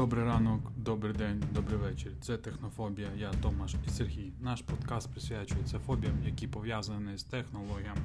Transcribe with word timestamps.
Добрий 0.00 0.24
ранок, 0.24 0.60
добрий 0.76 1.12
день, 1.12 1.42
добрий 1.54 1.78
вечір. 1.78 2.12
Це 2.20 2.36
Технофобія. 2.36 3.08
Я 3.18 3.32
Томаш 3.42 3.74
і 3.86 3.90
Сергій. 3.90 4.32
Наш 4.40 4.62
подкаст 4.62 5.10
присвячується 5.10 5.78
фобіям, 5.78 6.14
які 6.24 6.48
пов'язані 6.48 7.16
з 7.16 7.24
технологіями. 7.24 8.00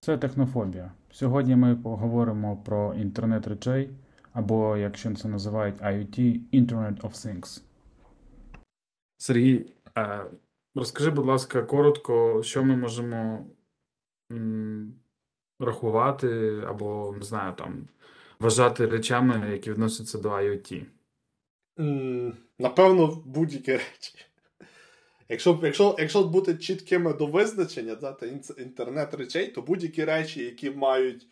Це 0.00 0.18
технофобія. 0.18 0.92
Сьогодні 1.10 1.56
ми 1.56 1.76
поговоримо 1.76 2.56
про 2.56 2.94
інтернет 2.94 3.46
речей, 3.46 3.90
або, 4.32 4.76
якщо 4.76 5.14
це 5.14 5.28
називають 5.28 5.80
IoT, 5.80 6.40
Internet 6.52 7.00
of 7.00 7.10
Things. 7.10 7.62
Сергій, 9.18 9.72
розкажи, 10.74 11.10
будь 11.10 11.26
ласка, 11.26 11.62
коротко, 11.62 12.42
що 12.42 12.64
ми 12.64 12.76
можемо 12.76 13.46
рахувати, 15.60 16.60
або, 16.66 17.14
не 17.18 17.24
знаю, 17.24 17.54
там, 17.58 17.88
вважати 18.40 18.86
речами, 18.86 19.50
які 19.52 19.70
відносяться 19.70 20.18
до 20.18 20.28
IoT. 20.28 20.84
Напевно, 22.58 23.22
будь-які 23.24 23.72
речі. 23.72 24.14
Якщо, 25.28 25.60
якщо, 25.62 25.96
якщо 25.98 26.24
бути 26.24 26.54
чіткими 26.54 27.12
до 27.12 27.26
визначення, 27.26 27.94
да, 27.94 28.12
та 28.12 28.26
інтернет 28.58 29.14
речей, 29.14 29.48
то 29.48 29.62
будь-які 29.62 30.04
речі, 30.04 30.44
які 30.44 30.70
мають 30.70 31.26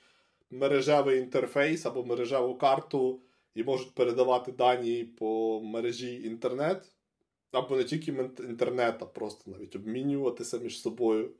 мережевий 0.51 1.19
інтерфейс 1.19 1.87
або 1.87 2.05
мережеву 2.05 2.55
карту 2.55 3.21
і 3.55 3.65
можуть 3.65 3.95
передавати 3.95 4.53
дані 4.53 5.05
по 5.05 5.61
мережі 5.65 6.23
інтернет, 6.23 6.93
або 7.53 7.77
не 7.77 7.85
тільки 7.85 8.11
інтернет, 8.39 8.95
а 9.01 9.05
просто 9.05 9.51
навіть 9.51 9.77
обмінюватися 9.77 10.59
між 10.59 10.81
собою 10.81 11.31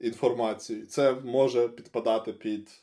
інформацією, 0.00 0.86
це 0.86 1.14
може 1.14 1.68
підпадати 1.68 2.32
під 2.32 2.82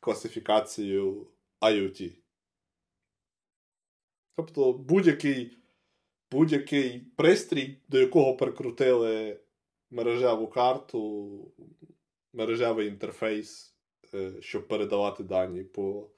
класифікацію 0.00 1.26
IoT. 1.60 2.12
Тобто 4.36 4.72
будь-який, 4.72 5.58
будь-який 6.30 7.00
пристрій, 7.00 7.78
до 7.88 8.00
якого 8.00 8.36
прикрутили 8.36 9.40
мережеву 9.90 10.48
карту, 10.48 11.52
мережевий 12.32 12.88
інтерфейс, 12.88 13.76
е, 14.14 14.32
щоб 14.40 14.68
передавати 14.68 15.24
дані 15.24 15.62
по 15.64 16.10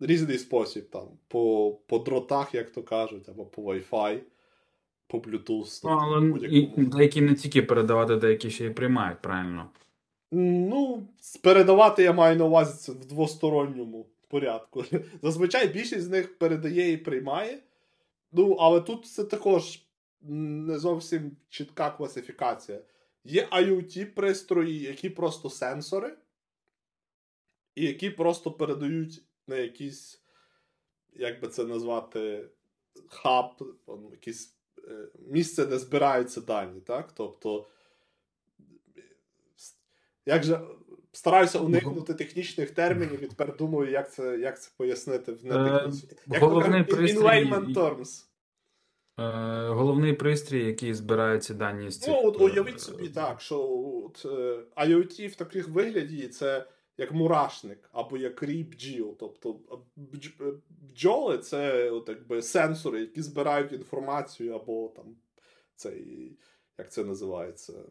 різний 0.00 0.38
спосіб, 0.38 0.90
там, 0.90 1.18
по, 1.28 1.72
по 1.86 1.98
дротах, 1.98 2.54
як 2.54 2.70
то 2.70 2.82
кажуть, 2.82 3.28
або 3.28 3.46
по 3.46 3.62
Wi-Fi, 3.62 4.20
по 5.12 5.18
Bluetooth. 5.18 5.80
Ну, 5.84 5.90
тобто 5.90 5.98
але 5.98 6.48
і, 6.48 6.70
деякі 6.76 7.20
не 7.20 7.34
тільки 7.34 7.62
передавати, 7.62 8.16
деякі 8.16 8.50
ще 8.50 8.66
й 8.66 8.70
приймають, 8.70 9.22
правильно. 9.22 9.70
Ну, 10.30 11.08
передавати 11.42 12.02
я 12.02 12.12
маю 12.12 12.36
на 12.36 12.44
увазі 12.44 12.78
це 12.78 12.92
в 12.92 13.04
двосторонньому 13.04 14.06
порядку. 14.28 14.84
Зазвичай 15.22 15.68
більшість 15.68 16.02
з 16.02 16.08
них 16.08 16.38
передає 16.38 16.92
і 16.92 16.96
приймає. 16.96 17.58
Ну, 18.32 18.52
але 18.52 18.80
тут 18.80 19.06
це 19.06 19.24
також 19.24 19.82
не 20.22 20.78
зовсім 20.78 21.36
чітка 21.48 21.90
класифікація. 21.90 22.80
Є 23.24 23.48
IoT 23.52 24.04
пристрої, 24.04 24.78
які 24.78 25.10
просто 25.10 25.50
сенсори, 25.50 26.16
і 27.74 27.86
які 27.86 28.10
просто 28.10 28.50
передають 28.50 29.22
на 29.46 29.56
якийсь, 29.56 30.22
як 31.12 31.40
би 31.40 31.48
це 31.48 31.64
назвати, 31.64 32.48
хаб, 33.08 33.46
якесь 34.10 34.46
е, 34.46 34.61
місце, 35.28 35.66
де 35.66 35.78
збираються 35.78 36.40
дані. 36.40 36.80
Так? 36.80 37.12
Тобто, 37.14 37.66
як 40.26 40.44
же 40.44 40.60
стараюся 41.12 41.58
уникнути 41.58 42.14
технічних 42.14 42.70
термінів 42.70 43.24
і 43.24 43.26
тепер 43.26 43.56
думаю, 43.56 43.90
як 43.90 44.12
це, 44.12 44.38
як 44.38 44.62
це 44.62 44.70
пояснити 44.76 45.32
в 45.32 45.44
нетехнічні. 45.44 46.08
Як 46.26 46.40
то 46.40 46.46
головний 46.46 46.84
кажуть, 46.84 46.90
in 46.90 46.96
пристрій- 46.96 47.48
layman 47.48 47.74
terms. 47.74 48.24
Е, 49.18 49.68
головний 49.68 50.12
пристрій, 50.12 50.66
який 50.66 50.94
збирає 50.94 51.38
ці 51.38 51.54
дані 51.54 51.90
з 51.90 51.98
цих. 51.98 52.08
Ну, 52.08 52.20
от 52.24 52.40
е, 52.40 52.44
уявіть 52.44 52.80
собі 52.80 53.08
так, 53.08 53.40
що 53.40 53.60
от, 54.04 54.26
е, 54.26 54.58
IoT 54.76 55.28
в 55.28 55.34
таких 55.34 55.68
вигляді 55.68 56.28
це 56.28 56.66
як 56.96 57.12
мурашник 57.12 57.90
або 57.92 58.16
як 58.16 58.42
рій 58.42 58.64
бджіл. 58.64 59.16
Тобто 59.20 59.60
е, 60.40 60.52
бджоли 60.68 61.38
це 61.38 61.90
от, 61.90 62.08
якби 62.08 62.42
сенсори, 62.42 63.00
які 63.00 63.22
збирають 63.22 63.72
інформацію, 63.72 64.54
або 64.54 64.88
там 64.88 65.16
цей, 65.74 66.38
як 66.78 66.92
це 66.92 67.04
називається? 67.04 67.84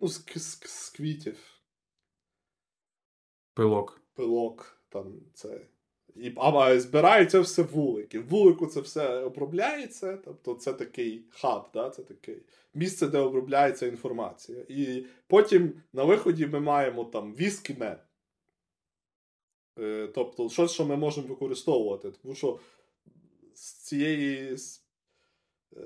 Ну, 0.00 0.08
з, 0.08 0.24
з, 0.34 0.60
з 0.64 0.90
квітів. 0.90 1.60
Пилок. 3.54 4.02
пилок, 4.14 4.82
там 4.88 5.20
це. 5.34 5.66
І, 6.16 6.32
а 6.36 6.80
збирається 6.80 7.40
все 7.40 7.62
вулики. 7.62 8.20
Вулику 8.20 8.66
це 8.66 8.80
все 8.80 9.18
обробляється, 9.18 10.16
тобто 10.16 10.54
це 10.54 10.72
такий 10.72 11.24
хаб, 11.30 11.70
да? 11.74 11.90
це 11.90 12.02
таке 12.02 12.36
місце, 12.74 13.06
де 13.06 13.18
обробляється 13.18 13.86
інформація. 13.86 14.64
І 14.68 15.06
потім 15.26 15.72
на 15.92 16.04
виході 16.04 16.46
ми 16.46 16.60
маємо 16.60 17.04
там 17.04 17.34
віск 17.34 17.70
і. 17.70 17.98
Е, 19.78 20.08
тобто, 20.14 20.48
щось, 20.48 20.72
що 20.72 20.86
ми 20.86 20.96
можемо 20.96 21.28
використовувати. 21.28 22.10
Тому 22.10 22.34
що 22.34 22.58
з 23.54 23.72
цієї. 23.72 24.56
е, 25.76 25.80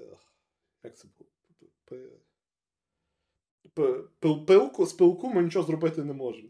Як 0.84 0.97
це 0.97 1.09
було? 1.19 1.31
Пилку, 4.47 4.87
з 4.87 4.93
пилку 4.93 5.29
ми 5.29 5.43
нічого 5.43 5.67
зробити 5.67 6.05
не 6.05 6.13
можемо. 6.13 6.49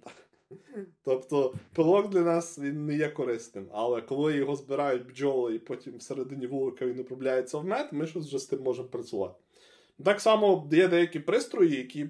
Тобто 1.02 1.54
пилок 1.74 2.08
для 2.08 2.20
нас 2.20 2.58
він 2.58 2.86
не 2.86 2.96
є 2.96 3.08
корисним, 3.08 3.68
але 3.72 4.02
коли 4.02 4.36
його 4.36 4.56
збирають 4.56 5.06
бджоли 5.06 5.54
і 5.54 5.58
потім 5.58 5.96
всередині 5.96 6.46
вулика 6.46 6.86
він 6.86 7.00
обробляється 7.00 7.58
в 7.58 7.64
мед, 7.64 7.88
ми 7.92 8.06
щось 8.06 8.26
вже 8.26 8.38
з 8.38 8.46
тим 8.46 8.62
можемо 8.62 8.88
працювати. 8.88 9.34
Так 10.04 10.20
само 10.20 10.68
є 10.72 10.88
деякі 10.88 11.20
пристрої, 11.20 11.76
які 11.76 12.06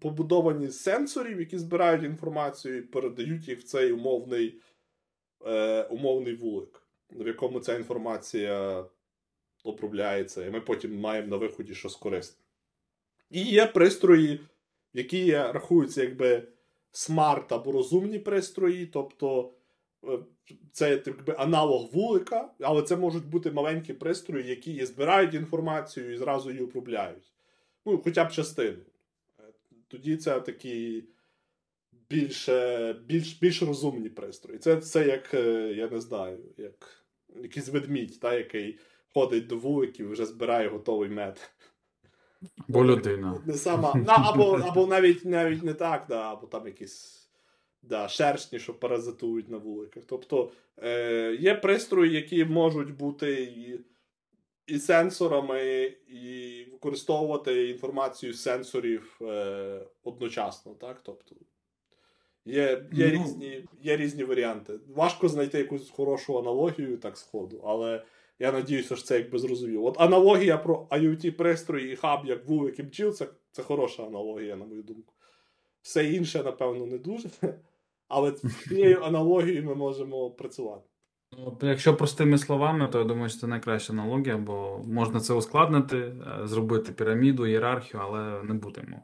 побудовані 0.00 0.68
з 0.68 0.82
сенсорів, 0.82 1.40
які 1.40 1.58
збирають 1.58 2.04
інформацію 2.04 2.78
і 2.78 2.82
передають 2.82 3.48
їх 3.48 3.60
в 3.60 3.62
цей 3.62 3.92
умовний, 3.92 4.60
е, 5.46 5.82
умовний 5.82 6.34
вулик, 6.34 6.82
в 7.10 7.26
якому 7.26 7.60
ця 7.60 7.76
інформація 7.76 8.84
обробляється, 9.64 10.46
і 10.46 10.50
ми 10.50 10.60
потім 10.60 11.00
маємо 11.00 11.28
на 11.28 11.36
виході 11.36 11.74
щось 11.74 11.96
корисне. 11.96 12.44
І 13.30 13.42
є 13.42 13.66
пристрої, 13.66 14.40
які 14.92 15.32
рахуються 15.32 16.02
якби 16.02 16.42
смарт 16.94 17.52
або 17.52 17.72
розумні 17.72 18.18
пристрої, 18.18 18.86
тобто 18.86 19.52
е, 20.04 20.18
це 20.72 21.02
якби 21.06 21.34
аналог 21.38 21.90
вулика, 21.92 22.50
але 22.60 22.82
це 22.82 22.96
можуть 22.96 23.26
бути 23.26 23.50
маленькі 23.50 23.94
пристрої, 23.94 24.48
які 24.48 24.72
і 24.72 24.84
збирають 24.84 25.34
інформацію 25.34 26.12
і 26.12 26.16
зразу 26.16 26.50
її 26.50 26.62
обробляють. 26.62 27.32
Ну, 27.86 28.00
хоча 28.04 28.24
б 28.24 28.32
частину. 28.32 28.78
Е, 29.38 29.42
Тоді 29.88 30.16
це 30.16 30.40
такі 30.40 31.04
більш, 32.10 32.48
більш, 33.06 33.38
більш 33.40 33.62
розумні 33.62 34.08
пристрої. 34.08 34.58
Це 34.58 34.74
все 34.74 35.06
як, 35.06 35.34
е, 35.34 35.74
я 35.76 35.88
не 35.88 36.00
знаю, 36.00 36.38
як 36.56 37.04
якийсь 37.42 37.68
ведмідь, 37.68 38.20
та, 38.20 38.34
який 38.34 38.78
ходить 39.14 39.46
до 39.46 39.56
вуликів 39.56 40.06
і 40.06 40.12
вже 40.12 40.26
збирає 40.26 40.68
готовий 40.68 41.10
мед. 41.10 41.53
Бо 42.68 42.84
людина. 42.84 43.42
Не 43.46 43.54
сама. 43.54 43.92
Ну, 43.96 44.04
або, 44.06 44.60
або 44.68 44.86
навіть 44.86 45.24
навіть 45.24 45.62
не 45.62 45.74
так, 45.74 46.04
да, 46.08 46.32
або 46.32 46.46
там 46.46 46.66
якісь 46.66 47.28
да, 47.82 48.08
шершні, 48.08 48.58
що 48.58 48.74
паразитують 48.74 49.48
на 49.48 49.58
вуликах. 49.58 50.04
Тобто 50.06 50.52
е, 50.82 51.36
є 51.40 51.54
пристрої, 51.54 52.12
які 52.14 52.44
можуть 52.44 52.96
бути 52.96 53.42
і, 53.42 53.80
і 54.74 54.78
сенсорами, 54.78 55.82
і 56.08 56.64
використовувати 56.72 57.68
інформацію 57.70 58.32
з 58.32 58.42
сенсорів 58.42 59.18
е, 59.22 59.86
одночасно. 60.04 60.74
Так? 60.74 61.00
Тобто, 61.02 61.36
є, 62.44 62.86
є, 62.92 63.12
Ну. 63.14 63.24
різні, 63.24 63.64
є 63.82 63.96
різні 63.96 64.24
варіанти. 64.24 64.72
Важко 64.94 65.28
знайти 65.28 65.58
якусь 65.58 65.90
хорошу 65.90 66.38
аналогію 66.38 66.96
так 66.96 67.18
сходу, 67.18 67.62
але. 67.64 68.02
Я 68.38 68.52
надіюся, 68.52 68.96
що 68.96 69.04
це 69.04 69.18
якби 69.18 69.38
зрозуміло. 69.38 69.86
От 69.86 70.00
аналогія 70.00 70.58
про 70.58 70.86
IoT 70.90 71.30
пристрої 71.30 71.92
і 71.92 71.96
хаб, 71.96 72.20
як 72.26 72.48
вулик 72.48 72.78
і 72.78 72.82
бджіл, 72.82 73.12
це, 73.12 73.26
це 73.50 73.62
хороша 73.62 74.06
аналогія, 74.06 74.56
на 74.56 74.64
мою 74.64 74.82
думку. 74.82 75.14
Все 75.82 76.04
інше, 76.04 76.42
напевно, 76.44 76.86
не 76.86 76.98
дуже. 76.98 77.28
Але 78.08 78.30
з 78.30 78.68
цією 78.68 79.00
аналогією 79.02 79.64
ми 79.64 79.74
можемо 79.74 80.30
працювати. 80.30 80.88
От, 81.46 81.62
якщо 81.62 81.96
простими 81.96 82.38
словами, 82.38 82.88
то 82.88 82.98
я 82.98 83.04
думаю, 83.04 83.28
що 83.28 83.38
це 83.38 83.46
найкраща 83.46 83.92
аналогія, 83.92 84.36
бо 84.36 84.82
можна 84.86 85.20
це 85.20 85.34
ускладнити, 85.34 85.98
е, 85.98 86.46
зробити 86.46 86.92
піраміду, 86.92 87.46
ієрархію, 87.46 88.02
але 88.06 88.42
не 88.42 88.54
будемо. 88.54 89.02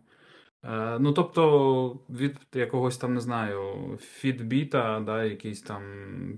Е, 0.65 0.99
Ну, 0.99 1.13
тобто, 1.13 2.01
від 2.11 2.37
якогось 2.55 2.99
там, 2.99 3.15
не 3.15 3.21
знаю, 3.21 3.59
фітбіта, 4.01 5.01
да, 5.07 5.25
якийсь 5.25 5.63
там 5.63 5.83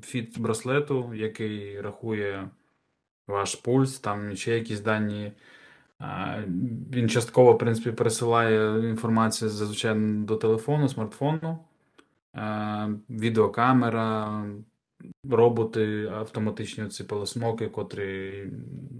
фіт 0.02 0.38
браслету, 0.38 1.14
який 1.14 1.80
рахує 1.80 2.50
ваш 3.28 3.54
пульс, 3.54 3.98
там 3.98 4.36
ще 4.36 4.54
якісь 4.54 4.80
дані. 4.80 5.32
Він 6.92 7.08
частково, 7.08 7.52
в 7.52 7.58
принципі, 7.58 7.92
пересилає 7.92 8.88
інформацію 8.90 9.48
зазвичай 9.48 9.94
до 9.98 10.36
телефону, 10.36 10.88
смартфону. 10.88 11.58
відеокамера, 13.10 14.44
роботи, 15.30 16.10
автоматичні 16.14 16.88
ці 16.88 17.04
полосмоки, 17.04 17.68
котрі 17.68 18.32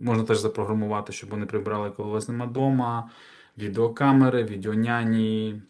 можна 0.00 0.24
теж 0.24 0.38
запрограмувати, 0.38 1.12
щоб 1.12 1.30
вони 1.30 1.46
прибрали, 1.46 1.90
коли 1.90 2.10
вас 2.10 2.28
нема 2.28 2.44
вдома. 2.44 3.10
Відеокамери, 3.58 4.44
відеоняні. 4.44 5.62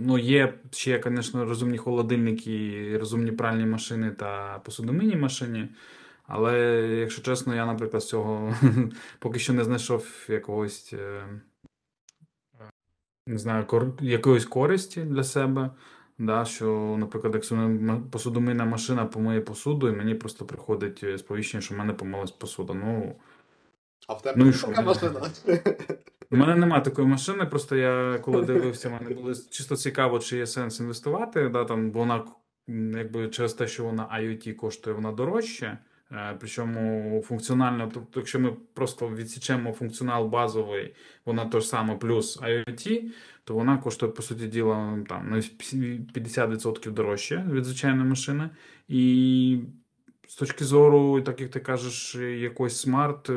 Ну, 0.00 0.18
є 0.18 0.54
ще, 0.70 1.02
звісно, 1.06 1.44
розумні 1.44 1.78
холодильники, 1.78 2.96
розумні 2.98 3.32
пральні 3.32 3.66
машини 3.66 4.10
та 4.10 4.58
посудомийні 4.58 5.16
машини. 5.16 5.68
Але, 6.34 6.58
якщо 7.00 7.22
чесно, 7.22 7.54
я, 7.54 7.66
наприклад, 7.66 8.02
з 8.02 8.08
цього 8.08 8.54
поки 9.18 9.38
що 9.38 9.52
не 9.52 9.64
знайшов 9.64 10.26
якогось 10.28 10.92
е, 10.92 11.24
не 13.26 13.38
знаю, 13.38 13.66
кор... 13.66 13.92
якоїсь 14.00 14.44
користі 14.44 15.00
для 15.00 15.24
себе. 15.24 15.70
Да, 16.18 16.44
Що, 16.44 16.96
наприклад, 16.98 17.34
якщо 17.34 17.70
посудомийна 18.10 18.64
машина 18.64 19.06
помиє 19.06 19.40
посуду, 19.40 19.88
і 19.88 19.92
мені 19.92 20.14
просто 20.14 20.44
приходить 20.44 21.00
е, 21.04 21.18
сповіщення, 21.18 21.60
що 21.60 21.74
в 21.74 21.78
мене 21.78 21.92
помилась 21.92 22.30
посуда. 22.30 22.74
Ну, 22.74 23.16
А 24.08 24.14
в 24.14 24.22
тебе 24.22 24.44
ну, 24.44 24.52
така 24.52 24.82
машина? 24.82 25.20
У 26.30 26.36
мене 26.36 26.56
немає 26.56 26.82
такої 26.82 27.08
машини, 27.08 27.46
просто 27.46 27.76
я 27.76 28.18
коли 28.18 28.44
дивився, 28.44 28.90
мене 28.90 29.14
було 29.14 29.34
чисто 29.34 29.76
цікаво, 29.76 30.18
чи 30.18 30.36
є 30.36 30.46
сенс 30.46 30.80
інвестувати. 30.80 31.48
Да, 31.48 31.64
там, 31.64 31.90
Бо 31.90 31.98
вона 31.98 32.24
якби 32.98 33.28
через 33.28 33.54
те, 33.54 33.66
що 33.66 33.84
вона 33.84 34.18
IoT 34.20 34.54
коштує, 34.54 34.96
вона 34.96 35.12
дорожче. 35.12 35.78
Е, 36.12 36.36
причому 36.40 37.22
функціонально, 37.26 37.90
тобто, 37.94 38.20
якщо 38.20 38.40
ми 38.40 38.56
просто 38.74 39.08
відсічемо 39.08 39.72
функціонал 39.72 40.28
базовий, 40.28 40.94
вона 41.24 41.44
то 41.44 41.60
ж 41.60 41.66
саме 41.66 41.96
плюс 41.96 42.40
IoT, 42.40 43.02
то 43.44 43.54
вона 43.54 43.78
коштує, 43.78 44.12
по 44.12 44.22
суті 44.22 44.46
діла, 44.46 44.98
там 45.08 45.30
на 45.30 45.36
50% 45.36 46.90
дорожче 46.90 47.46
від 47.50 47.64
звичайної 47.64 48.08
машини. 48.08 48.50
І 48.88 49.58
з 50.28 50.34
точки 50.34 50.64
зору, 50.64 51.20
так 51.20 51.40
як 51.40 51.50
ти 51.50 51.60
кажеш, 51.60 52.14
якось 52.14 52.80
смарт 52.80 53.30
е, 53.30 53.32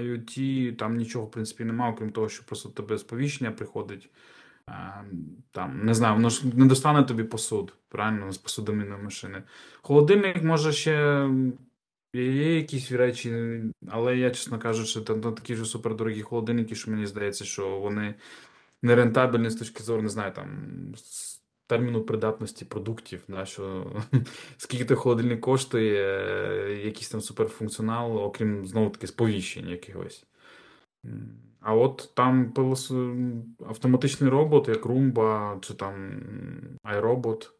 IoT, 0.00 0.76
там 0.76 0.96
нічого, 0.96 1.26
в 1.26 1.30
принципі, 1.30 1.64
немає, 1.64 1.92
окрім 1.92 2.10
того, 2.10 2.28
що 2.28 2.44
просто 2.46 2.68
тебе 2.68 2.98
сповіщення 2.98 3.50
приходить. 3.50 4.10
Е, 4.68 5.04
там, 5.52 5.84
Не 5.84 5.94
знаю, 5.94 6.14
воно 6.14 6.28
ж 6.28 6.46
не 6.56 6.66
достане 6.66 7.02
тобі 7.02 7.24
посуд, 7.24 7.74
правильно, 7.88 8.32
з 8.32 8.38
посудомійної 8.38 9.02
машини. 9.02 9.42
Холодильник 9.82 10.42
може 10.42 10.72
ще 10.72 11.26
Є 12.14 12.56
якісь 12.56 12.92
речі, 12.92 13.62
але 13.88 14.16
я, 14.16 14.30
чесно 14.30 14.58
кажучи, 14.58 15.00
там, 15.00 15.20
там 15.20 15.34
такі 15.34 15.56
ж 15.56 15.64
супердорогі 15.64 16.22
холодильники, 16.22 16.74
що 16.74 16.90
мені 16.90 17.06
здається, 17.06 17.44
що 17.44 17.78
вони 17.78 18.14
не 18.82 18.94
рентабельні 18.94 19.50
з 19.50 19.56
точки 19.56 19.82
зору, 19.82 20.02
не 20.02 20.08
знаю, 20.08 20.32
там 20.32 20.48
терміну 21.66 22.02
придатності 22.02 22.64
продуктів, 22.64 23.24
да, 23.28 23.46
що 23.46 23.92
скільки 24.56 24.84
той 24.84 24.96
холодильник 24.96 25.40
коштує, 25.40 26.84
якийсь 26.84 27.08
там 27.08 27.20
суперфункціонал, 27.20 28.18
окрім 28.18 28.66
знову 28.66 28.90
таки 28.90 29.06
сповіщень 29.06 29.68
якихось. 29.68 30.26
А 31.60 31.74
от 31.74 32.10
там 32.14 32.54
автоматичний 33.66 34.30
робот, 34.30 34.68
як 34.68 34.86
Roomba, 34.86 35.60
чи 35.60 35.74
там 35.74 36.22
iRobot, 36.84 37.50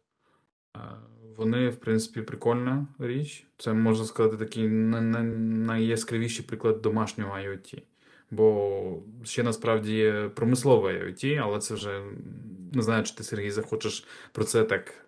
вони, 1.37 1.69
в 1.69 1.75
принципі, 1.75 2.21
прикольна 2.21 2.87
річ. 2.99 3.45
Це 3.57 3.73
можна 3.73 4.05
сказати 4.05 4.37
такий 4.37 4.67
найяскравіший 4.67 6.45
приклад 6.45 6.81
домашнього 6.81 7.35
IoT. 7.37 7.81
Бо 8.31 9.03
ще 9.23 9.43
насправді 9.43 9.93
є 9.93 10.29
промислове 10.35 10.93
IoT, 10.93 11.35
але 11.43 11.59
це 11.59 11.73
вже 11.73 12.01
не 12.73 12.81
знаю, 12.81 13.03
чи 13.03 13.15
ти, 13.15 13.23
Сергій, 13.23 13.51
захочеш 13.51 14.07
про 14.31 14.43
це 14.43 14.63
так 14.63 15.05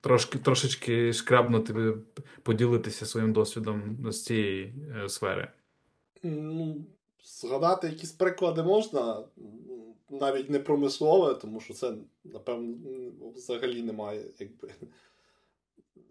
трошки 0.00 0.38
трошечки 0.38 1.12
шкрабнути, 1.12 1.94
поділитися 2.42 3.06
своїм 3.06 3.32
досвідом 3.32 3.98
з 4.10 4.24
цієї 4.24 4.74
е, 5.04 5.08
сфери. 5.08 5.48
Ну, 6.22 6.84
Згадати 7.24 7.86
якісь 7.86 8.12
приклади 8.12 8.62
можна, 8.62 9.24
навіть 10.10 10.50
не 10.50 10.58
промислове, 10.58 11.34
тому 11.34 11.60
що 11.60 11.74
це, 11.74 11.94
напевно, 12.24 12.76
взагалі 13.36 13.82
немає 13.82 14.24
якби 14.38 14.68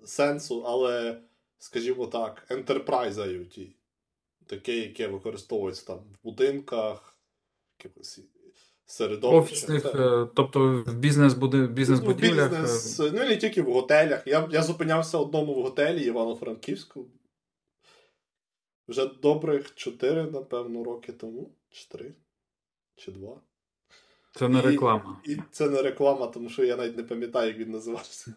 сенсу, 0.06 0.64
але, 0.68 1.22
скажімо 1.58 2.08
так, 2.08 2.48
Enterprise 2.50 3.14
IoT, 3.14 3.70
таке, 4.46 4.78
яке 4.78 5.08
використовується 5.08 5.86
там 5.86 5.98
в 5.98 6.24
будинках, 6.24 7.18
якихось 7.80 8.20
середовищах. 8.86 9.96
Е, 9.96 10.28
тобто 10.36 10.84
в 10.88 10.96
бізнес-будівлях. 10.96 12.50
Бізнес, 12.50 13.00
е. 13.00 13.12
ну 13.14 13.20
не 13.20 13.38
тільки 13.38 13.62
в 13.62 13.74
готелях. 13.74 14.28
Я 14.28 14.50
я 14.52 14.64
зупинявся 14.64 15.18
одному 15.18 15.54
в 15.54 15.64
готелі 15.64 16.04
Івано-Франківську. 16.06 17.06
Вже 18.88 19.06
добрих 19.06 19.76
4, 19.76 20.24
напевно, 20.24 20.84
роки 20.84 21.14
тому. 21.14 21.52
4 21.70 22.14
чи 22.96 23.12
2. 23.12 23.42
Це 24.36 24.50
не 24.50 24.62
реклама. 24.62 25.22
І, 25.26 25.32
і 25.32 25.42
це 25.52 25.70
не 25.70 25.82
реклама, 25.82 26.28
тому 26.28 26.50
що 26.50 26.64
я 26.64 26.76
навіть 26.76 26.98
не 26.98 27.04
пам'ятаю, 27.04 27.48
як 27.48 27.58
він 27.58 27.72
називався. 27.72 28.34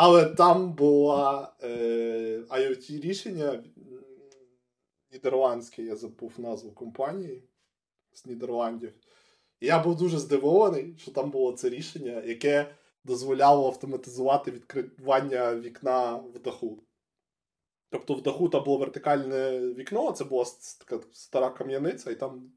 Але 0.00 0.24
там 0.26 0.72
була 0.72 1.52
е, 1.62 1.68
IoT 2.48 3.00
рішення 3.00 3.64
нідерландське, 5.12 5.82
я 5.82 5.96
забув 5.96 6.32
назву 6.38 6.72
компанії 6.72 7.44
з 8.12 8.26
Нідерландів. 8.26 8.92
І 9.60 9.66
я 9.66 9.82
був 9.82 9.96
дуже 9.96 10.18
здивований, 10.18 10.94
що 10.98 11.10
там 11.10 11.30
було 11.30 11.52
це 11.52 11.68
рішення, 11.68 12.22
яке 12.26 12.74
дозволяло 13.04 13.66
автоматизувати 13.66 14.50
відкривання 14.50 15.56
вікна 15.56 16.16
в 16.16 16.38
даху. 16.38 16.82
Тобто 17.90 18.14
в 18.14 18.22
даху 18.22 18.48
там 18.48 18.64
було 18.64 18.78
вертикальне 18.78 19.60
вікно, 19.60 20.12
це 20.12 20.24
була 20.24 20.44
така 20.78 21.06
стара 21.12 21.50
кам'яниця, 21.50 22.10
і 22.10 22.14
там 22.14 22.52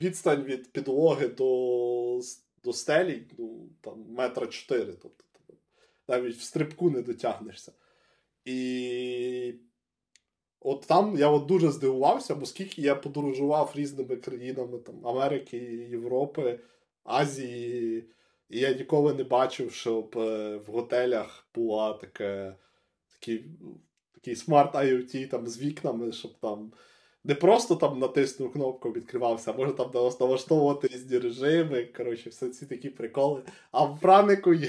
відстань 0.00 0.42
від 0.42 0.72
підлоги 0.72 1.28
до 1.28 2.20
до 2.64 2.72
стелі 2.72 3.26
ну, 3.38 3.68
там 3.80 4.06
метра 4.08 4.46
чотири. 4.46 4.92
Тобто 4.92 5.25
навіть 6.08 6.36
в 6.36 6.42
стрибку 6.42 6.90
не 6.90 7.02
дотягнешся. 7.02 7.72
І 8.44 9.54
от 10.60 10.84
там 10.86 11.16
я 11.18 11.28
от 11.28 11.46
дуже 11.46 11.70
здивувався, 11.70 12.34
бо 12.34 12.46
скільки 12.46 12.82
я 12.82 12.94
подорожував 12.94 13.72
різними 13.74 14.16
країнами 14.16 14.78
там, 14.78 15.06
Америки, 15.06 15.56
Європи, 15.90 16.60
Азії, 17.04 18.10
і 18.50 18.58
я 18.58 18.74
ніколи 18.74 19.14
не 19.14 19.24
бачив, 19.24 19.72
щоб 19.72 20.18
е, 20.18 20.56
в 20.56 20.66
готелях 20.66 21.48
була 21.54 21.92
таке, 21.92 22.56
такий 23.12 23.44
такий 24.14 24.36
смарт 24.36 24.74
IoT 24.74 25.28
там 25.28 25.46
з 25.46 25.58
вікнами, 25.58 26.12
щоб 26.12 26.38
там. 26.40 26.72
Не 27.24 27.34
просто 27.34 27.74
там 27.76 27.98
натиснув 27.98 28.52
кнопку, 28.52 28.92
відкривався, 28.92 29.50
а 29.50 29.56
може 29.56 29.72
там 29.72 29.90
налаштовувати 30.20 30.88
різні 30.88 31.18
режими. 31.18 31.84
Коротше, 31.84 32.30
все 32.30 32.48
ці 32.48 32.66
такі 32.66 32.90
приколи. 32.90 33.42
А 33.72 33.84
в 33.84 34.00
пранику 34.00 34.54
є. 34.54 34.68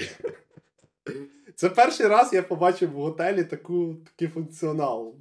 Це 1.58 1.70
перший 1.70 2.06
раз 2.06 2.32
я 2.32 2.42
побачив 2.42 2.92
в 2.92 2.94
готелі 2.94 3.44
таку, 3.44 3.94
такий 4.04 4.28
функціонал. 4.28 5.14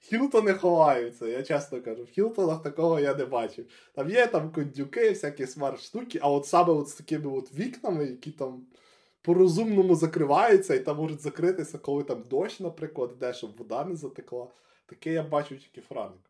Хілтони 0.00 0.52
ховаються, 0.52 1.26
я 1.26 1.42
чесно 1.42 1.82
кажу. 1.82 2.04
В 2.04 2.08
Хілтонах 2.08 2.62
такого 2.62 3.00
я 3.00 3.14
не 3.14 3.24
бачив. 3.24 3.66
Там 3.94 4.10
є 4.10 4.26
там 4.26 4.50
кондюки, 4.50 5.08
всякі 5.08 5.46
смарт-штуки, 5.46 6.18
а 6.22 6.30
от 6.30 6.46
саме 6.46 6.72
от 6.72 6.88
з 6.88 6.94
такими 6.94 7.30
от 7.30 7.54
вікнами, 7.54 8.04
які 8.04 8.30
там 8.30 8.66
по-розумному 9.22 9.94
закриваються, 9.94 10.74
і 10.74 10.84
там 10.84 10.96
можуть 10.96 11.20
закритися, 11.20 11.78
коли 11.78 12.04
там 12.04 12.22
дощ, 12.30 12.60
наприклад, 12.60 13.10
де, 13.20 13.34
щоб 13.34 13.56
вода 13.56 13.84
не 13.84 13.96
затекла. 13.96 14.46
Таке 14.86 15.12
я 15.12 15.22
бачу 15.22 15.56
тільки 15.56 15.80
Франк. 15.80 16.20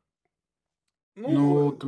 Ну, 1.16 1.28
ну 1.30 1.70
ти, 1.70 1.86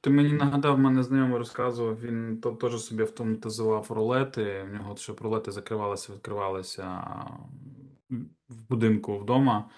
ти 0.00 0.10
мені 0.10 0.32
нагадав, 0.32 0.78
мене 0.78 1.02
знайомий 1.02 1.38
розказував, 1.38 2.00
він 2.00 2.40
то, 2.40 2.52
теж 2.52 2.82
собі 2.82 3.02
автоматизував 3.02 3.86
рулети. 3.90 4.62
В 4.70 4.74
нього 4.74 4.96
щоб 4.96 5.20
рулети 5.20 5.50
закривалися, 5.50 6.12
відкривалися 6.12 7.02
в 8.48 8.68
будинку 8.68 9.18
вдома. 9.18 9.70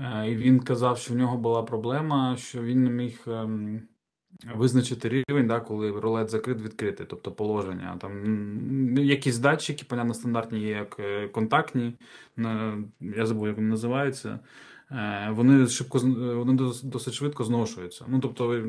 Е, 0.00 0.30
і 0.30 0.36
він 0.36 0.60
казав, 0.60 0.98
що 0.98 1.14
в 1.14 1.16
нього 1.16 1.36
була 1.36 1.62
проблема, 1.62 2.36
що 2.36 2.62
він 2.62 2.84
не 2.84 2.90
міг 2.90 3.20
ем, 3.26 3.82
визначити 4.54 5.08
рівень, 5.08 5.46
да, 5.46 5.60
коли 5.60 5.90
рулет 5.90 6.30
закрит, 6.30 6.60
відкритий, 6.60 7.06
тобто 7.06 7.32
положення. 7.32 7.96
Там 8.00 8.98
Якісь 8.98 9.38
датчики, 9.38 9.84
понятно, 9.88 10.14
стандартні 10.14 10.60
є 10.60 10.68
як 10.68 10.96
е, 10.98 11.28
контактні, 11.28 11.94
я 13.00 13.26
забув, 13.26 13.46
як 13.46 13.56
вони 13.56 13.68
називаються. 13.68 14.38
Е, 14.92 15.28
вони 15.30 15.66
шибко 15.66 15.98
вони 16.34 16.72
досить 16.82 17.14
швидко 17.14 17.44
зношуються. 17.44 18.04
Ну 18.08 18.20
тобто 18.20 18.64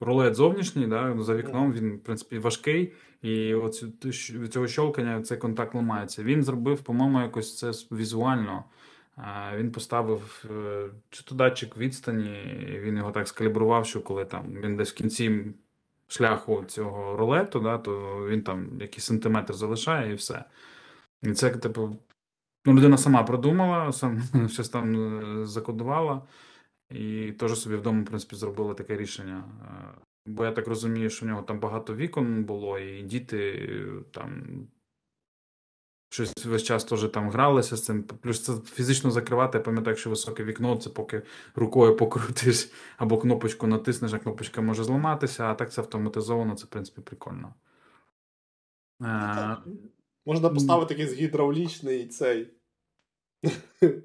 рулет 0.00 0.34
зовнішній, 0.34 0.86
да, 0.86 1.16
за 1.18 1.34
вікном 1.34 1.72
він 1.72 1.96
в 1.96 2.02
принципі 2.02 2.38
важкий, 2.38 2.92
і 3.22 3.54
от 3.54 3.82
від 4.30 4.52
цього 4.52 4.66
щолкання 4.66 5.22
цей 5.22 5.38
контакт 5.38 5.74
ламається. 5.74 6.22
Він 6.22 6.42
зробив, 6.42 6.82
по-моєму, 6.82 7.20
якось 7.20 7.58
це 7.58 7.70
візуально. 7.92 8.64
Е, 9.18 9.22
він 9.56 9.72
поставив 9.72 10.44
чи 11.10 11.24
то 11.24 11.34
датчик 11.34 11.76
відстані, 11.76 12.58
він 12.82 12.96
його 12.96 13.10
так 13.10 13.28
скалібрував, 13.28 13.86
що 13.86 14.00
коли 14.00 14.24
там 14.24 14.44
він 14.62 14.76
десь 14.76 14.92
в 14.92 14.94
кінці 14.94 15.44
шляху 16.08 16.64
цього 16.66 17.16
рулету, 17.16 17.60
да, 17.60 17.78
то 17.78 18.26
він 18.28 18.42
там 18.42 18.80
якийсь 18.80 19.04
сантиметр 19.04 19.54
залишає 19.54 20.12
і 20.12 20.14
все. 20.14 20.44
І 21.22 21.32
це, 21.32 21.50
типу, 21.50 21.96
ну, 22.64 22.74
людина 22.74 22.98
сама 22.98 23.22
продумала, 23.22 23.92
сам 23.92 24.22
щось 24.48 24.68
там 24.68 24.94
е, 25.42 25.46
закодувала, 25.46 26.22
і 26.90 27.32
теж 27.32 27.60
собі 27.60 27.76
вдома, 27.76 28.02
в 28.02 28.04
принципі, 28.04 28.36
зробила 28.36 28.74
таке 28.74 28.96
рішення. 28.96 29.44
Е, 29.62 30.00
бо 30.26 30.44
я 30.44 30.52
так 30.52 30.68
розумію, 30.68 31.10
що 31.10 31.26
в 31.26 31.28
нього 31.28 31.42
там 31.42 31.60
багато 31.60 31.94
вікон 31.94 32.44
було, 32.44 32.78
і 32.78 33.02
діти 33.02 33.38
е, 33.70 34.02
там 34.10 34.42
щось 36.14 36.46
весь 36.46 36.62
час 36.62 36.84
теж 36.84 37.08
там 37.08 37.30
гралися 37.30 37.76
з 37.76 37.84
цим. 37.84 38.02
Плюс 38.02 38.42
це 38.42 38.52
фізично 38.52 39.10
закривати, 39.10 39.58
я 39.58 39.64
пам'ятаю, 39.64 39.92
якщо 39.92 40.10
високе 40.10 40.44
вікно, 40.44 40.76
це 40.76 40.90
поки 40.90 41.22
рукою 41.54 41.96
покрутиш 41.96 42.70
або 42.96 43.18
кнопочку 43.18 43.66
натиснеш, 43.66 44.12
а 44.12 44.18
кнопочка 44.18 44.60
може 44.60 44.84
зламатися, 44.84 45.44
а 45.44 45.54
так 45.54 45.72
це 45.72 45.80
автоматизовано, 45.80 46.54
це 46.54 46.64
в 46.64 46.68
принципі 46.68 47.00
прикольно. 47.00 47.54
Е, 49.02 49.56
Можна 50.26 50.48
поставити 50.48 50.94
якийсь 50.94 51.18
гідравлічний 51.18 52.08
цей. 52.08 52.53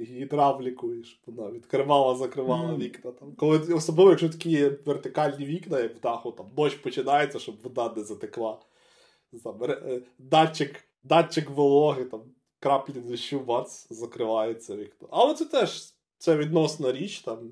Гідравлікуєш, 0.00 1.20
вона 1.26 1.50
відкривала, 1.50 2.14
закривала 2.14 2.76
вікна. 2.76 3.12
Там. 3.12 3.32
Коли, 3.36 3.58
Особливо, 3.58 4.10
якщо 4.10 4.28
такі 4.28 4.68
вертикальні 4.84 5.44
вікна, 5.44 5.80
як 5.80 5.96
в 5.96 6.00
даху, 6.00 6.32
там 6.32 6.46
дощ 6.56 6.74
починається, 6.74 7.38
щоб 7.38 7.62
вода 7.62 7.92
не 7.96 8.04
затекла. 8.04 8.58
Там, 9.44 9.64
е, 9.64 10.02
Датчик 10.18 10.84
датчик 11.02 11.50
вологи, 11.50 12.04
там, 12.04 12.22
краплі 12.60 12.92
дощу, 12.92 13.40
бац, 13.40 13.86
закривається 13.90 14.76
вікно. 14.76 15.08
Але 15.10 15.34
це 15.34 15.44
теж 15.44 15.94
це 16.18 16.36
відносна 16.36 16.92
річ. 16.92 17.20
там, 17.20 17.50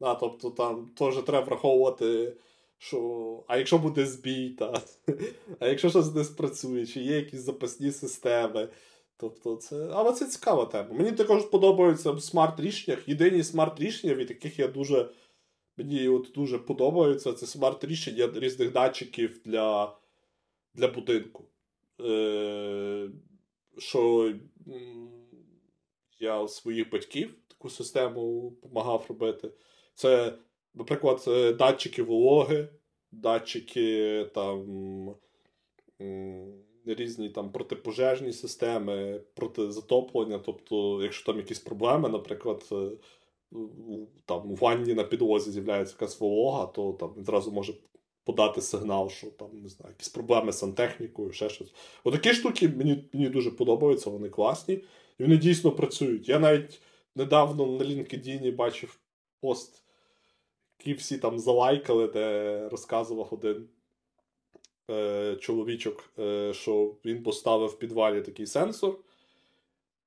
да, 0.00 0.14
Тобто 0.14 0.50
там 0.50 0.90
теж 0.94 1.14
треба 1.16 1.46
враховувати, 1.46 2.36
що. 2.78 3.44
А 3.48 3.56
якщо 3.56 3.78
буде 3.78 4.06
збій, 4.06 4.50
та, 4.50 4.82
а 5.58 5.66
якщо 5.66 5.90
щось 5.90 6.14
не 6.14 6.24
спрацює, 6.24 6.86
чи 6.86 7.00
є 7.00 7.16
якісь 7.16 7.40
запасні 7.40 7.92
системи. 7.92 8.68
Тобто 9.20 9.56
це, 9.56 9.88
Але 9.92 10.12
це 10.12 10.26
цікава 10.26 10.64
тема. 10.66 10.88
Мені 10.92 11.12
також 11.12 11.44
подобаються 11.44 12.10
в 12.10 12.22
смарт-рішеннях. 12.22 13.08
Єдині 13.08 13.44
смарт-рішення, 13.44 14.14
від 14.14 14.30
яких 14.30 14.58
я 14.58 14.68
дуже. 14.68 15.10
Мені 15.76 16.08
от 16.08 16.30
дуже 16.34 16.58
подобаються, 16.58 17.32
це 17.32 17.46
смарт-рішення 17.46 18.30
різних 18.34 18.72
датчиків 18.72 19.40
для 19.44 19.96
для 20.74 20.88
будинку. 20.88 21.44
Е, 22.00 23.10
що 23.78 24.32
я 26.18 26.40
у 26.40 26.48
своїх 26.48 26.90
батьків 26.90 27.34
таку 27.48 27.70
систему 27.70 28.52
допомагав 28.62 29.06
робити. 29.08 29.50
Це, 29.94 30.34
наприклад, 30.74 31.24
датчики 31.58 32.02
вологи, 32.02 32.68
датчики 33.12 34.24
там 34.34 35.14
різні 36.86 37.28
там 37.28 37.52
протипожежні 37.52 38.32
системи, 38.32 39.20
протизатоплення. 39.34 40.38
Тобто, 40.38 41.02
якщо 41.02 41.26
там 41.26 41.36
якісь 41.36 41.58
проблеми, 41.58 42.08
наприклад, 42.08 42.68
е, 42.72 42.90
там 44.24 44.50
у 44.50 44.54
ванні 44.54 44.94
на 44.94 45.04
підлозі 45.04 45.50
з'являється 45.50 45.94
якась 45.94 46.20
волога, 46.20 46.66
то 46.66 46.92
там 46.92 47.14
відразу 47.16 47.52
може 47.52 47.74
подати 48.24 48.60
сигнал, 48.60 49.08
що 49.08 49.30
там 49.30 49.48
не 49.52 49.68
знаю, 49.68 49.92
якісь 49.92 50.08
проблеми 50.08 50.52
з 50.52 50.58
сантехнікою, 50.58 51.32
ще 51.32 51.48
щось. 51.48 51.74
Отакі 52.04 52.32
штуки 52.32 52.68
мені 52.68 53.04
мені 53.12 53.28
дуже 53.28 53.50
подобаються, 53.50 54.10
вони 54.10 54.28
класні. 54.28 54.74
І 55.18 55.22
вони 55.22 55.36
дійсно 55.36 55.72
працюють. 55.72 56.28
Я 56.28 56.38
навіть 56.38 56.80
недавно 57.16 57.66
на 57.66 57.84
LinkedIn 57.84 58.56
бачив 58.56 58.98
пост, 59.40 59.84
який 60.78 60.94
всі 60.94 61.18
там 61.18 61.38
залайкали, 61.38 62.08
де 62.08 62.68
розказував 62.68 63.28
один 63.30 63.68
е, 64.90 65.36
чоловічок, 65.40 66.10
е, 66.18 66.52
що 66.54 66.94
він 67.04 67.22
поставив 67.22 67.68
в 67.68 67.78
підвалі 67.78 68.20
такий 68.20 68.46
сенсор. 68.46 68.98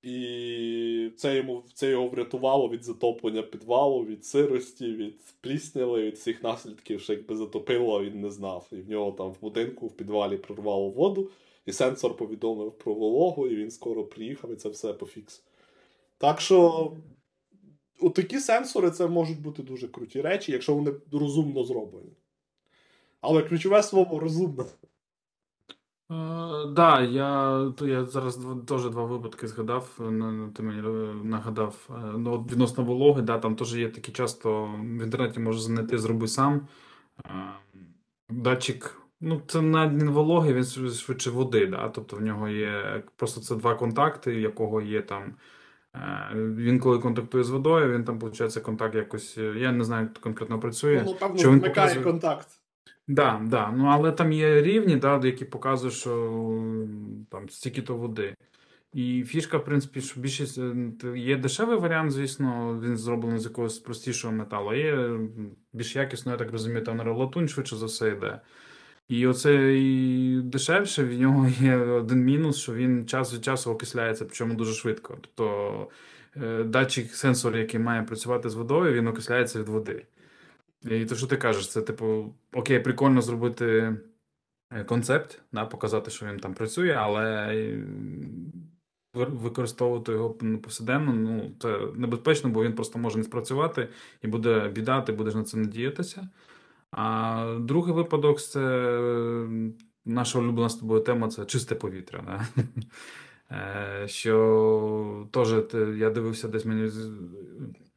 І 0.03 1.11
це 1.17 1.37
йому 1.37 1.63
це 1.73 1.89
його 1.89 2.07
врятувало 2.07 2.69
від 2.69 2.83
затоплення 2.83 3.41
підвалу, 3.41 4.05
від 4.05 4.25
сирості, 4.25 4.93
від 4.93 5.15
плісняви, 5.41 6.03
від 6.03 6.15
всіх 6.15 6.43
наслідків, 6.43 7.01
що 7.01 7.13
якби 7.13 7.35
затопило, 7.35 8.03
він 8.03 8.21
не 8.21 8.31
знав. 8.31 8.67
І 8.71 8.75
в 8.75 8.89
нього 8.89 9.11
там 9.11 9.31
в 9.31 9.41
будинку 9.41 9.87
в 9.87 9.97
підвалі 9.97 10.37
прорвало 10.37 10.89
воду, 10.89 11.29
і 11.65 11.71
сенсор 11.71 12.17
повідомив 12.17 12.71
про 12.77 12.93
вологу, 12.93 13.47
і 13.47 13.55
він 13.55 13.71
скоро 13.71 14.03
приїхав 14.03 14.53
і 14.53 14.55
це 14.55 14.69
все 14.69 14.93
пофікс. 14.93 15.43
Так 16.17 16.41
що 16.41 16.91
такі 18.15 18.39
сенсори 18.39 18.91
це 18.91 19.07
можуть 19.07 19.41
бути 19.41 19.63
дуже 19.63 19.87
круті 19.87 20.21
речі, 20.21 20.51
якщо 20.51 20.75
вони 20.75 20.93
розумно 21.11 21.63
зроблені. 21.63 22.11
Але 23.23 23.41
ключове 23.41 23.83
слово 23.83 24.19
розумно. 24.19 24.65
Так, 26.09 26.67
е, 26.67 26.71
да, 26.75 27.01
я 27.01 27.59
то 27.77 27.87
я 27.87 28.05
зараз 28.05 28.39
теж 28.67 28.89
два 28.89 29.05
випадки 29.05 29.47
згадав. 29.47 29.89
Ти 30.55 30.63
мені 30.63 30.81
нагадав 31.23 31.89
е, 31.89 31.93
ну, 32.17 32.33
от 32.33 32.51
відносно 32.51 32.83
вологи, 32.83 33.21
да, 33.21 33.37
там 33.37 33.55
теж 33.55 33.75
є 33.75 33.89
такі 33.89 34.11
часто 34.11 34.65
в 34.79 35.03
інтернеті 35.03 35.39
можна 35.39 35.61
знайти 35.61 35.97
зроби 35.97 36.27
сам. 36.27 36.67
Е, 37.25 37.31
датчик, 38.29 39.01
ну 39.21 39.41
це 39.47 39.61
навіть 39.61 40.01
не 40.01 40.11
вологи, 40.11 40.53
він 40.53 40.91
швидше 40.91 41.29
води. 41.29 41.65
Да, 41.65 41.89
Тобто 41.89 42.15
в 42.15 42.21
нього 42.21 42.47
є 42.47 43.03
просто 43.15 43.41
це 43.41 43.55
два 43.55 43.75
контакти, 43.75 44.31
в 44.31 44.39
якого 44.39 44.81
є 44.81 45.01
там. 45.01 45.35
Він 46.35 46.79
коли 46.79 46.99
контактує 46.99 47.43
з 47.43 47.49
водою, 47.49 47.93
він 47.93 48.03
там, 48.03 48.19
виходить, 48.19 48.59
контакт 48.59 48.95
якось. 48.95 49.37
Я 49.37 49.71
не 49.71 49.83
знаю, 49.83 50.03
як 50.03 50.13
конкретно 50.13 50.59
працює. 50.59 51.03
Ну, 51.05 51.15
певно, 51.19 51.49
вмикає 51.49 51.69
показує... 51.69 52.03
контакт. 52.03 52.62
Да, 53.07 53.41
да. 53.45 53.71
Ну, 53.71 53.85
але 53.85 54.11
там 54.11 54.31
є 54.31 54.61
рівні, 54.61 54.95
да, 54.95 55.21
які 55.23 55.45
показують, 55.45 55.95
що 55.95 56.11
там 57.29 57.49
стільки-то 57.49 57.95
води. 57.95 58.35
І 58.93 59.23
фішка, 59.27 59.57
в 59.57 59.65
принципі, 59.65 60.01
що 60.01 60.19
більшість 60.19 60.57
е, 60.57 61.19
є 61.19 61.37
дешевий 61.37 61.77
варіант, 61.77 62.11
звісно, 62.11 62.79
він 62.83 62.97
зроблений 62.97 63.39
з 63.39 63.45
якогось 63.45 63.79
простішого 63.79 64.33
металу. 64.33 64.73
Є 64.73 65.19
більш 65.73 65.95
якісно, 65.95 66.31
я 66.31 66.37
так 66.37 66.51
розумію, 66.51 66.83
там 66.83 66.97
на 66.97 67.11
латунь 67.11 67.47
швидше 67.47 67.75
за 67.75 67.85
все 67.85 68.09
йде. 68.09 68.41
І 69.07 69.27
оцей 69.27 70.41
дешевше, 70.41 71.03
в 71.03 71.19
нього 71.19 71.47
є 71.59 71.75
один 71.77 72.23
мінус, 72.23 72.57
що 72.57 72.73
він 72.73 73.07
час 73.07 73.33
від 73.33 73.43
часу 73.43 73.71
окисляється, 73.71 74.25
причому 74.25 74.53
дуже 74.53 74.73
швидко. 74.73 75.17
Тобто 75.21 75.87
е, 76.35 76.63
датчик 76.63 77.15
сенсор, 77.15 77.57
який 77.57 77.79
має 77.79 78.03
працювати 78.03 78.49
з 78.49 78.55
водою, 78.55 78.93
він 78.93 79.07
окисляється 79.07 79.59
від 79.59 79.69
води. 79.69 80.05
І 80.85 81.05
то, 81.05 81.15
що 81.15 81.27
ти 81.27 81.37
кажеш, 81.37 81.69
це, 81.69 81.81
типу, 81.81 82.35
окей, 82.53 82.79
прикольно 82.79 83.21
зробити 83.21 83.97
е, 84.71 84.83
концепт, 84.83 85.41
да, 85.51 85.65
показати, 85.65 86.11
що 86.11 86.25
він 86.25 86.39
там 86.39 86.53
працює, 86.53 86.91
але 86.91 87.47
використовувати 89.13 90.11
його 90.11 90.29
повсякденно, 90.33 91.13
ну, 91.13 91.51
це 91.59 91.79
небезпечно, 91.95 92.49
бо 92.49 92.63
він 92.63 92.73
просто 92.73 92.99
може 92.99 93.17
не 93.17 93.23
спрацювати 93.23 93.89
і 94.21 94.27
буде 94.27 94.69
біда, 94.69 95.01
ти 95.01 95.11
будеш 95.11 95.33
на 95.33 95.43
це 95.43 95.57
надіятися. 95.57 96.29
А 96.91 97.57
другий 97.59 97.93
випадок 97.93 98.41
це 98.41 98.59
наша 100.05 100.39
улюблена 100.39 100.69
з 100.69 100.75
тобою 100.75 101.01
тема 101.01 101.27
це 101.27 101.45
чисте 101.45 101.75
повітря. 101.75 102.23
Да? 102.25 102.63
Е, 103.51 104.07
що 104.07 105.27
теж 105.31 105.53
я 105.97 106.09
дивився 106.09 106.47
десь 106.47 106.65
мені 106.65 106.91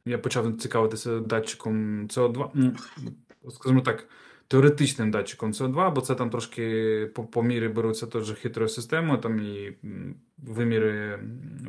я 0.07 0.17
почав 0.17 0.57
цікавитися 0.57 1.19
датчиком 1.19 2.07
СО2, 2.07 2.49
ну, 2.53 2.73
скажімо 3.51 3.81
так, 3.81 4.07
теоретичним 4.47 5.11
датчиком 5.11 5.51
СО2, 5.51 5.93
бо 5.93 6.01
це 6.01 6.15
там 6.15 6.29
трошки 6.29 7.05
по, 7.15 7.23
по 7.23 7.43
мірі 7.43 7.67
беруться 7.67 8.07
теж 8.07 8.33
хитрою 8.33 8.69
системою, 8.69 9.19
там 9.19 9.39
і 9.39 9.77
виміри 10.37 11.19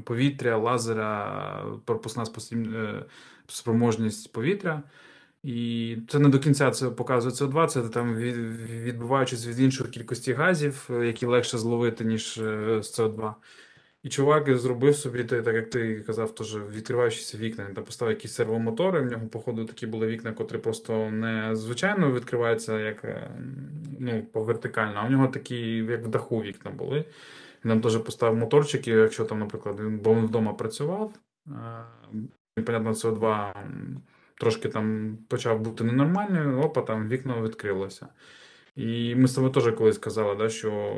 повітря, 0.04 0.56
лазера, 0.56 1.64
пропускна 1.84 2.24
е, 2.52 3.04
спроможність 3.46 4.32
повітря. 4.32 4.82
І 5.42 5.96
це 6.08 6.18
не 6.18 6.28
до 6.28 6.38
кінця 6.38 6.70
це 6.70 6.90
показує 6.90 7.34
СО2, 7.34 7.66
це 7.66 7.82
там 7.82 8.16
відбуваючись 8.16 9.46
від 9.46 9.60
іншої 9.60 9.90
кількості 9.90 10.32
газів, 10.32 10.90
які 11.02 11.26
легше 11.26 11.58
зловити, 11.58 12.04
ніж 12.04 12.38
е, 12.38 12.78
СО2. 12.78 13.34
І 14.02 14.08
чувак 14.08 14.58
зробив 14.58 14.96
собі, 14.96 15.24
так 15.24 15.46
як 15.46 15.70
ти 15.70 16.00
казав, 16.00 16.34
теж 16.34 16.56
відкриваючіся 16.56 17.38
вікна. 17.38 17.64
Він 17.68 17.74
там 17.74 17.84
поставив 17.84 18.16
якісь 18.16 18.34
сервомотори. 18.34 19.00
В 19.00 19.06
нього, 19.06 19.26
походу, 19.26 19.64
такі 19.64 19.86
були 19.86 20.06
вікна, 20.06 20.32
котрі 20.32 20.58
просто 20.58 21.10
не 21.10 21.56
звичайно 21.56 22.12
відкриваються 22.12 22.80
як 22.80 23.04
е, 23.04 23.30
ну, 23.98 24.22
по 24.32 24.42
вертикально, 24.42 24.94
а 24.96 25.06
в 25.06 25.10
нього 25.10 25.28
такі, 25.28 25.76
як 25.76 26.04
в 26.04 26.08
даху 26.08 26.42
вікна 26.42 26.70
були. 26.70 27.04
Він 27.64 27.72
там 27.72 27.80
теж 27.80 27.96
поставив 27.96 28.38
моторчики, 28.38 28.90
якщо 28.90 29.24
там, 29.24 29.38
наприклад, 29.38 29.80
він 29.80 29.98
бо 29.98 30.14
він 30.14 30.26
вдома 30.26 30.52
працював. 30.52 31.14
Е, 32.56 32.62
понятно, 32.62 32.90
СО2 32.90 33.52
трошки 34.40 34.68
там 34.68 35.18
почав 35.28 35.60
бути 35.60 35.84
ненормальним, 35.84 36.58
опа, 36.60 36.82
там 36.82 37.08
вікно 37.08 37.42
відкрилося. 37.42 38.08
І 38.76 39.14
ми 39.14 39.28
з 39.28 39.34
тобою 39.34 39.52
теж 39.52 39.74
колись 39.74 39.98
казали, 39.98 40.34
да, 40.34 40.48
що 40.48 40.96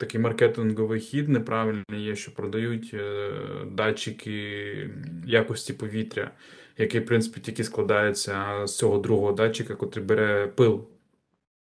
такий 0.00 0.20
маркетинговий 0.20 1.00
хід 1.00 1.28
неправильний 1.28 2.04
є, 2.04 2.16
що 2.16 2.34
продають 2.34 2.90
е, 2.94 3.32
датчики 3.66 4.90
якості 5.26 5.72
повітря, 5.72 6.30
який, 6.78 7.00
в 7.00 7.06
принципі, 7.06 7.40
тільки 7.40 7.64
складається 7.64 8.66
з 8.66 8.76
цього 8.76 8.98
другого 8.98 9.32
датчика, 9.32 9.76
який 9.80 10.02
бере 10.02 10.46
пил 10.46 10.86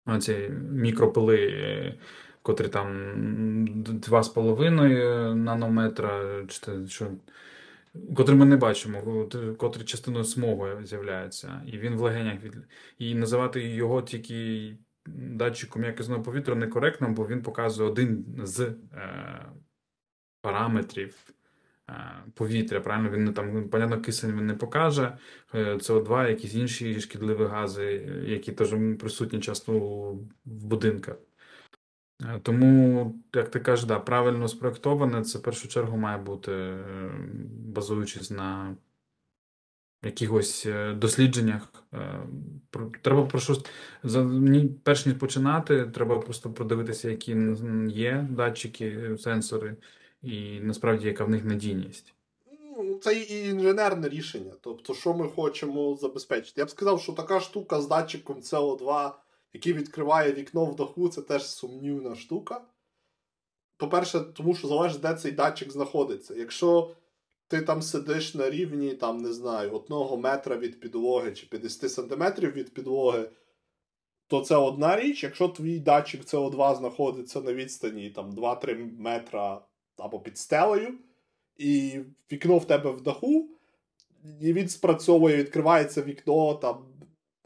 Оці 0.06 0.50
мікропили, 0.70 1.98
котрі 2.42 2.68
там 2.68 2.88
2,5 3.84 5.34
нанометра, 5.34 6.44
чи 6.48 6.88
що, 6.88 7.10
котрі 8.16 8.34
ми 8.34 8.44
не 8.44 8.56
бачимо, 8.56 9.28
котрі 9.58 9.82
частиною 9.84 10.24
смогу 10.24 10.68
з'являється. 10.84 11.62
І 11.66 11.78
він 11.78 11.94
в 11.96 12.00
легенях 12.00 12.42
від. 12.42 12.56
І 12.98 13.14
називати 13.14 13.68
його 13.68 14.02
тільки 14.02 14.76
датчиком 15.06 15.84
якісного 15.84 16.22
повітря 16.22 16.54
некоректно, 16.54 17.08
бо 17.08 17.26
він 17.26 17.42
показує 17.42 17.90
один 17.90 18.24
з 18.44 18.60
е, 18.60 19.46
параметрів. 20.40 21.34
Е, 21.90 22.24
повітря, 22.34 22.80
правильно, 22.80 23.10
він 23.10 23.24
не 23.24 23.32
там, 23.32 23.68
понятно, 23.68 24.00
кисень 24.00 24.36
він 24.36 24.46
не 24.46 24.54
покаже, 24.54 25.18
е, 25.54 25.74
СО2, 25.74 26.28
якісь 26.28 26.54
інші 26.54 27.00
шкідливі 27.00 27.44
гази, 27.44 27.84
які 28.26 28.52
теж 28.52 28.74
присутні 28.98 29.40
часто 29.40 29.72
в 30.44 30.64
будинках. 30.64 31.16
Е, 32.22 32.40
тому, 32.42 33.14
як 33.34 33.50
ти 33.50 33.60
кажеш, 33.60 33.84
да, 33.84 33.98
правильно 33.98 34.48
спроєктоване, 34.48 35.22
це 35.22 35.38
в 35.38 35.42
першу 35.42 35.68
чергу 35.68 35.96
має 35.96 36.18
бути, 36.18 36.76
базуючись 37.48 38.30
на 38.30 38.76
якихось 40.06 40.66
дослідженнях. 40.96 41.68
Треба 43.02 43.26
про 43.26 43.40
щось 43.40 43.60
перш 44.82 45.06
ніж 45.06 45.14
починати, 45.14 45.86
треба 45.86 46.18
просто 46.18 46.50
продивитися, 46.50 47.10
які 47.10 47.36
є 47.88 48.28
датчики, 48.30 49.16
сенсори 49.18 49.76
і 50.22 50.60
насправді 50.60 51.06
яка 51.06 51.24
в 51.24 51.30
них 51.30 51.44
надійність. 51.44 52.14
Ну, 52.78 52.98
це 52.98 53.14
і 53.14 53.48
інженерне 53.48 54.08
рішення. 54.08 54.52
Тобто, 54.60 54.94
що 54.94 55.14
ми 55.14 55.28
хочемо 55.28 55.96
забезпечити. 55.96 56.60
Я 56.60 56.64
б 56.64 56.70
сказав, 56.70 57.00
що 57.00 57.12
така 57.12 57.40
штука 57.40 57.80
з 57.80 57.88
датчиком 57.88 58.36
СО2, 58.36 59.10
який 59.52 59.72
відкриває 59.72 60.32
вікно 60.32 60.64
в 60.64 60.76
даху, 60.76 61.08
це 61.08 61.22
теж 61.22 61.46
сумнівна 61.46 62.14
штука. 62.14 62.60
По-перше, 63.76 64.20
тому 64.20 64.54
що 64.54 64.68
залежить, 64.68 65.00
де 65.00 65.14
цей 65.14 65.32
датчик 65.32 65.70
знаходиться. 65.70 66.34
Якщо 66.34 66.90
ти 67.54 67.62
там 67.62 67.82
сидиш 67.82 68.34
на 68.34 68.50
рівні, 68.50 68.94
там, 68.94 69.18
не 69.18 69.32
знаю, 69.32 69.70
одного 69.70 70.16
метра 70.16 70.56
від 70.56 70.80
підлоги 70.80 71.32
чи 71.32 71.46
50 71.46 71.92
сантиметрів 71.92 72.52
від 72.52 72.74
підлоги, 72.74 73.30
то 74.26 74.40
це 74.40 74.56
одна 74.56 75.00
річ. 75.00 75.22
Якщо 75.22 75.48
твій 75.48 75.78
датчик 75.78 76.22
СО2 76.22 76.76
знаходиться 76.76 77.40
на 77.40 77.54
відстані 77.54 78.10
там 78.10 78.32
2-3 78.32 78.90
метра 78.98 79.66
або 79.96 80.20
під 80.20 80.38
стелею, 80.38 80.98
і 81.56 82.00
вікно 82.32 82.58
в 82.58 82.64
тебе 82.64 82.90
в 82.90 83.00
даху, 83.00 83.48
і 84.40 84.52
він 84.52 84.68
спрацьовує, 84.68 85.36
відкривається 85.36 86.02
вікно, 86.02 86.54
там, 86.54 86.86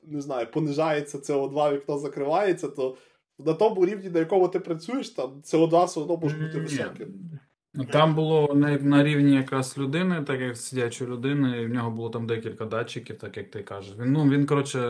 не 0.03 0.21
знаю, 0.21 0.51
понижається 0.51 1.19
СО2, 1.19 1.75
вікно 1.75 1.99
закривається, 1.99 2.69
то 2.69 2.97
на 3.39 3.55
тому 3.55 3.87
рівні, 3.87 4.11
на 4.11 4.19
якому 4.19 4.49
ти 4.49 4.61
працюєш, 4.61 5.11
там 5.11 5.43
СО2 5.45 5.85
все 5.85 6.01
одно 6.01 6.17
може 6.17 6.37
бути 6.37 6.61
високим. 6.61 7.39
Там 7.85 8.15
було 8.15 8.55
на, 8.55 8.79
на 8.79 9.05
рівні 9.05 9.35
якраз 9.35 9.79
людини, 9.79 10.25
так 10.27 10.41
як 10.41 10.57
сидячої 10.57 11.11
людини, 11.11 11.63
і 11.63 11.67
в 11.67 11.69
нього 11.69 11.91
було 11.91 12.11
там 12.11 12.27
декілька 12.27 12.65
датчиків, 12.65 13.19
так 13.19 13.37
як 13.37 13.51
ти 13.51 13.63
кажеш. 13.63 13.95
Він 14.01 14.13
ну 14.13 14.31
він 14.31 14.47
коротше 14.47 14.81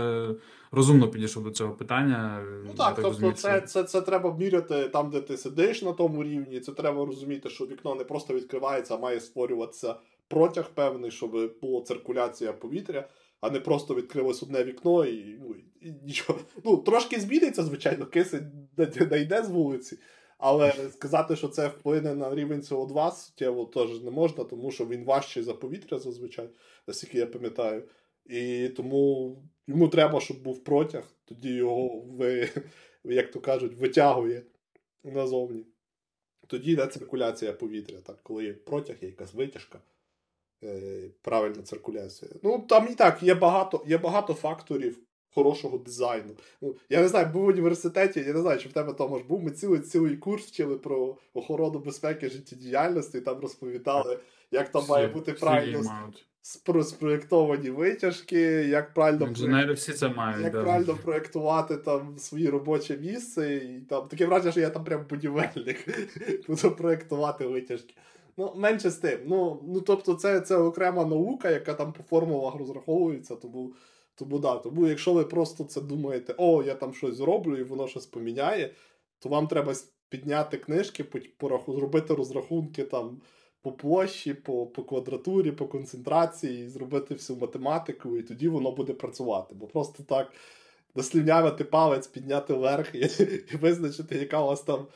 розумно 0.70 1.08
підійшов 1.08 1.44
до 1.44 1.50
цього 1.50 1.74
питання. 1.74 2.44
Ну 2.66 2.72
так, 2.76 2.94
так 2.94 3.04
тобто 3.04 3.32
це, 3.32 3.60
це, 3.60 3.84
це 3.84 4.00
треба 4.00 4.36
міряти 4.36 4.88
там, 4.88 5.10
де 5.10 5.20
ти 5.20 5.36
сидиш 5.36 5.82
на 5.82 5.92
тому 5.92 6.24
рівні. 6.24 6.60
Це 6.60 6.72
треба 6.72 7.06
розуміти, 7.06 7.48
що 7.50 7.66
вікно 7.66 7.94
не 7.94 8.04
просто 8.04 8.34
відкривається, 8.34 8.94
а 8.94 8.98
має 8.98 9.20
створюватися 9.20 9.94
протяг 10.28 10.70
певний, 10.74 11.10
щоб 11.10 11.52
була 11.62 11.82
циркуляція 11.82 12.52
повітря. 12.52 13.08
А 13.40 13.50
не 13.50 13.60
просто 13.60 13.94
відкрилось 13.94 14.42
одне 14.42 14.64
вікно 14.64 15.04
і 15.04 15.38
ну, 15.40 15.54
і 15.80 15.92
нічого. 16.06 16.38
Ну, 16.64 16.76
трошки 16.76 17.20
зміниться, 17.20 17.62
звичайно, 17.62 18.06
кисень 18.06 18.68
не 19.10 19.20
йде 19.20 19.42
з 19.42 19.48
вулиці. 19.48 19.98
Але 20.38 20.90
сказати, 20.90 21.36
що 21.36 21.48
це 21.48 21.68
вплине 21.68 22.14
на 22.14 22.34
рівень 22.34 22.60
СО2 22.60 23.12
суттєво 23.12 23.64
теж 23.64 24.02
не 24.02 24.10
можна, 24.10 24.44
тому 24.44 24.70
що 24.70 24.86
він 24.86 25.04
важчий 25.04 25.42
за 25.42 25.54
повітря 25.54 25.98
зазвичай, 25.98 26.48
наскільки 26.86 27.18
я 27.18 27.26
пам'ятаю. 27.26 27.88
І 28.26 28.68
тому 28.68 29.36
йому 29.66 29.88
треба, 29.88 30.20
щоб 30.20 30.42
був 30.42 30.64
протяг, 30.64 31.04
тоді 31.24 31.54
його, 31.54 32.00
ви, 32.00 32.48
як 33.04 33.30
то 33.30 33.40
кажуть, 33.40 33.74
витягує 33.74 34.42
назовні. 35.04 35.66
Тоді 36.46 36.72
йде 36.72 36.86
циркуляція 36.86 37.52
повітря, 37.52 37.98
так, 38.00 38.22
коли 38.22 38.44
є 38.44 38.52
протяг, 38.52 38.96
є 39.00 39.08
якась 39.08 39.34
витяжка, 39.34 39.80
е, 40.64 41.10
правильна 41.22 41.62
циркуляція. 41.62 42.30
Ну, 42.42 42.66
там 42.68 42.88
і 42.90 42.94
так, 42.94 43.22
є 43.22 43.34
багато, 43.34 43.84
є 43.86 43.98
багато 43.98 44.34
факторів, 44.34 45.07
хорошого 45.34 45.78
дизайну. 45.78 46.30
Ну, 46.62 46.74
Я 46.88 47.02
не 47.02 47.08
знаю, 47.08 47.26
був 47.32 47.42
в 47.42 47.46
університеті, 47.46 48.20
я 48.20 48.32
не 48.32 48.40
знаю, 48.40 48.58
чи 48.58 48.68
в 48.68 48.72
тебе 48.72 48.92
Томаш 48.92 49.22
був. 49.22 49.42
Ми 49.42 49.50
цілий 49.50 49.80
цілий 49.80 50.16
курс 50.16 50.46
вчили 50.46 50.76
про 50.76 51.16
охорону 51.34 51.78
безпеки 51.78 52.28
життєдіяльності, 52.28 53.18
і 53.18 53.20
там 53.20 53.40
розповідали, 53.40 54.18
як 54.50 54.68
там 54.68 54.82
всі, 54.82 54.90
має 54.90 55.06
бути 55.06 55.32
правильно 55.32 55.82
спроєктовані 56.82 57.70
витяжки, 57.70 58.40
як 58.68 58.94
правильно 58.94 59.26
Інженери 59.26 59.72
всі 59.72 59.92
це 59.92 60.08
мають, 60.08 60.44
як 60.44 60.52
да. 60.52 60.62
правильно 60.62 60.98
проєктувати 61.04 61.76
там 61.76 62.18
своє 62.18 62.50
робоче 62.50 62.96
місце. 62.96 63.54
І 63.54 63.80
там 63.80 64.08
Таке 64.08 64.26
враження, 64.26 64.52
що 64.52 64.60
я 64.60 64.70
там 64.70 64.84
прям 64.84 65.06
будівельник 65.10 65.88
буду 66.48 66.70
проєктувати 66.70 67.46
витяжки. 67.46 67.94
Ну, 68.36 68.52
менше 68.56 68.90
з 68.90 68.96
тим. 68.96 69.18
Ну, 69.26 69.62
ну 69.68 69.80
тобто, 69.80 70.14
це 70.14 70.40
це 70.40 70.56
окрема 70.56 71.04
наука, 71.04 71.50
яка 71.50 71.74
там 71.74 71.92
по 71.92 72.02
формулах 72.02 72.54
розраховується, 72.54 73.36
тому 73.36 73.72
тому 74.18 74.38
да, 74.38 74.56
тому 74.56 74.86
якщо 74.86 75.12
ви 75.12 75.24
просто 75.24 75.64
це 75.64 75.80
думаєте, 75.80 76.34
о, 76.38 76.62
я 76.62 76.74
там 76.74 76.94
щось 76.94 77.14
зроблю 77.14 77.56
і 77.56 77.62
воно 77.62 77.88
щось 77.88 78.06
поміняє, 78.06 78.74
то 79.18 79.28
вам 79.28 79.46
треба 79.46 79.74
підняти 80.08 80.56
книжки, 80.58 81.04
зробити 81.68 82.14
розрахунки 82.14 82.84
там 82.84 83.20
по 83.62 83.72
площі, 83.72 84.34
по 84.34 84.66
по 84.66 84.84
квадратурі, 84.84 85.52
по 85.52 85.66
концентрації, 85.66 86.68
зробити 86.68 87.14
всю 87.14 87.38
математику, 87.38 88.16
і 88.16 88.22
тоді 88.22 88.48
воно 88.48 88.72
буде 88.72 88.92
працювати. 88.92 89.54
Бо 89.54 89.66
просто 89.66 90.02
так 90.02 90.32
дослівнявити 90.94 91.64
палець, 91.64 92.06
підняти 92.06 92.54
вверх 92.54 92.94
і, 92.94 92.98
і 93.52 93.56
визначити, 93.56 94.14
яка 94.18 94.42
у 94.42 94.46
вас 94.46 94.62
там 94.62 94.86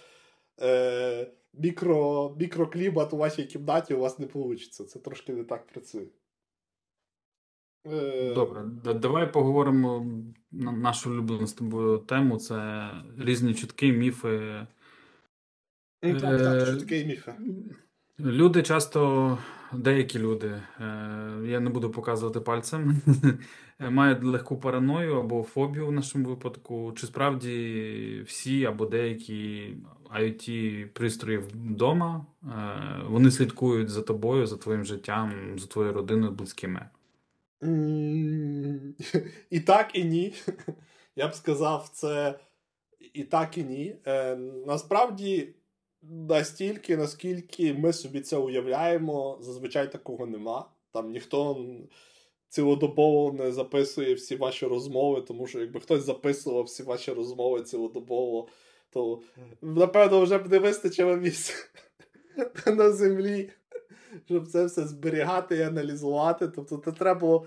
е, 0.61 1.33
мікро, 1.55 2.35
мікроклімат 2.39 3.13
у 3.13 3.17
вашій 3.17 3.45
кімнаті 3.45 3.95
у 3.95 3.99
вас 3.99 4.19
не 4.19 4.27
вийде. 4.27 4.65
Це 4.65 4.99
трошки 4.99 5.33
не 5.33 5.45
так 5.45 5.67
працює. 5.67 6.07
Е, 7.87 8.35
Добре, 8.35 8.63
давай 8.95 9.33
поговоримо 9.33 10.07
на 10.53 10.73
нашу 10.73 11.11
улюблену 11.11 11.47
з 11.47 11.53
тобою 11.53 11.99
тему. 11.99 12.39
Це 12.39 12.91
різні 13.19 13.55
чутки, 13.55 13.93
міфи. 13.93 14.67
Так, 16.01 16.21
так, 16.21 16.41
е, 16.41 16.67
чутки 16.67 17.01
і 17.01 17.07
міфи. 17.07 17.35
Люди 18.21 18.63
часто, 18.63 19.39
деякі 19.73 20.19
люди, 20.19 20.47
е, 20.47 20.63
я 21.45 21.61
не 21.61 21.71
буду 21.71 21.91
показувати 21.91 22.41
пальцем, 22.41 23.03
мають 23.91 24.25
легку 24.25 24.57
параною 24.57 25.21
або 25.21 25.43
фобію 25.43 25.87
в 25.87 25.93
нашому 25.93 26.29
випадку. 26.29 26.93
Чи 26.97 27.07
справді 27.07 28.23
всі 28.27 28.65
або 28.65 28.87
деякі 28.87 29.69
IoT 30.19 30.87
пристрої 30.87 31.39
вдома, 31.39 32.27
вони 33.09 33.31
слідкують 33.31 33.89
за 33.89 34.03
тобою, 34.03 34.47
за 34.47 34.57
твоїм 34.57 34.85
життям, 34.85 35.33
за 35.59 35.67
твоєю 35.67 35.95
родиною, 35.95 36.33
близькими? 36.33 36.89
І 39.51 39.61
так, 39.61 39.91
і 39.95 40.05
ні. 40.05 40.35
Я 41.17 41.29
б 41.29 41.35
сказав, 41.35 41.89
це 41.93 42.39
і 43.15 43.25
так, 43.25 43.59
і 43.59 43.65
ні. 43.65 43.97
Е, 44.07 44.37
Насправді, 44.67 45.55
настільки, 46.03 46.97
наскільки 46.97 47.75
ми 47.75 47.93
собі 47.93 48.21
це 48.21 48.37
уявляємо, 48.37 49.39
зазвичай 49.41 49.93
такого 49.93 50.27
нема. 50.27 50.71
Там 50.93 51.11
ніхто 51.11 51.67
цілодобово 52.49 53.33
не 53.33 53.53
записує 53.53 54.15
всі 54.15 54.37
ваші 54.37 54.67
розмови, 54.67 55.21
тому 55.21 55.47
що 55.47 55.61
якби 55.61 55.81
хтось 55.81 56.05
записував 56.05 56.65
всі 56.65 56.83
ваші 56.83 57.13
розмови 57.13 57.63
цілодобово, 57.63 58.49
то 58.91 59.23
напевно 59.63 60.21
вже 60.21 60.39
б 60.39 60.51
не 60.51 60.59
вистачило 60.59 61.17
місця 61.17 61.55
на 62.67 62.91
землі 62.91 63.51
щоб 64.25 64.47
це 64.47 64.65
все 64.65 64.87
зберігати 64.87 65.57
і 65.57 65.63
аналізувати. 65.63 66.49
Тобто, 66.49 66.77
це 66.85 66.93
треба 66.93 67.21
було 67.21 67.47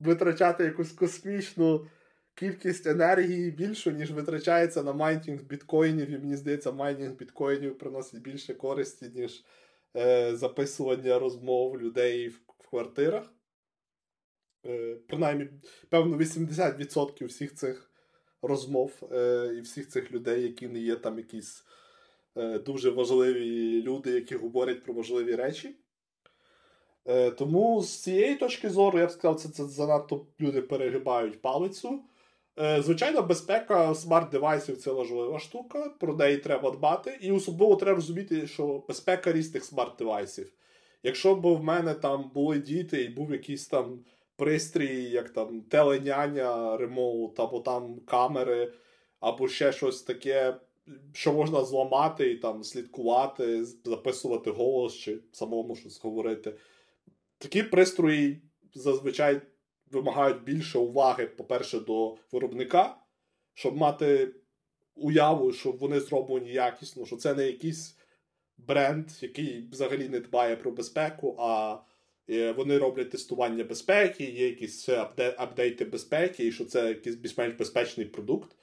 витрачати 0.00 0.64
якусь 0.64 0.92
космічну 0.92 1.86
кількість 2.34 2.86
енергії 2.86 3.50
більшу, 3.50 3.90
ніж 3.90 4.10
витрачається 4.10 4.82
на 4.82 4.92
майнінг 4.92 5.42
біткоїнів. 5.42 6.10
І 6.10 6.18
мені 6.18 6.36
здається, 6.36 6.72
майнінг 6.72 7.16
біткоїнів 7.16 7.78
приносить 7.78 8.22
більше 8.22 8.54
користі, 8.54 9.10
ніж 9.14 9.44
е, 9.96 10.36
записування 10.36 11.18
розмов 11.18 11.80
людей 11.80 12.28
в, 12.28 12.40
в 12.58 12.68
квартирах. 12.68 13.34
Е, 14.66 14.96
Принаймні, 15.08 15.48
певно, 15.88 16.16
80% 16.16 17.26
всіх 17.26 17.54
цих 17.54 17.90
розмов 18.42 19.08
е, 19.12 19.50
і 19.58 19.60
всіх 19.60 19.88
цих 19.88 20.12
людей, 20.12 20.42
які 20.42 20.68
не 20.68 20.78
є 20.78 20.96
там 20.96 21.18
якісь. 21.18 21.64
Е, 22.36 22.58
дуже 22.58 22.90
важливі 22.90 23.82
люди, 23.82 24.10
які 24.10 24.34
говорять 24.34 24.82
про 24.82 24.94
важливі 24.94 25.34
речі. 25.34 25.76
Е, 27.06 27.30
тому 27.30 27.82
з 27.82 28.02
цієї 28.02 28.36
точки 28.36 28.70
зору, 28.70 28.98
я 28.98 29.06
б 29.06 29.10
сказав, 29.10 29.40
це, 29.40 29.48
це 29.48 29.64
занадто 29.64 30.26
люди 30.40 30.62
перегибають 30.62 31.42
палицю. 31.42 32.00
Е, 32.58 32.82
звичайно, 32.82 33.22
безпека 33.22 33.94
смарт-девайсів 33.94 34.76
це 34.76 34.92
важлива 34.92 35.38
штука, 35.38 35.90
про 36.00 36.16
неї 36.16 36.36
треба 36.36 36.70
дбати. 36.70 37.18
І 37.20 37.32
особливо 37.32 37.76
треба 37.76 37.96
розуміти, 37.96 38.46
що 38.46 38.84
безпека 38.88 39.32
різних 39.32 39.64
смарт-девайсів. 39.64 40.46
Якщо 41.02 41.34
б 41.34 41.46
в 41.46 41.62
мене 41.64 41.94
там 41.94 42.30
були 42.34 42.58
діти 42.58 43.02
і 43.02 43.08
був 43.08 43.32
якийсь 43.32 43.66
там 43.66 44.04
пристрій, 44.36 45.02
як 45.02 45.30
там 45.30 45.60
теленяння, 45.60 46.76
remote, 46.76 47.40
або 47.40 47.60
там 47.60 48.00
камери, 48.06 48.72
або 49.20 49.48
ще 49.48 49.72
щось 49.72 50.02
таке, 50.02 50.56
що 51.12 51.32
можна 51.32 51.64
зламати 51.64 52.30
і 52.30 52.36
там 52.36 52.64
слідкувати, 52.64 53.64
записувати 53.64 54.50
голос 54.50 54.94
чи 54.94 55.18
самому 55.32 55.76
щось 55.76 56.00
говорити. 56.04 56.54
Такі 57.42 57.62
пристрої 57.62 58.42
зазвичай 58.74 59.40
вимагають 59.90 60.42
більше 60.42 60.78
уваги, 60.78 61.26
по-перше, 61.26 61.80
до 61.80 62.16
виробника, 62.32 62.96
щоб 63.54 63.76
мати 63.76 64.34
уяву, 64.94 65.52
що 65.52 65.72
вони 65.72 66.00
зроблені 66.00 66.52
якісно, 66.52 67.06
що 67.06 67.16
це 67.16 67.34
не 67.34 67.46
якийсь 67.46 67.96
бренд, 68.58 69.06
який 69.20 69.68
взагалі 69.72 70.08
не 70.08 70.20
дбає 70.20 70.56
про 70.56 70.70
безпеку, 70.70 71.36
а 71.38 71.78
е, 72.30 72.52
вони 72.52 72.78
роблять 72.78 73.10
тестування 73.10 73.64
безпеки, 73.64 74.24
є 74.24 74.46
якісь 74.46 74.88
апдейти 75.36 75.84
безпеки, 75.84 76.46
і 76.46 76.52
що 76.52 76.64
це 76.64 76.88
якийсь 76.88 77.16
більш-менш 77.16 77.54
безпечний 77.54 78.06
продукт. 78.06 78.56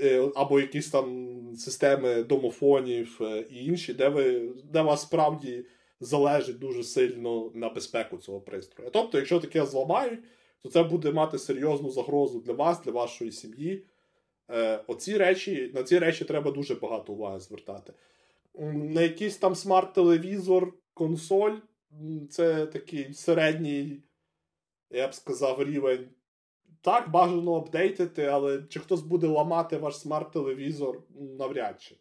Е, 0.00 0.30
або 0.34 0.60
якісь 0.60 0.90
там 0.90 1.36
системи 1.56 2.22
домофонів 2.22 3.18
е, 3.20 3.44
і 3.50 3.64
інші, 3.64 3.94
де 3.94 4.08
ви 4.08 4.52
де 4.64 4.82
вас 4.82 5.02
справді 5.02 5.64
залежить 6.00 6.58
дуже 6.58 6.84
сильно 6.84 7.50
на 7.54 7.68
безпеку 7.68 8.16
цього 8.16 8.40
пристрою. 8.40 8.90
Тобто, 8.92 9.18
якщо 9.18 9.40
таке 9.40 9.66
зламають, 9.66 10.20
то 10.62 10.68
це 10.68 10.82
буде 10.82 11.12
мати 11.12 11.38
серйозну 11.38 11.90
загрозу 11.90 12.40
для 12.40 12.52
вас, 12.52 12.82
для 12.82 12.92
вашої 12.92 13.32
сім'ї. 13.32 13.86
Е, 14.50 14.80
оці 14.86 15.16
речі, 15.16 15.70
На 15.74 15.82
ці 15.82 15.98
речі 15.98 16.24
треба 16.24 16.50
дуже 16.50 16.74
багато 16.74 17.12
уваги 17.12 17.40
звертати. 17.40 17.92
На 18.72 19.02
якийсь 19.02 19.36
там 19.36 19.54
смарт-телевізор, 19.54 20.72
консоль 20.94 21.56
це 22.30 22.66
такий 22.66 23.14
середній, 23.14 24.02
я 24.90 25.08
б 25.08 25.14
сказав, 25.14 25.62
рівень. 25.62 26.08
Так, 26.80 27.10
бажано 27.10 27.54
апдейтити, 27.54 28.24
але 28.24 28.62
чи 28.68 28.80
хтось 28.80 29.02
буде 29.02 29.26
ламати 29.26 29.76
ваш 29.76 29.96
смарт-телевізор 29.98 31.02
навряд 31.38 31.82
чи. 31.82 31.96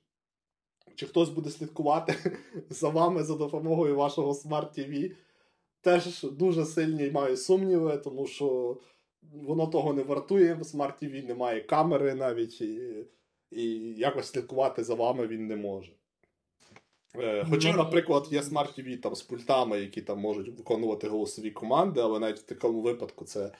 Чи 0.95 1.05
хтось 1.05 1.29
буде 1.29 1.49
слідкувати 1.49 2.15
за 2.69 2.89
вами 2.89 3.23
за 3.23 3.35
допомогою 3.35 3.95
вашого 3.95 4.33
смарт-ТВ, 4.33 5.11
теж 5.81 6.23
дуже 6.23 6.65
сильні 6.65 7.11
маю 7.11 7.37
сумніви, 7.37 7.97
тому 7.97 8.27
що 8.27 8.77
воно 9.33 9.67
того 9.67 9.93
не 9.93 10.03
вартує. 10.03 10.53
В 10.53 10.59
Smart 10.59 10.93
TV 11.03 11.27
немає 11.27 11.61
камери 11.61 12.15
навіть, 12.15 12.61
і, 12.61 13.05
і 13.51 13.93
якось 13.93 14.27
слідкувати 14.27 14.83
за 14.83 14.93
вами 14.93 15.27
він 15.27 15.47
не 15.47 15.55
може. 15.55 15.91
Е, 17.19 17.45
хоча, 17.49 17.73
наприклад, 17.73 18.27
є 18.31 18.41
Smart 18.41 18.79
TV 18.79 19.01
там 19.01 19.15
з 19.15 19.21
пультами, 19.21 19.79
які 19.79 20.01
там 20.01 20.19
можуть 20.19 20.57
виконувати 20.57 21.07
голосові 21.07 21.51
команди, 21.51 22.01
але 22.01 22.19
навіть 22.19 22.39
в 22.39 22.45
такому 22.45 22.81
випадку 22.81 23.25
це 23.25 23.51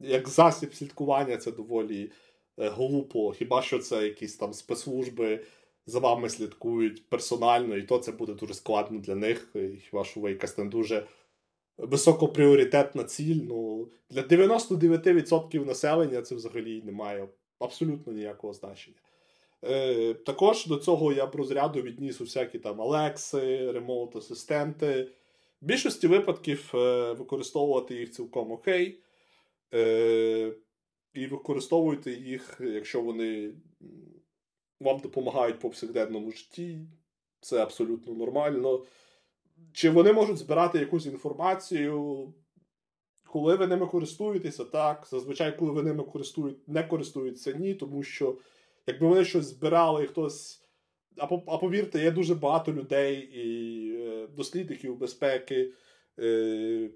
як 0.00 0.28
засіб 0.28 0.74
слідкування 0.74 1.36
це 1.36 1.52
доволі 1.52 2.10
е, 2.58 2.68
глупо. 2.68 3.32
Хіба 3.32 3.62
що 3.62 3.78
це 3.78 4.04
якісь 4.04 4.36
там 4.36 4.52
спецслужби 4.52 5.44
за 5.86 5.98
вами 5.98 6.28
слідкують 6.28 7.08
персонально, 7.08 7.76
і 7.76 7.82
то 7.82 7.98
це 7.98 8.12
буде 8.12 8.34
дуже 8.34 8.54
складно 8.54 8.98
для 8.98 9.14
них. 9.14 9.54
Хіба 9.80 10.04
що 10.04 10.20
ви 10.20 10.30
якась 10.30 10.52
там 10.52 10.70
дуже 10.70 11.06
високопріоритетна 11.78 13.04
ціль. 13.04 13.40
Ну, 13.48 13.88
Для 14.10 14.22
99% 14.22 15.66
населення 15.66 16.22
це 16.22 16.34
взагалі 16.34 16.82
не 16.82 16.92
має 16.92 17.28
абсолютно 17.58 18.12
ніякого 18.12 18.52
значення. 18.52 18.96
Е, 19.64 20.14
Також 20.14 20.66
до 20.66 20.76
цього 20.76 21.12
я 21.12 21.26
б 21.26 21.34
розряду 21.34 21.82
відніс 21.82 22.20
усякі 22.20 22.58
там 22.58 22.80
Алекси, 22.80 23.72
ремоут-асистенти. 23.72 25.08
В 25.62 25.66
більшості 25.66 26.06
випадків 26.06 26.70
е, 26.74 27.12
використовувати 27.12 27.94
їх 27.94 28.10
цілком 28.10 28.52
окей. 28.52 29.00
Е, 29.74 30.52
І 31.14 31.26
використовуйте 31.26 32.12
їх, 32.12 32.60
якщо 32.60 33.00
вони 33.00 33.52
вам 34.80 34.98
допомагають 34.98 35.58
по 35.58 35.68
повсякденному 35.68 36.32
житті. 36.32 36.80
Це 37.40 37.62
абсолютно 37.62 38.14
нормально. 38.14 38.84
Чи 39.72 39.90
вони 39.90 40.12
можуть 40.12 40.38
збирати 40.38 40.78
якусь 40.78 41.06
інформацію, 41.06 42.34
коли 43.26 43.56
ви 43.56 43.66
ними 43.66 43.86
користуєтеся, 43.86 44.64
так. 44.64 45.06
Зазвичай, 45.10 45.58
коли 45.58 45.72
ви 45.72 45.82
ними 45.82 46.04
користують, 46.04 46.68
не 46.68 46.82
користуються, 46.82 47.52
ні, 47.52 47.74
тому 47.74 48.02
що 48.02 48.38
якби 48.86 49.06
вони 49.06 49.24
щось 49.24 49.46
збирали, 49.46 50.04
і 50.04 50.06
хтось. 50.06 50.62
А, 51.18 51.26
повірте, 51.58 52.02
є 52.02 52.10
дуже 52.10 52.34
багато 52.34 52.72
людей 52.72 53.16
і 53.18 53.92
е, 53.96 54.26
дослідників 54.26 54.98
безпеки, 54.98 55.72
е, 56.18 56.90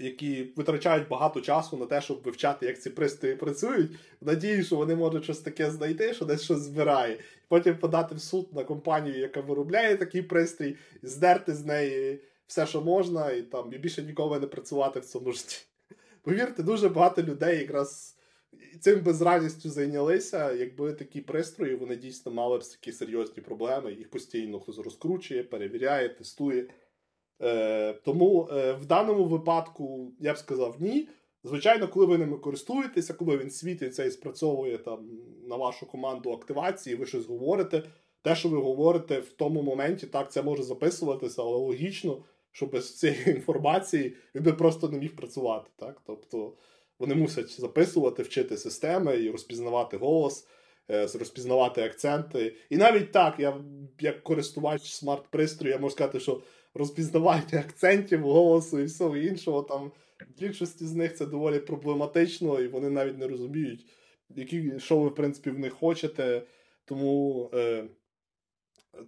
які 0.00 0.52
витрачають 0.56 1.08
багато 1.08 1.40
часу 1.40 1.76
на 1.76 1.86
те, 1.86 2.00
щоб 2.00 2.22
вивчати, 2.22 2.66
як 2.66 2.80
ці 2.80 2.90
пристрої 2.90 3.36
працюють. 3.36 3.90
Надію, 4.20 4.64
що 4.64 4.76
вони 4.76 4.94
можуть 4.94 5.24
щось 5.24 5.38
таке 5.38 5.70
знайти, 5.70 6.14
що 6.14 6.24
десь 6.24 6.42
щось 6.42 6.58
збирає. 6.58 7.18
Потім 7.48 7.78
подати 7.78 8.14
в 8.14 8.20
суд 8.20 8.48
на 8.52 8.64
компанію, 8.64 9.18
яка 9.18 9.40
виробляє 9.40 9.96
такий 9.96 10.22
пристрій, 10.22 10.76
здерти 11.02 11.54
з 11.54 11.64
неї 11.64 12.20
все, 12.46 12.66
що 12.66 12.80
можна, 12.80 13.30
і 13.30 13.42
там 13.42 13.72
і 13.72 13.78
більше 13.78 14.02
ніколи 14.02 14.40
не 14.40 14.46
працювати 14.46 15.00
в 15.00 15.04
цьому 15.04 15.32
житті. 15.32 15.64
Повірте, 16.22 16.62
дуже 16.62 16.88
багато 16.88 17.22
людей 17.22 17.58
якраз 17.58 18.16
цим 18.80 19.00
без 19.00 19.22
радістю 19.22 19.70
зайнялися. 19.70 20.52
Якби 20.52 20.92
такі 20.92 21.20
пристрої, 21.20 21.74
вони 21.74 21.96
дійсно 21.96 22.32
мали 22.32 22.58
б 22.58 22.62
такі 22.62 22.92
серйозні 22.92 23.42
проблеми. 23.42 23.92
Їх 23.92 24.10
постійно 24.10 24.60
хтось 24.60 24.78
розкручує, 24.78 25.42
перевіряє, 25.42 26.08
тестує. 26.08 26.66
Е, 27.42 27.92
Тому 27.92 28.48
е, 28.52 28.72
в 28.72 28.86
даному 28.86 29.24
випадку 29.24 30.12
я 30.20 30.32
б 30.32 30.38
сказав 30.38 30.76
ні. 30.78 31.08
Звичайно, 31.44 31.88
коли 31.88 32.06
ви 32.06 32.18
ними 32.18 32.38
користуєтеся, 32.38 33.14
коли 33.14 33.36
він 33.36 33.50
світиться 33.50 34.04
і 34.04 34.10
спрацьовує 34.10 34.78
там 34.78 35.08
на 35.48 35.56
вашу 35.56 35.86
команду 35.86 36.32
активації, 36.32 36.96
ви 36.96 37.06
щось 37.06 37.26
говорите. 37.26 37.82
Те, 38.22 38.36
що 38.36 38.48
ви 38.48 38.56
говорите 38.58 39.20
в 39.20 39.32
тому 39.32 39.62
моменті, 39.62 40.06
так 40.06 40.32
це 40.32 40.42
може 40.42 40.62
записуватися, 40.62 41.42
але 41.42 41.56
логічно, 41.56 42.24
що 42.52 42.66
без 42.66 42.98
цієї 42.98 43.30
інформації 43.30 44.16
він 44.34 44.42
би 44.42 44.52
просто 44.52 44.88
не 44.88 44.98
міг 44.98 45.16
працювати. 45.16 45.70
Так? 45.76 46.02
Тобто 46.06 46.52
вони 46.98 47.14
мусять 47.14 47.60
записувати, 47.60 48.22
вчити 48.22 48.56
системи 48.56 49.22
і 49.22 49.30
розпізнавати 49.30 49.96
голос, 49.96 50.46
е, 50.90 51.02
розпізнавати 51.02 51.82
акценти. 51.82 52.56
І 52.70 52.76
навіть 52.76 53.12
так, 53.12 53.34
я 53.38 53.64
як 54.00 54.22
користувач 54.22 54.82
смарт-пристрою, 54.82 55.70
я 55.70 55.78
можу 55.78 55.92
сказати, 55.92 56.20
що 56.20 56.40
розпізнавання 56.74 57.58
акцентів, 57.58 58.22
голосу 58.22 58.80
і 58.80 58.84
всього 58.84 59.16
іншого. 59.16 59.62
Там 59.62 59.92
в 60.36 60.40
більшості 60.40 60.86
з 60.86 60.92
них 60.92 61.16
це 61.16 61.26
доволі 61.26 61.58
проблематично, 61.58 62.60
і 62.60 62.68
вони 62.68 62.90
навіть 62.90 63.18
не 63.18 63.28
розуміють, 63.28 63.86
які, 64.28 64.72
що 64.78 64.98
ви, 64.98 65.08
в 65.08 65.14
принципі, 65.14 65.50
в 65.50 65.58
них 65.58 65.72
хочете. 65.72 66.42
Тому 66.84 67.50
е, 67.54 67.84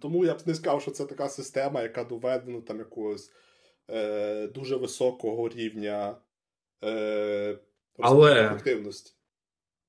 тому 0.01 0.25
я 0.25 0.33
б 0.33 0.41
не 0.45 0.55
сказав, 0.55 0.81
що 0.81 0.91
це 0.91 1.05
така 1.05 1.29
система, 1.29 1.81
яка 1.81 2.03
доведена 2.03 2.61
там 2.61 2.79
якогось 2.79 3.31
е, 3.91 4.47
дуже 4.47 4.75
високого 4.75 5.49
рівня 5.49 6.15
е, 6.83 7.57
але... 7.99 8.45
ефективності. 8.45 9.13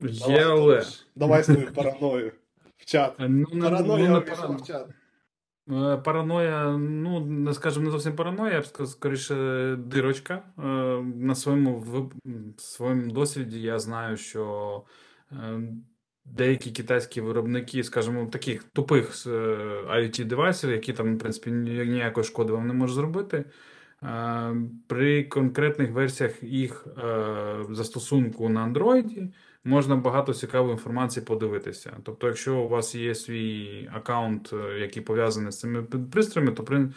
Є, 0.00 0.44
але... 0.44 0.84
Давай 1.14 1.44
свою 1.44 1.72
параною 1.72 2.32
в 2.76 2.84
чат. 2.84 3.14
Ну, 3.18 3.46
Параноя 3.60 4.24
ну, 4.48 4.56
в 4.56 4.66
чат. 4.66 4.88
Е, 5.70 5.96
параноя, 5.96 6.78
ну, 6.78 7.54
скажімо, 7.54 7.84
не 7.84 7.90
зовсім 7.90 8.16
параноя, 8.16 8.52
я 8.52 8.60
б 8.60 8.86
скоріше 8.86 9.76
дирочка. 9.76 10.42
Е, 10.58 10.62
на 11.02 11.34
своєму 11.34 11.78
в 11.78 12.10
своєму 12.60 13.12
досвіді 13.12 13.60
я 13.60 13.78
знаю, 13.78 14.16
що 14.16 14.82
е, 15.32 15.60
деякі 16.24 16.70
китайські 16.70 17.20
виробники, 17.20 17.84
скажімо, 17.84 18.26
таких 18.26 18.64
тупих 18.64 19.26
IoT 19.26 20.24
девайсів, 20.24 20.70
які 20.70 20.92
там, 20.92 21.16
в 21.16 21.18
принципі, 21.18 21.50
ніякої 21.50 22.24
шкоди 22.24 22.52
вам 22.52 22.66
не 22.66 22.72
можуть 22.74 22.96
зробити. 22.96 23.44
При 24.86 25.24
конкретних 25.24 25.90
версіях 25.90 26.42
їх 26.42 26.86
застосунку 27.70 28.48
на 28.48 28.68
Android 28.68 29.32
можна 29.64 29.96
багато 29.96 30.34
цікавої 30.34 30.72
інформації 30.72 31.26
подивитися. 31.26 31.96
Тобто, 32.02 32.26
якщо 32.26 32.56
у 32.56 32.68
вас 32.68 32.94
є 32.94 33.14
свій 33.14 33.90
аккаунт, 33.92 34.52
е, 34.52 34.78
який 34.78 35.02
пов'язаний 35.02 35.52
з 35.52 35.60
цими 35.60 35.82
пристроями, 35.82 36.52
то 36.52 36.64
при, 36.64 36.88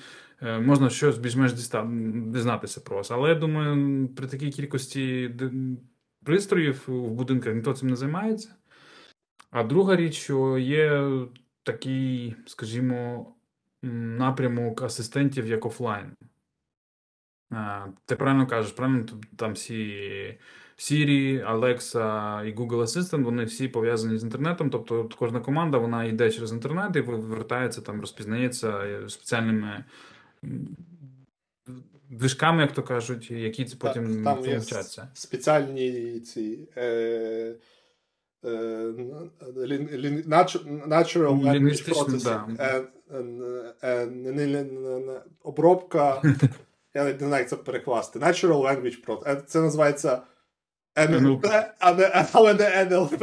е, 0.42 0.60
можна 0.60 0.90
щось 0.90 1.18
більш-менш 1.18 1.54
дізнатися 1.54 2.82
про 2.82 2.98
вас. 2.98 3.12
Але 3.12 3.30
я 3.30 3.36
думаю, 3.36 4.08
при 4.08 4.28
такій 4.28 4.50
кількості 4.50 5.32
пристроїв 6.24 6.84
в 6.88 7.12
будинках 7.12 7.56
ніхто 7.56 7.74
цим 7.74 7.90
не 7.90 7.96
займається. 7.96 8.56
А 9.52 9.64
друга 9.64 9.96
річ, 9.96 10.16
що 10.16 10.58
є 10.58 11.12
такий, 11.64 12.36
скажімо, 12.46 13.34
напрямок 13.82 14.82
асистентів 14.82 15.48
як 15.48 15.66
офлайн. 15.66 16.12
Ти 18.06 18.16
правильно 18.16 18.48
кажеш, 18.48 18.72
правильно 18.72 19.06
там 19.36 19.54
всі 19.54 20.38
Siri, 20.80 21.44
Alexa 21.44 22.44
і 22.46 22.56
Google 22.56 22.82
Assistant, 22.82 23.24
вони 23.24 23.44
всі 23.44 23.68
пов'язані 23.68 24.18
з 24.18 24.24
інтернетом. 24.24 24.70
Тобто 24.70 25.10
кожна 25.20 25.40
команда 25.40 25.78
вона 25.78 26.04
йде 26.04 26.32
через 26.32 26.52
інтернет 26.52 26.96
і 26.96 27.02
вертається, 27.02 27.82
там, 27.82 28.02
розпізнається 28.02 28.84
спеціальними 29.08 29.84
движками, 32.10 32.62
як 32.62 32.72
то 32.72 32.84
кажуть, 32.84 33.32
які 33.32 33.66
це 33.66 33.76
потім 33.76 34.24
там 34.24 34.46
є. 34.46 34.62
Спеціальні 35.14 36.20
ці. 36.20 36.70
Е... 36.78 37.56
Natural 40.88 41.44
language 41.44 41.90
processing. 41.90 42.82
Обробка. 45.44 46.22
Я 46.94 47.04
не 47.04 47.18
знаю, 47.18 47.42
як 47.42 47.50
це 47.50 47.56
перекласти. 47.56 48.20
Natural 48.20 48.62
language 48.62 49.06
processing. 49.06 49.42
Це 49.46 49.62
називається 49.62 50.22
НЛП, 50.98 51.46
але 52.34 52.54
не 52.54 52.86
НЛП. 52.86 53.22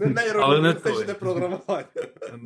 Не 0.00 0.06
нейролінгвістичне 0.06 1.14
програмування. 1.14 1.84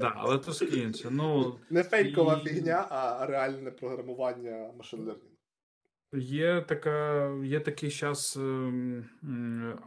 Так, 0.01 0.13
але 0.17 0.39
то 0.39 0.65
інше. 0.65 1.09
Ну, 1.11 1.55
Не 1.71 1.83
фейкова 1.83 2.41
фігня, 2.45 2.87
а 2.91 3.27
реальне 3.27 3.71
програмування 3.71 4.71
машин 4.79 5.01
learning. 5.01 5.31
Є 6.23 6.65
така, 6.69 7.29
є 7.45 7.61
такий 7.61 7.91
час 7.91 8.37
ем, 8.37 9.05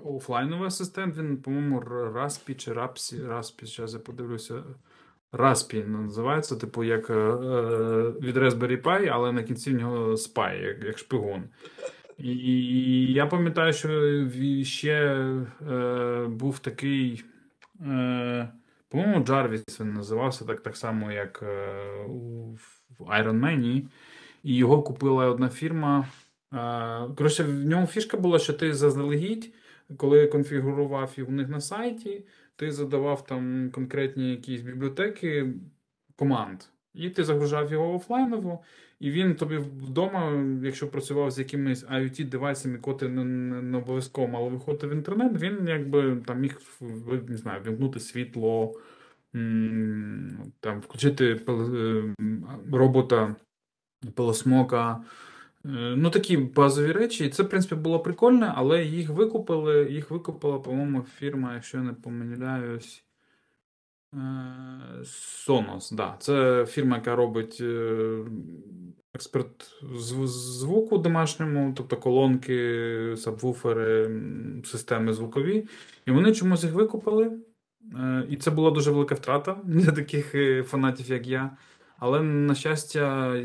офлайновий 0.03 0.67
асистент, 0.67 1.17
він, 1.17 1.38
по-моєму, 1.38 1.79
Распі 2.15 2.53
чи 2.53 2.73
Рапсі, 2.73 3.23
Распі, 3.23 3.65
зараз 3.65 3.93
я 3.93 3.99
подивлюся. 3.99 4.63
Распі 5.32 5.84
називається, 5.84 6.56
типу, 6.56 6.84
як 6.84 7.10
е, 7.10 7.13
від 8.21 8.38
Raspberry 8.38 8.82
Pi, 8.82 9.10
але 9.13 9.32
на 9.32 9.43
кінці 9.43 9.71
в 9.71 9.73
нього 9.73 10.12
Spy, 10.12 10.62
як 10.62 10.84
як 10.84 10.97
шпигун. 10.97 11.43
І, 12.23 12.31
і 12.31 13.13
я 13.13 13.25
пам'ятаю, 13.25 13.73
що 13.73 14.29
ще 14.63 14.93
е, 15.71 16.27
був 16.27 16.59
такий, 16.59 17.23
е, 17.81 18.49
по-моєму, 18.89 19.23
Джарвіс 19.25 19.79
він 19.79 19.93
називався 19.93 20.45
так 20.45 20.63
так 20.63 20.77
само, 20.77 21.12
як 21.12 21.43
е, 21.43 21.73
в 22.99 23.01
Iron 23.01 23.39
Man 23.39 23.88
і 24.43 24.55
його 24.55 24.83
купила 24.83 25.25
одна 25.25 25.49
фірма. 25.49 26.07
Коротше, 27.17 27.43
в 27.43 27.65
ньому 27.65 27.88
фішка 27.88 28.17
була, 28.17 28.39
що 28.39 28.53
ти 28.53 28.73
заздалегідь, 28.73 29.53
коли 29.97 30.27
конфігурував 30.27 31.13
їх 31.17 31.29
у 31.29 31.31
них 31.31 31.49
на 31.49 31.62
сайті, 31.62 32.25
ти 32.55 32.71
задавав 32.71 33.25
там 33.25 33.71
конкретні 33.71 34.31
якісь 34.31 34.62
бібліотеки 34.62 35.53
команд. 36.15 36.62
І 36.93 37.10
ти 37.10 37.23
загружав 37.23 37.71
його 37.71 37.95
офлайново, 37.95 38.60
і 38.99 39.12
він 39.12 39.36
тобі 39.36 39.58
вдома, 39.58 40.45
якщо 40.63 40.88
працював 40.88 41.32
з 41.32 41.39
якимись 41.39 41.86
IoT 41.86 42.23
девайсами, 42.29 42.77
котрі 42.77 43.08
не, 43.08 43.23
не 43.62 43.77
обов'язково 43.77 44.27
мали 44.27 44.49
виходити 44.49 44.88
в 44.88 44.91
інтернет, 44.91 45.41
він 45.41 45.67
якби 45.67 46.17
там 46.25 46.39
міг 46.39 46.62
не 47.27 47.38
знаю, 47.38 47.62
вімкнути 47.65 47.99
світло, 47.99 48.79
там, 50.60 50.79
включити 50.79 51.39
е, 51.49 52.03
робота 52.71 53.36
пилосмока. 54.15 55.03
Е, 55.65 55.69
ну, 55.97 56.10
такі 56.10 56.38
базові 56.38 56.91
речі. 56.91 57.25
І 57.25 57.29
це, 57.29 57.43
в 57.43 57.49
принципі, 57.49 57.75
було 57.75 57.99
прикольно, 57.99 58.53
але 58.56 58.84
їх 58.84 59.10
викупили. 59.10 59.91
Їх 59.91 60.12
викупила, 60.12 60.60
по-моєму, 60.60 61.01
фірма, 61.01 61.53
якщо 61.53 61.77
я 61.77 61.84
не 61.84 61.93
помиляюсь. 61.93 63.03
Е, 64.13 65.04
Sonos, 65.04 65.95
да. 65.95 66.15
Це 66.19 66.65
фірма, 66.65 66.95
яка 66.95 67.15
робить 67.15 67.58
е, 67.62 68.17
експерт 69.13 69.71
звуку 70.23 70.97
домашньому, 70.97 71.73
тобто 71.78 71.97
колонки, 71.97 73.13
сабвуфери, 73.17 74.21
системи 74.65 75.13
звукові. 75.13 75.67
І 76.08 76.12
вони 76.12 76.34
чомусь 76.34 76.63
їх 76.63 76.73
викупили. 76.73 77.32
І 78.30 78.38
це 78.38 78.52
була 78.52 78.71
дуже 78.71 78.91
велика 78.91 79.15
втрата 79.15 79.62
для 79.63 79.91
таких 79.91 80.36
фанатів, 80.65 81.10
як 81.10 81.28
я. 81.28 81.58
Але, 81.97 82.21
на 82.21 82.56
щастя, 82.56 83.36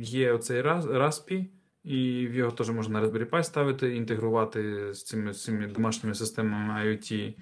є 0.00 0.32
оцей 0.32 0.62
Raspі, 0.62 1.50
і 1.84 2.26
в 2.26 2.34
його 2.34 2.50
теж 2.50 2.70
можна 2.70 3.00
на 3.00 3.06
Raspberry 3.06 3.30
Pi 3.30 3.42
ставити, 3.42 3.96
інтегрувати 3.96 4.94
з 4.94 5.04
цими, 5.04 5.32
з 5.32 5.44
цими 5.44 5.66
домашніми 5.66 6.14
системами 6.14 6.80
IoT, 6.84 7.34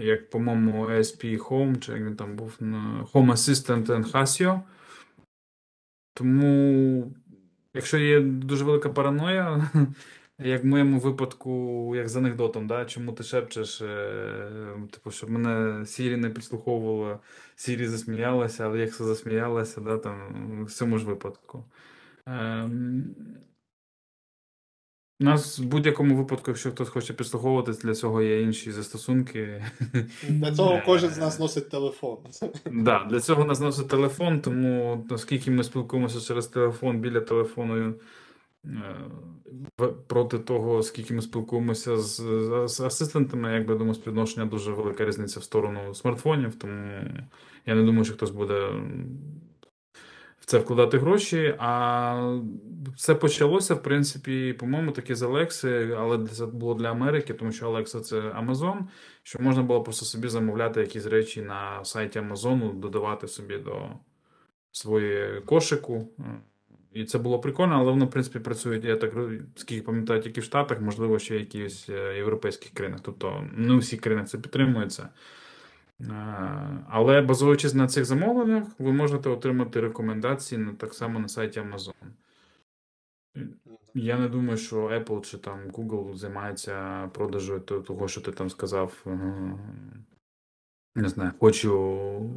як, 0.00 0.30
по-моєму, 0.30 0.86
ASP 0.86 1.38
Home, 1.38 1.78
чи 1.78 1.92
як 1.92 2.02
він 2.02 2.16
там 2.16 2.36
був 2.36 2.56
Home 3.12 3.30
Assistant 3.30 3.86
and. 3.86 4.60
Тому, 6.14 7.12
якщо 7.74 7.98
є 7.98 8.20
дуже 8.20 8.64
велика 8.64 8.88
параноя, 8.88 9.70
як 10.38 10.62
в 10.62 10.66
моєму 10.66 10.98
випадку, 10.98 11.92
як 11.96 12.08
з 12.08 12.16
анекдотом, 12.16 12.66
да? 12.66 12.84
чому 12.84 13.12
ти 13.12 13.22
шепчеш, 13.22 13.82
е, 13.82 14.50
типу, 14.90 15.10
щоб 15.10 15.30
мене 15.30 15.86
Сірі 15.86 16.16
не 16.16 16.30
підслуховувала, 16.30 17.18
Сірі 17.56 17.86
засміялася, 17.86 18.64
але 18.64 18.78
як 18.78 18.90
все 18.90 19.04
засміялася, 19.04 19.80
да, 19.80 19.98
там, 19.98 20.64
в 20.64 20.72
цьому 20.72 20.98
ж 20.98 21.06
випадку. 21.06 21.64
Ем... 22.26 23.14
У 25.22 25.24
нас 25.24 25.58
в 25.58 25.64
будь-якому 25.64 26.16
випадку, 26.16 26.50
якщо 26.50 26.70
хтось 26.70 26.88
хоче 26.88 27.12
підслуховуватись, 27.12 27.78
для 27.78 27.94
цього 27.94 28.22
є 28.22 28.42
інші 28.42 28.72
застосунки. 28.72 29.64
Для 30.28 30.52
цього 30.54 30.82
кожен 30.86 31.10
з 31.10 31.18
нас 31.18 31.38
носить 31.38 31.70
телефон. 31.70 32.16
Так, 32.40 32.50
да, 32.72 33.06
для 33.10 33.20
цього 33.20 33.44
нас 33.44 33.60
носить 33.60 33.88
телефон, 33.88 34.40
тому 34.40 35.04
оскільки 35.10 35.50
ми 35.50 35.64
спілкуємося 35.64 36.20
через 36.20 36.46
телефон 36.46 36.98
біля 36.98 37.20
телефону 37.20 37.94
Е, 38.66 39.86
проти 40.06 40.38
того, 40.38 40.82
скільки 40.82 41.14
ми 41.14 41.22
спілкуємося 41.22 41.96
з, 41.96 42.16
з 42.68 42.80
асистентами, 42.80 43.52
якби 43.52 43.74
думаю, 43.74 43.94
співвідношення 43.94 44.46
дуже 44.46 44.72
велика 44.72 45.04
різниця 45.04 45.40
в 45.40 45.42
сторону 45.42 45.94
смартфонів, 45.94 46.54
тому 46.54 47.02
я 47.66 47.74
не 47.74 47.82
думаю, 47.82 48.04
що 48.04 48.14
хтось 48.14 48.30
буде 48.30 48.68
це 50.52 50.58
вкладати 50.58 50.98
гроші. 50.98 51.54
А 51.58 52.38
це 52.96 53.14
почалося, 53.14 53.74
в 53.74 53.82
принципі, 53.82 54.52
по-моєму, 54.52 54.92
таки 54.92 55.14
з 55.14 55.22
Алекси, 55.22 55.96
але 55.98 56.26
це 56.26 56.46
було 56.46 56.74
для 56.74 56.90
Америки, 56.90 57.34
тому 57.34 57.52
що 57.52 57.66
Алекса 57.66 58.00
це 58.00 58.20
Amazon, 58.20 58.78
що 59.22 59.38
можна 59.42 59.62
було 59.62 59.82
просто 59.82 60.04
собі 60.04 60.28
замовляти 60.28 60.80
якісь 60.80 61.06
речі 61.06 61.42
на 61.42 61.84
сайті 61.84 62.18
Амазону, 62.18 62.72
додавати 62.72 63.28
собі 63.28 63.58
до 63.58 63.88
своєї 64.72 65.40
кошику. 65.40 66.08
І 66.92 67.04
це 67.04 67.18
було 67.18 67.40
прикольно, 67.40 67.74
але 67.74 67.90
воно, 67.90 68.04
в 68.04 68.10
принципі, 68.10 68.38
працює, 68.38 68.80
я 68.84 68.96
так 68.96 69.14
скільки 69.56 69.82
пам'ятаю, 69.82 70.22
тільки 70.22 70.40
в 70.40 70.44
Штатах, 70.44 70.80
можливо, 70.80 71.18
ще 71.18 71.38
якихось 71.38 71.88
е, 71.88 72.16
європейських 72.16 72.72
країнах. 72.72 73.00
Тобто 73.04 73.48
не 73.52 73.74
у 73.74 73.78
всіх 73.78 74.00
країнах 74.00 74.28
це 74.28 74.38
підтримується. 74.38 75.08
Але 76.88 77.22
базуючись 77.22 77.74
на 77.74 77.86
цих 77.86 78.04
замовленнях, 78.04 78.64
ви 78.78 78.92
можете 78.92 79.28
отримати 79.28 79.80
рекомендації 79.80 80.66
так 80.78 80.94
само 80.94 81.18
на 81.20 81.28
сайті 81.28 81.60
Amazon. 81.60 81.92
Я 83.94 84.18
не 84.18 84.28
думаю, 84.28 84.56
що 84.56 84.76
Apple 84.76 85.20
чи 85.20 85.38
там 85.38 85.60
Google 85.70 86.14
займається 86.14 87.08
продажем 87.14 87.60
того, 87.60 88.08
що 88.08 88.20
ти 88.20 88.32
там 88.32 88.50
сказав. 88.50 89.06
Не 90.94 91.08
знаю, 91.08 91.32
хочу 91.38 92.30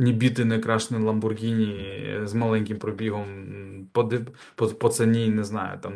Нібіти 0.00 0.44
некрашений 0.44 1.04
Ламборгіні 1.04 2.20
з 2.24 2.34
маленьким 2.34 2.78
пробігом 2.78 3.26
по 3.92 4.10
по, 4.54 4.66
по 4.66 4.88
ціні, 4.88 5.28
не 5.28 5.44
знаю, 5.44 5.78
там 5.82 5.92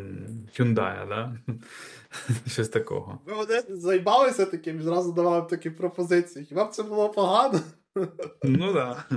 Hyundai, 0.58 1.08
да? 1.08 1.36
Щось 2.46 2.68
такого. 2.68 3.18
Ви 3.26 3.34
вони 3.34 3.62
займалися 3.68 4.46
таким, 4.46 4.78
і 4.78 4.82
зразу 4.82 5.12
давали 5.12 5.46
такі 5.50 5.70
пропозиції. 5.70 6.44
Хіба 6.44 6.64
б 6.64 6.70
це 6.70 6.82
було 6.82 7.08
погано? 7.08 7.60
Ну 8.42 8.74
так. 8.74 9.10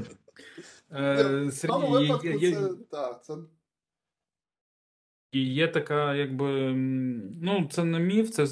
Е, 0.92 1.52
Сергій, 1.52 2.18
це 3.22 3.34
і 5.32 5.54
є 5.54 5.68
така, 5.68 6.16
якби, 6.16 6.74
ну, 7.42 7.68
це 7.72 7.84
не 7.84 8.00
міф, 8.00 8.30
це 8.30 8.48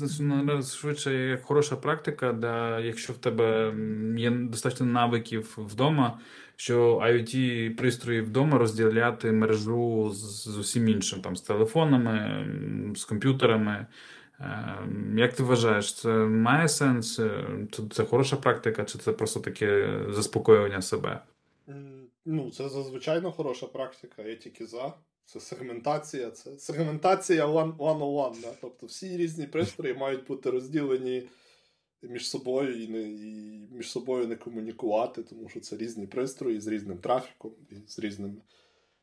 швидше 0.62 1.14
як 1.14 1.44
хороша 1.44 1.76
практика, 1.76 2.34
де 2.34 2.82
якщо 2.86 3.14
в 3.14 3.18
тебе 3.18 3.74
є 4.18 4.30
достатньо 4.30 4.86
навиків 4.86 5.56
вдома, 5.58 6.20
що 6.56 6.98
IoT 6.98 7.70
пристрої 7.76 8.22
вдома 8.22 8.58
розділяти 8.58 9.32
мережу 9.32 10.10
з, 10.14 10.44
з 10.50 10.58
усім 10.58 10.90
іншим, 10.90 11.22
там, 11.22 11.36
з 11.36 11.42
телефонами, 11.42 12.46
з 12.96 13.06
комп'ютерами. 13.06 13.88
Ем, 14.40 15.18
як 15.18 15.34
ти 15.34 15.44
вважаєш, 15.44 15.94
це 15.94 16.10
має 16.26 16.68
сенс? 16.68 17.16
Це, 17.16 17.84
це 17.92 18.06
хороша 18.06 18.36
практика, 18.36 18.84
чи 18.84 18.98
це 18.98 19.12
просто 19.12 19.40
таке 19.40 20.00
заспокоювання 20.10 20.82
себе? 20.82 21.22
Ну, 22.26 22.52
це 22.52 22.70
зазвичай 22.70 23.22
хороша 23.22 23.66
практика, 23.66 24.22
я 24.22 24.36
тільки 24.36 24.66
за. 24.66 24.94
Це 25.26 25.40
сегментація, 25.40 26.32
це 26.32 26.58
сегментація 26.58 27.46
one-on-one. 27.48 28.42
Да? 28.42 28.54
Тобто 28.62 28.86
всі 28.86 29.18
різні 29.18 29.48
пристрої 29.48 29.94
мають 29.94 30.28
бути 30.28 30.50
розділені 30.50 31.24
між 32.02 32.30
собою 32.30 32.84
і 32.84 32.88
не, 32.88 33.02
і 33.02 33.68
між 33.72 33.92
собою 33.92 34.28
не 34.28 34.36
комунікувати, 34.36 35.24
тому 35.24 35.50
що 35.50 35.60
це 35.60 35.78
різні 35.78 36.08
пристрої 36.08 36.60
з 36.60 36.68
різним 36.68 36.98
трафіком 36.98 37.52
і 37.70 37.76
з 37.88 38.00
різними 38.00 38.42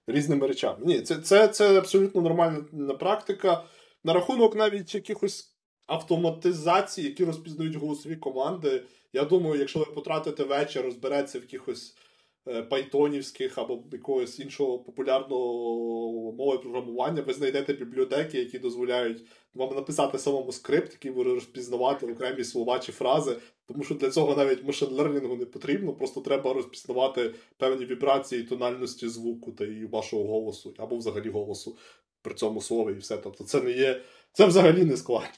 різними 0.07 0.47
речами. 0.47 0.79
Ні, 0.85 1.01
це 1.01 1.17
це, 1.17 1.49
це 1.49 1.79
абсолютно 1.79 2.23
нормальна 2.23 2.95
практика. 2.95 3.65
На 4.05 4.13
рахунок 4.13 4.57
навіть 4.57 4.95
якихось 4.95 5.55
автоматизації, 5.87 7.07
які 7.07 7.25
розпізнають 7.25 7.77
голосові 7.77 8.17
команди. 8.17 8.83
Я 9.13 9.25
думаю, 9.25 9.61
якщо 9.61 9.79
ви 9.79 9.85
потратите 9.85 10.45
вечір, 10.45 10.83
розбереться 10.83 11.39
в 11.39 11.43
якихось 11.43 11.97
пайтонівських 12.45 13.59
або 13.59 13.83
якогось 13.93 14.41
іншого 14.41 14.79
популярного 14.79 16.33
мови 16.33 16.59
програмування, 16.59 17.23
ви 17.23 17.33
знайдете 17.33 17.73
бібліотеки, 17.73 18.39
які 18.39 18.59
дозволяють 18.59 19.25
вам 19.55 19.75
написати 19.75 20.19
самому 20.19 20.53
скрипт, 20.53 20.93
який 20.93 21.11
буде 21.11 21.31
розпізнавати 21.31 22.07
окремі 22.07 22.45
слова 22.45 22.79
чи 22.79 22.93
фрази. 22.93 23.37
Тому 23.67 23.85
що 23.85 23.95
для 23.95 24.11
цього 24.11 24.37
навіть 24.37 24.65
машин-лернінгу 24.65 25.37
не 25.37 25.47
потрібно, 25.47 25.93
просто 25.93 26.21
треба 26.21 26.53
розпізнавати 26.53 27.35
певні 27.57 27.85
вібрації 27.85 28.43
тональності 28.43 29.09
звуку 29.09 29.53
та 29.53 29.65
і 29.65 29.85
вашого 29.85 30.25
голосу, 30.25 30.75
або 30.79 30.97
взагалі 30.97 31.31
голосу 31.31 31.77
при 32.23 32.35
цьому 32.35 32.61
слові 32.61 32.93
і 32.93 32.99
все. 32.99 33.17
Тобто 33.17 33.45
це 33.45 33.61
не 33.61 33.71
є. 33.71 34.03
Це 34.33 34.47
взагалі 34.47 34.85
не 34.85 34.97
складно. 34.97 35.29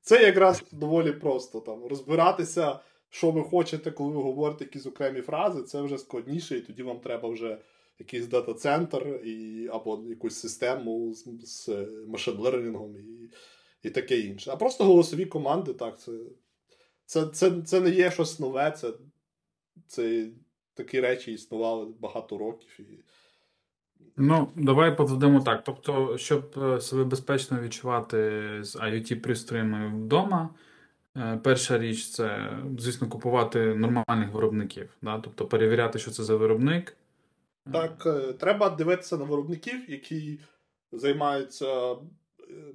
Це 0.00 0.22
якраз 0.22 0.62
доволі 0.72 1.12
просто 1.12 1.60
там 1.60 1.84
розбиратися, 1.84 2.80
що 3.10 3.30
ви 3.30 3.42
хочете, 3.42 3.90
коли 3.90 4.10
ви 4.10 4.22
говорите 4.22 4.64
якісь 4.64 4.86
окремі 4.86 5.20
фрази, 5.20 5.62
це 5.62 5.82
вже 5.82 5.98
складніше, 5.98 6.58
і 6.58 6.60
тоді 6.60 6.82
вам 6.82 7.00
треба 7.00 7.28
вже 7.28 7.58
якийсь 7.98 8.26
дата-центр 8.26 9.20
і, 9.24 9.68
або 9.72 10.04
якусь 10.08 10.40
систему 10.40 11.14
з, 11.14 11.26
з 11.42 11.68
машин-лернінгом 12.08 12.98
і 12.98 13.30
і 13.82 13.90
таке 13.90 14.20
інше. 14.20 14.50
А 14.50 14.56
просто 14.56 14.84
голосові 14.84 15.26
команди, 15.26 15.72
так, 15.72 16.00
це 16.00 16.12
це, 17.04 17.26
це, 17.26 17.62
це 17.62 17.80
не 17.80 17.90
є 17.90 18.10
щось 18.10 18.40
нове, 18.40 18.70
це, 18.70 18.92
це 19.86 20.28
такі 20.74 21.00
речі 21.00 21.32
існували 21.32 21.86
багато 22.00 22.38
років. 22.38 22.80
І... 22.80 23.04
Ну, 24.16 24.48
давай 24.56 24.96
поведемо 24.96 25.40
так. 25.40 25.64
Тобто, 25.64 26.18
щоб 26.18 26.54
е, 26.56 26.80
себе 26.80 27.04
безпечно 27.04 27.60
відчувати 27.60 28.18
з 28.62 28.76
IoT-пристроями 28.76 30.04
вдома, 30.04 30.50
е, 30.52 30.58
перша 31.42 31.78
річ 31.78 32.08
це, 32.08 32.50
звісно, 32.78 33.08
купувати 33.08 33.74
нормальних 33.74 34.32
виробників. 34.32 34.96
Да? 35.02 35.18
Тобто 35.18 35.46
перевіряти, 35.46 35.98
що 35.98 36.10
це 36.10 36.24
за 36.24 36.36
виробник. 36.36 36.96
Так, 37.72 38.02
е, 38.06 38.32
треба 38.32 38.70
дивитися 38.70 39.16
на 39.16 39.24
виробників, 39.24 39.90
які 39.90 40.40
займаються 40.92 41.96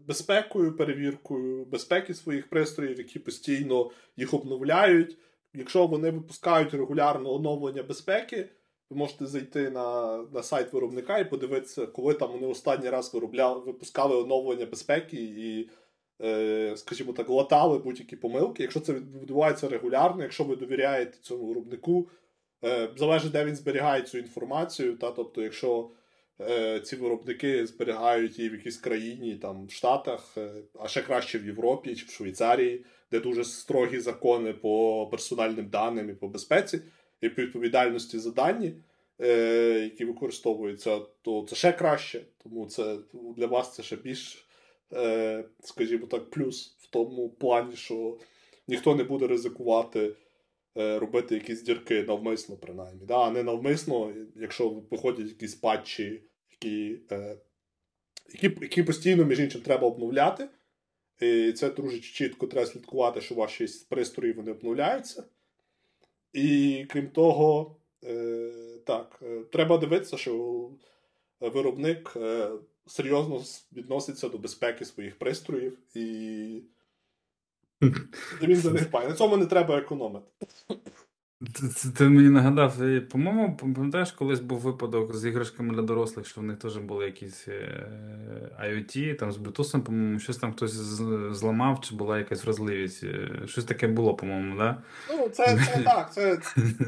безпекою, 0.07 0.77
перевіркою 0.77 1.65
безпеки 1.65 2.13
своїх 2.13 2.49
пристроїв, 2.49 2.97
які 2.97 3.19
постійно 3.19 3.91
їх 4.17 4.33
обновляють. 4.33 5.17
Якщо 5.53 5.87
вони 5.87 6.11
випускають 6.11 6.73
регулярно 6.73 7.33
оновлення 7.33 7.83
безпеки. 7.83 8.49
Ви 8.89 8.97
можете 8.97 9.25
зайти 9.25 9.69
на 9.69 10.17
на 10.33 10.43
сайт 10.43 10.73
виробника 10.73 11.17
і 11.17 11.29
подивитися, 11.29 11.85
коли 11.85 12.13
там 12.13 12.31
вони 12.31 12.47
останній 12.47 12.89
раз 12.89 13.13
виробляли, 13.13 13.59
випускали 13.59 14.15
оновлення 14.15 14.65
безпеки 14.65 15.17
і, 15.17 15.61
е, 15.61 15.69
скажімо 16.75 17.13
так, 17.13 17.29
латали 17.29 17.77
будь-які 17.77 18.15
помилки. 18.15 18.63
Якщо 18.63 18.79
це 18.79 18.93
відбувається 18.93 19.69
регулярно, 19.69 20.23
якщо 20.23 20.43
ви 20.43 20.55
довіряєте 20.55 21.17
цьому 21.21 21.45
виробнику, 21.45 22.09
е, 22.63 22.89
залежить, 22.95 23.31
де 23.31 23.45
він 23.45 23.55
зберігає 23.55 24.01
цю 24.01 24.17
інформацію. 24.17 24.97
Та, 24.97 25.11
Тобто, 25.11 25.41
якщо 25.41 25.89
е, 26.41 26.79
ці 26.79 26.95
виробники 26.95 27.65
зберігають 27.65 28.37
її 28.39 28.49
в 28.49 28.53
якійсь 28.53 28.77
країні, 28.77 29.35
там 29.35 29.67
в 29.67 29.71
Штатах, 29.71 30.33
е, 30.37 30.51
а 30.79 30.87
ще 30.87 31.01
краще 31.01 31.39
в 31.39 31.45
Європі 31.45 31.95
чи 31.95 32.05
в 32.05 32.09
Швейцарії, 32.09 32.85
де 33.11 33.19
дуже 33.19 33.43
строгі 33.43 33.99
закони 33.99 34.53
по 34.53 35.07
персональним 35.11 35.69
даним 35.69 36.09
і 36.09 36.13
по 36.13 36.27
безпеці 36.27 36.81
і 37.21 37.27
відповідальності 37.27 38.19
за 38.19 38.31
дані, 38.31 38.73
е, 39.21 39.79
які 39.83 40.05
використовуються, 40.05 40.99
то 41.21 41.45
це 41.49 41.55
ще 41.55 41.71
краще. 41.71 42.21
Тому 42.43 42.65
це 42.65 42.97
для 43.37 43.47
вас 43.47 43.75
це 43.75 43.83
ще 43.83 43.95
більш, 43.95 44.35
е, 44.35 44.42
скажімо 45.59 46.07
так, 46.07 46.29
плюс 46.29 46.77
в 46.79 46.87
тому 46.87 47.29
плані, 47.29 47.75
що 47.75 48.17
ніхто 48.67 48.95
не 48.95 49.03
буде 49.03 49.27
ризикувати. 49.27 50.15
Е, 50.77 50.99
робити 50.99 51.35
якісь 51.35 51.61
дірки 51.61 52.03
навмисно, 52.03 52.57
принаймні. 52.57 53.05
Да? 53.05 53.17
А 53.17 53.31
не 53.31 53.43
навмисно, 53.43 54.13
якщо 54.35 54.69
виходять 54.69 55.27
якісь 55.27 55.55
патчі, 55.55 56.23
які 56.51 56.99
е, 57.11 57.37
які, 58.29 58.57
які 58.61 58.83
постійно, 58.83 59.25
між 59.25 59.39
іншим, 59.39 59.61
треба 59.61 59.87
обновляти. 59.87 60.49
І 61.21 61.51
це 61.51 61.69
дуже 61.69 61.99
чітко 61.99 62.47
треба 62.47 62.67
слідкувати, 62.67 63.21
що 63.21 63.35
ваші 63.35 63.67
пристрої 63.89 64.33
вони 64.33 64.51
обновляються. 64.51 65.23
І 66.33 66.85
крім 66.89 67.07
того, 67.07 67.75
е, 68.03 68.51
так, 68.85 69.19
е, 69.21 69.43
треба 69.51 69.77
дивитися, 69.77 70.17
що 70.17 70.69
виробник 71.39 72.13
е, 72.15 72.49
серйозно 72.87 73.43
відноситься 73.73 74.29
до 74.29 74.37
безпеки 74.37 74.85
своїх 74.85 75.19
пристроїв, 75.19 75.77
і 75.95 76.61
він 78.41 78.55
за 78.55 78.71
них 78.71 78.91
пає. 78.91 79.09
На 79.09 79.15
цьому 79.15 79.37
не 79.37 79.45
треба 79.45 79.77
економити. 79.77 80.27
Це 81.75 81.89
ти 81.97 82.03
мені 82.03 82.29
нагадав, 82.29 82.75
по-моєму, 83.11 83.57
пам'ятаєш, 83.57 84.11
колись 84.11 84.39
був 84.39 84.59
випадок 84.59 85.15
з 85.15 85.25
іграшками 85.25 85.75
для 85.75 85.81
дорослих, 85.81 86.27
що 86.27 86.41
в 86.41 86.43
них 86.43 86.57
теж 86.57 86.77
були 86.77 87.05
якісь 87.05 87.47
е, 87.47 87.87
IoT, 88.63 89.15
там 89.15 89.31
з 89.31 89.37
Bluetooth, 89.37 89.81
по-моєму, 89.81 90.19
щось 90.19 90.37
там 90.37 90.53
хтось 90.53 90.71
зламав, 91.31 91.81
чи 91.81 91.95
була 91.95 92.17
якась 92.17 92.45
вразливість. 92.45 93.03
Е, 93.03 93.29
щось 93.45 93.65
таке 93.65 93.87
було, 93.87 94.13
по-моєму, 94.13 94.57
да? 94.57 94.81
Ну, 95.09 95.29
це 95.29 95.45
це 95.45 95.81
так. 95.85 96.13
це... 96.13 96.39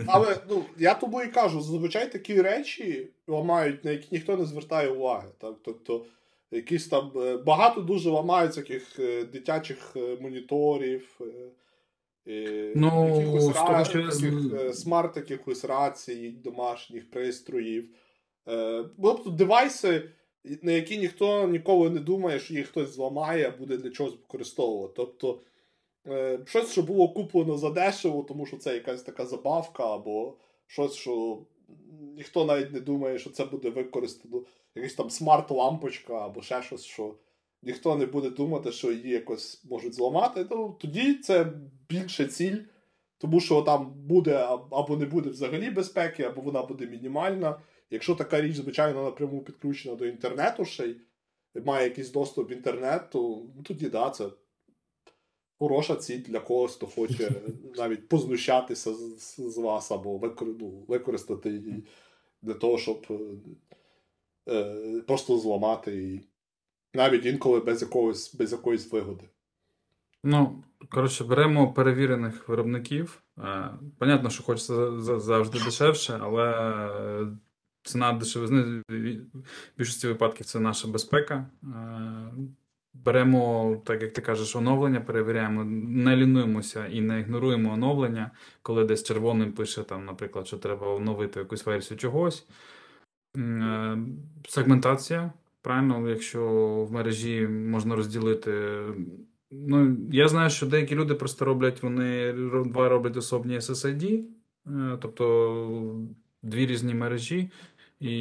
Але 0.07 0.37
ну, 0.49 0.63
я 0.77 0.93
тобі 0.93 1.17
і 1.25 1.27
кажу, 1.27 1.61
зазвичай 1.61 2.11
такі 2.11 2.41
речі 2.41 3.07
ламають, 3.27 3.85
на 3.85 3.91
які 3.91 4.07
ніхто 4.11 4.37
не 4.37 4.45
звертає 4.45 4.89
уваги. 4.89 5.27
Так? 5.37 5.53
Тобто, 5.65 6.05
якісь 6.51 6.87
там 6.87 7.11
е, 7.15 7.37
багато 7.37 7.81
дуже 7.81 8.09
ламають 8.09 8.55
таких 8.55 8.99
дитячих 9.33 9.95
моніторів. 10.21 11.19
Ну, 12.75 13.15
якихось 13.15 13.55
того, 13.55 13.85
що... 13.85 14.03
таких, 14.03 14.53
е, 14.53 14.73
смарт 14.73 15.17
якихось 15.17 15.65
рацій, 15.65 16.29
домашніх 16.43 17.11
пристроїв. 17.11 17.89
Е, 18.47 18.85
тобто 19.01 19.29
девайси, 19.29 20.09
на 20.61 20.71
які 20.71 20.97
ніхто 20.97 21.47
ніколи 21.47 21.89
не 21.89 21.99
думає, 21.99 22.39
що 22.39 22.53
їх 22.53 22.67
хтось 22.67 22.89
зламає, 22.89 23.47
а 23.47 23.57
буде 23.59 23.77
для 23.77 23.89
чогось 23.89 24.13
використовувати. 24.13 24.93
Тобто 24.95 25.41
е, 26.07 26.39
щось, 26.45 26.71
що 26.71 26.81
було 26.81 27.09
куплено 27.09 27.57
за 27.57 27.69
дешево, 27.69 28.23
тому 28.23 28.45
що 28.45 28.57
це 28.57 28.73
якась 28.73 29.03
така 29.03 29.25
забавка, 29.25 29.95
або 29.95 30.37
щось, 30.67 30.93
що 30.93 31.39
ніхто 32.15 32.45
навіть 32.45 32.73
не 32.73 32.79
думає, 32.79 33.19
що 33.19 33.29
це 33.29 33.45
буде 33.45 33.69
використано. 33.69 34.43
Якась 34.75 34.93
там 34.93 35.09
смарт-лампочка, 35.09 36.13
або 36.13 36.41
ще 36.41 36.61
щось, 36.61 36.83
що 36.83 37.15
ніхто 37.65 37.95
не 37.95 38.05
буде 38.05 38.29
думати, 38.29 38.71
що 38.71 38.91
її 38.91 39.09
якось 39.09 39.65
можуть 39.65 39.93
зламати, 39.93 40.45
то 40.45 40.77
тоді 40.81 41.13
це 41.13 41.53
більше 41.89 42.25
ціль, 42.25 42.57
тому 43.17 43.39
що 43.39 43.61
там 43.61 43.93
буде 43.93 44.35
або 44.71 44.97
не 44.97 45.05
буде 45.05 45.29
взагалі 45.29 45.69
безпеки, 45.69 46.23
або 46.23 46.41
вона 46.41 46.63
буде 46.63 46.87
мінімальна. 46.87 47.59
Якщо 47.89 48.15
така 48.15 48.41
річ, 48.41 48.55
звичайно, 48.55 49.03
напряму 49.03 49.41
підключена 49.41 49.95
до 49.95 50.05
інтернету 50.05 50.65
ще 50.65 50.87
й 50.87 50.97
має 51.65 51.83
якийсь 51.83 52.11
доступ 52.11 52.49
в 52.49 52.53
інтернет, 52.53 53.09
то 53.09 53.19
ну, 53.55 53.63
тоді 53.63 53.89
да, 53.89 54.09
це 54.09 54.29
хороша 55.59 55.95
ціль 55.95 56.21
для 56.21 56.39
когось, 56.39 56.75
хто 56.75 56.87
хоче 56.87 57.31
навіть 57.77 58.07
познущатися 58.07 58.93
з, 58.93 59.35
з 59.39 59.57
вас 59.57 59.91
або 59.91 60.33
ну, 60.41 60.85
використати 60.87 61.49
її 61.49 61.83
для 62.41 62.53
того, 62.53 62.77
щоб 62.77 63.07
е, 64.49 65.01
просто 65.07 65.37
зламати 65.37 65.95
її 65.95 66.21
навіть 66.95 67.25
інколи 67.25 67.59
без 67.59 67.81
якогось 67.81 68.35
без 68.35 68.51
якоїсь 68.51 68.91
вигоди. 68.91 69.23
Ну, 70.23 70.63
коротше, 70.89 71.23
беремо 71.23 71.73
перевірених 71.73 72.49
виробників. 72.49 73.23
Е, 73.37 73.69
понятно, 73.99 74.29
що 74.29 74.43
хочеться 74.43 74.99
завжди 74.99 75.59
дешевше, 75.65 76.19
але 76.21 77.27
ціна 77.83 78.13
дешевизни 78.13 78.83
в 78.89 79.19
більшості 79.77 80.07
випадків 80.07 80.45
це 80.45 80.59
наша 80.59 80.87
безпека. 80.87 81.49
Е, 81.63 81.67
беремо, 82.93 83.75
так 83.85 84.01
як 84.01 84.13
ти 84.13 84.21
кажеш, 84.21 84.55
оновлення, 84.55 85.01
перевіряємо, 85.01 85.63
не 85.87 86.15
лінуємося 86.15 86.87
і 86.87 87.01
не 87.01 87.19
ігноруємо 87.19 87.73
оновлення, 87.73 88.31
коли 88.61 88.85
десь 88.85 89.03
червоним 89.03 89.51
пише, 89.51 89.83
там, 89.83 90.05
наприклад, 90.05 90.47
що 90.47 90.57
треба 90.57 90.87
оновити 90.87 91.39
якусь 91.39 91.65
версію 91.65 91.97
чогось. 91.97 92.47
Е, 93.37 93.97
сегментація. 94.47 95.33
Правильно, 95.65 96.09
якщо 96.09 96.41
в 96.89 96.91
мережі 96.91 97.47
можна 97.47 97.95
розділити. 97.95 98.79
Ну, 99.51 99.97
я 100.11 100.27
знаю, 100.27 100.49
що 100.49 100.65
деякі 100.65 100.95
люди 100.95 101.13
просто 101.13 101.45
роблять, 101.45 101.83
вони 101.83 102.33
два 102.65 102.89
роблять 102.89 103.17
особні 103.17 103.55
SSID, 103.55 104.23
е, 104.67 104.97
тобто 105.01 106.07
дві 106.43 106.65
різні 106.65 106.93
мережі. 106.93 107.51
І 107.99 108.11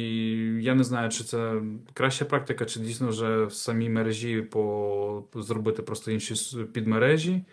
я 0.61 0.75
не 0.75 0.83
знаю, 0.83 1.09
чи 1.09 1.23
це 1.23 1.61
краща 1.93 2.25
практика, 2.25 2.65
чи 2.65 2.79
дійсно 2.79 3.07
вже 3.07 3.45
в 3.45 3.53
самій 3.53 3.89
мережі 3.89 4.41
по, 4.41 5.27
зробити 5.35 5.81
просто 5.81 6.11
інші 6.11 6.63
підмережі. 6.63 7.45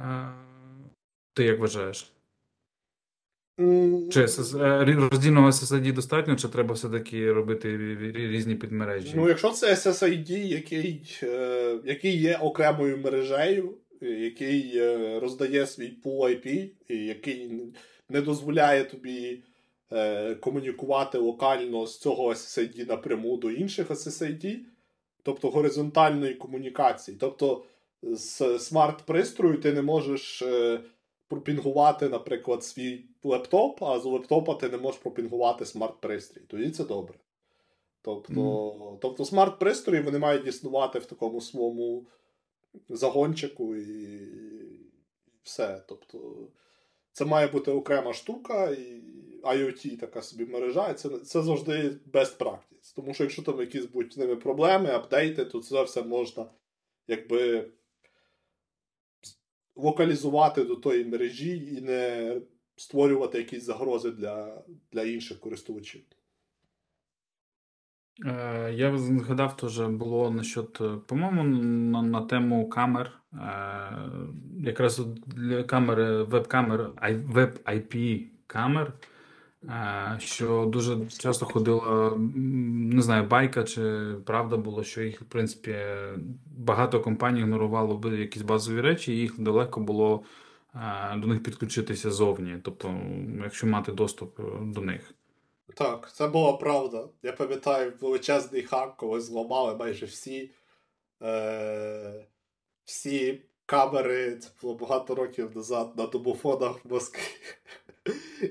Е, 0.00 0.28
ти 1.34 1.44
як 1.44 1.60
вважаєш? 1.60 2.15
Чи 4.10 4.20
е, 4.20 5.08
роздільного 5.10 5.48
SSID 5.48 5.92
достатньо, 5.92 6.36
чи 6.36 6.48
треба 6.48 6.74
все-таки 6.74 7.32
робити 7.32 7.96
різні 8.14 8.54
підмережі? 8.54 9.12
Ну, 9.16 9.28
якщо 9.28 9.50
це 9.50 9.74
SSID, 9.74 10.32
який 10.32 11.18
е, 11.22 11.78
який 11.84 12.16
є 12.16 12.36
окремою 12.36 12.98
мережею, 12.98 13.74
який 14.00 14.78
е, 14.78 15.20
роздає 15.20 15.66
свій 15.66 15.92
pool 16.04 16.20
IP, 16.20 16.70
і 16.88 16.96
який 16.96 17.50
не 18.08 18.20
дозволяє 18.20 18.84
тобі 18.84 19.42
комунікувати 20.40 21.18
локально 21.18 21.86
з 21.86 21.98
цього 21.98 22.28
SSID 22.28 22.88
напряму 22.88 23.36
до 23.36 23.50
інших 23.50 23.90
SSID, 23.90 24.56
тобто 25.22 25.50
горизонтальної 25.50 26.34
комунікації. 26.34 27.16
Тобто 27.20 27.64
з 28.02 28.58
смарт-пристрою 28.58 29.60
ти 29.60 29.72
не 29.72 29.82
можеш 29.82 30.42
пропінгувати, 31.28 32.08
наприклад, 32.08 32.64
свій 32.64 33.04
лептоп, 33.22 33.82
а 33.82 34.00
з 34.00 34.04
лептопа 34.04 34.54
ти 34.54 34.68
не 34.68 34.78
можеш 34.78 35.00
пропінгувати 35.00 35.64
смарт-пристрій. 35.64 36.46
Тоді 36.46 36.70
це 36.70 36.84
добре. 36.84 37.18
Тобто, 38.02 38.32
mm. 38.32 38.98
тобто 39.00 39.24
смарт-пристрої 39.24 40.04
вони 40.04 40.18
мають 40.18 40.46
існувати 40.46 40.98
в 40.98 41.06
такому 41.06 41.40
своєму 41.40 42.06
загончику 42.88 43.76
і 43.76 44.20
все. 45.42 45.82
Тобто, 45.88 46.48
це 47.12 47.24
має 47.24 47.46
бути 47.46 47.70
окрема 47.70 48.12
штука, 48.12 48.70
і 48.70 49.02
IoT 49.42 49.98
така 49.98 50.22
собі 50.22 50.46
мережа, 50.46 50.88
і 50.88 50.94
це 50.94 51.08
це 51.08 51.42
завжди 51.42 51.96
best 52.12 52.38
practice. 52.38 52.94
Тому 52.96 53.14
що 53.14 53.24
якщо 53.24 53.42
там 53.42 53.60
якісь 53.60 53.84
будуть 53.84 54.14
з 54.14 54.16
ними 54.16 54.36
проблеми, 54.36 54.90
апдейти, 54.90 55.44
то 55.44 55.60
це 55.60 55.82
все 55.82 56.02
можна 56.02 56.46
якби 57.08 57.70
локалізувати 59.76 60.64
до 60.64 60.76
тої 60.76 61.04
мережі 61.04 61.76
і 61.76 61.80
не 61.80 62.34
створювати 62.76 63.38
якісь 63.38 63.64
загрози 63.64 64.10
для, 64.10 64.62
для 64.92 65.02
інших 65.02 65.40
користувачів. 65.40 66.02
Е, 68.24 68.72
я 68.74 68.98
згадав, 68.98 69.56
теж 69.56 69.80
було 69.80 70.30
насчет, 70.30 70.80
е, 70.80 70.96
по-моєму, 71.06 71.44
на, 71.44 72.02
на 72.02 72.22
тему 72.22 72.68
камер. 72.68 73.20
Е, 73.32 73.38
якраз 74.58 74.98
для 75.26 75.62
камери, 75.62 76.22
веб-камер, 76.22 76.90
веб-IP 77.02 78.26
камер 78.46 78.92
що 80.18 80.66
дуже 80.66 81.06
часто 81.06 81.46
ходила, 81.46 82.16
не 82.16 83.02
знаю, 83.02 83.24
байка 83.24 83.64
чи 83.64 84.14
правда 84.24 84.56
було, 84.56 84.84
що 84.84 85.02
їх, 85.02 85.22
в 85.22 85.24
принципі, 85.24 85.76
багато 86.56 87.00
компаній 87.00 87.40
ігнорувало 87.40 88.12
якісь 88.12 88.42
базові 88.42 88.80
речі, 88.80 89.12
і 89.12 89.18
їх 89.18 89.40
далеко 89.40 89.80
було 89.80 90.22
до 91.16 91.26
них 91.26 91.42
підключитися 91.42 92.10
зовні, 92.10 92.58
тобто, 92.62 93.00
якщо 93.42 93.66
мати 93.66 93.92
доступ 93.92 94.40
е, 94.40 94.42
до 94.60 94.80
них. 94.80 95.14
Так, 95.74 96.10
це 96.12 96.28
була 96.28 96.52
правда. 96.52 97.08
Я 97.22 97.32
пам'ятаю, 97.32 97.92
величезний 98.00 98.62
хак, 98.62 98.96
коли 98.96 99.20
зламали 99.20 99.76
майже 99.76 100.06
всі 100.06 100.50
е, 101.22 102.26
всі 102.84 103.42
камери, 103.66 104.36
це 104.36 104.50
було 104.62 104.74
багато 104.74 105.14
років 105.14 105.56
назад 105.56 105.92
на 105.96 106.06
домофонах 106.06 106.84
в 106.84 106.92
Москві. 106.92 107.20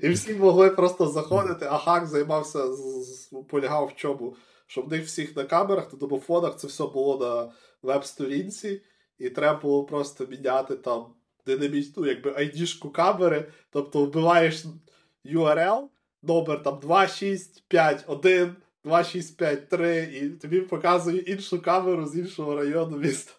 І 0.02 0.08
всі 0.08 0.34
могли 0.34 0.70
просто 0.70 1.08
заходити, 1.08 1.66
а 1.70 1.78
хак 1.78 2.06
займався, 2.06 2.64
полягав 3.48 3.86
в 3.86 3.96
чому. 3.96 4.36
Що 4.66 4.82
в 4.82 4.88
них 4.88 5.04
всіх 5.04 5.36
на 5.36 5.44
камерах, 5.44 5.92
на 5.92 5.98
домофонах 5.98 6.56
це 6.56 6.66
все 6.66 6.86
було 6.86 7.18
на 7.18 7.52
веб-сторінці, 7.82 8.82
і 9.18 9.30
треба 9.30 9.60
було 9.60 9.84
просто 9.84 10.26
міняти 10.26 10.76
там 10.76 11.06
динамічну, 11.46 12.06
якби 12.06 12.34
айдішку 12.36 12.90
камери, 12.90 13.44
тобто 13.70 14.04
вбиваєш 14.04 14.64
URL, 15.24 15.82
номер 16.22 16.62
там 16.62 16.78
2651, 16.82 18.56
2653, 18.84 20.02
і 20.02 20.28
тобі 20.30 20.60
показує 20.60 21.18
іншу 21.18 21.62
камеру 21.62 22.06
з 22.06 22.16
іншого 22.16 22.56
району 22.56 22.96
міста. 22.96 23.32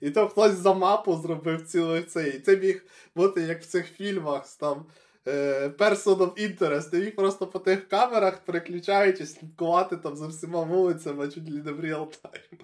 І 0.00 0.10
там 0.10 0.28
хтось 0.28 0.52
за 0.52 0.74
мапу 0.74 1.16
зробив 1.16 1.66
цілий 1.66 2.02
цей. 2.02 2.36
І 2.36 2.40
це 2.40 2.56
міг 2.56 2.84
бути 3.16 3.40
як 3.40 3.62
в 3.62 3.66
цих 3.66 3.86
фільмах 3.86 4.56
там. 4.60 4.86
Е, 5.28 5.68
person 5.68 6.16
of 6.16 6.34
interest, 6.34 6.96
і 6.96 7.00
їх 7.04 7.16
просто 7.16 7.46
по 7.46 7.58
тих 7.58 7.88
камерах 7.88 8.44
переключають 8.44 9.20
і 9.20 9.26
слідкувати 9.26 9.96
там 9.96 10.16
за 10.16 10.26
всіма 10.26 10.62
вулицями, 10.62 11.28
чуть 11.28 11.50
ли 11.50 11.62
не 11.62 11.72
в 11.72 11.80
реал-тайм. 11.80 12.60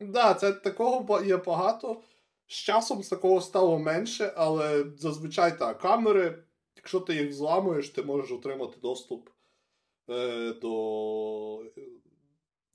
Да, 0.00 0.34
це 0.34 0.52
такого 0.52 1.22
є 1.22 1.36
багато. 1.36 2.02
З 2.46 2.54
часом 2.54 3.02
такого 3.02 3.40
стало 3.40 3.78
менше, 3.78 4.32
але 4.36 4.84
зазвичай 4.98 5.58
так, 5.58 5.78
камери, 5.78 6.38
якщо 6.76 7.00
ти 7.00 7.14
їх 7.14 7.32
зламуєш, 7.32 7.88
ти 7.88 8.02
можеш 8.02 8.32
отримати 8.32 8.80
доступ 8.82 9.28
е, 10.10 10.52
до 10.52 11.64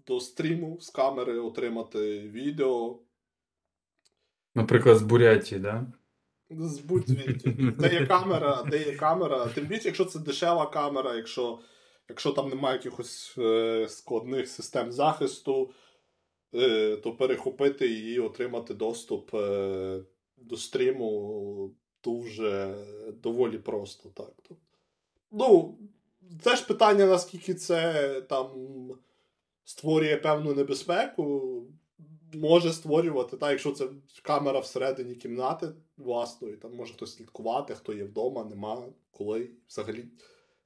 до 0.08 0.20
стріму 0.20 0.78
з 0.82 0.89
камери, 0.89 1.39
отримати 1.39 2.20
відео. 2.20 3.00
Наприклад, 4.56 4.98
з 4.98 5.02
Бурятії? 5.02 5.62
Да? 5.62 5.86
Збудь 6.50 7.08
звідти. 7.08 7.50
Де 7.80 7.93
є 7.93 8.06
камера, 8.06 8.64
де 8.72 8.78
є 8.78 8.95
камера. 8.95 9.48
Тим 9.48 9.66
більше, 9.66 9.88
якщо 9.88 10.06
це 10.06 10.20
дешева 10.20 10.66
камера, 10.66 11.16
якщо 11.16 11.60
якщо 12.10 12.32
там 12.32 12.50
немає 12.50 12.78
якихось 12.78 13.36
е, 13.38 13.88
складних 13.89 14.48
систем 14.48 14.91
захисту, 14.91 15.72
е, 16.54 16.95
то 16.95 17.12
перехопити 17.16 17.88
і 17.88 18.20
отримати 18.20 18.74
доступ 18.74 19.34
е, 19.34 20.00
до 20.38 20.58
стріму 20.58 21.72
дуже 22.04 22.76
доволі 23.24 23.58
просто. 23.58 24.10
так. 24.10 24.58
Ну, 25.32 25.78
це 26.43 26.56
ж 26.56 26.68
питання, 26.68 27.06
наскільки 27.06 27.54
це 27.54 28.22
там 28.22 28.48
створює 29.64 30.18
певну 30.18 30.54
небезпеку 30.54 31.64
може 32.34 32.73
створювати, 32.73 33.38
так, 33.38 33.51
якщо 33.51 33.71
це 33.71 33.89
камера 34.21 34.59
всередині 34.59 35.15
кімнати 35.15 35.67
власної, 35.97 36.55
там 36.55 36.75
може 36.75 36.93
хтось 36.93 37.15
слідкувати, 37.15 37.75
хто 37.75 37.93
є 37.93 38.03
вдома, 38.03 38.43
нема 38.43 38.86
коли 39.11 39.49
взагалі 39.67 40.05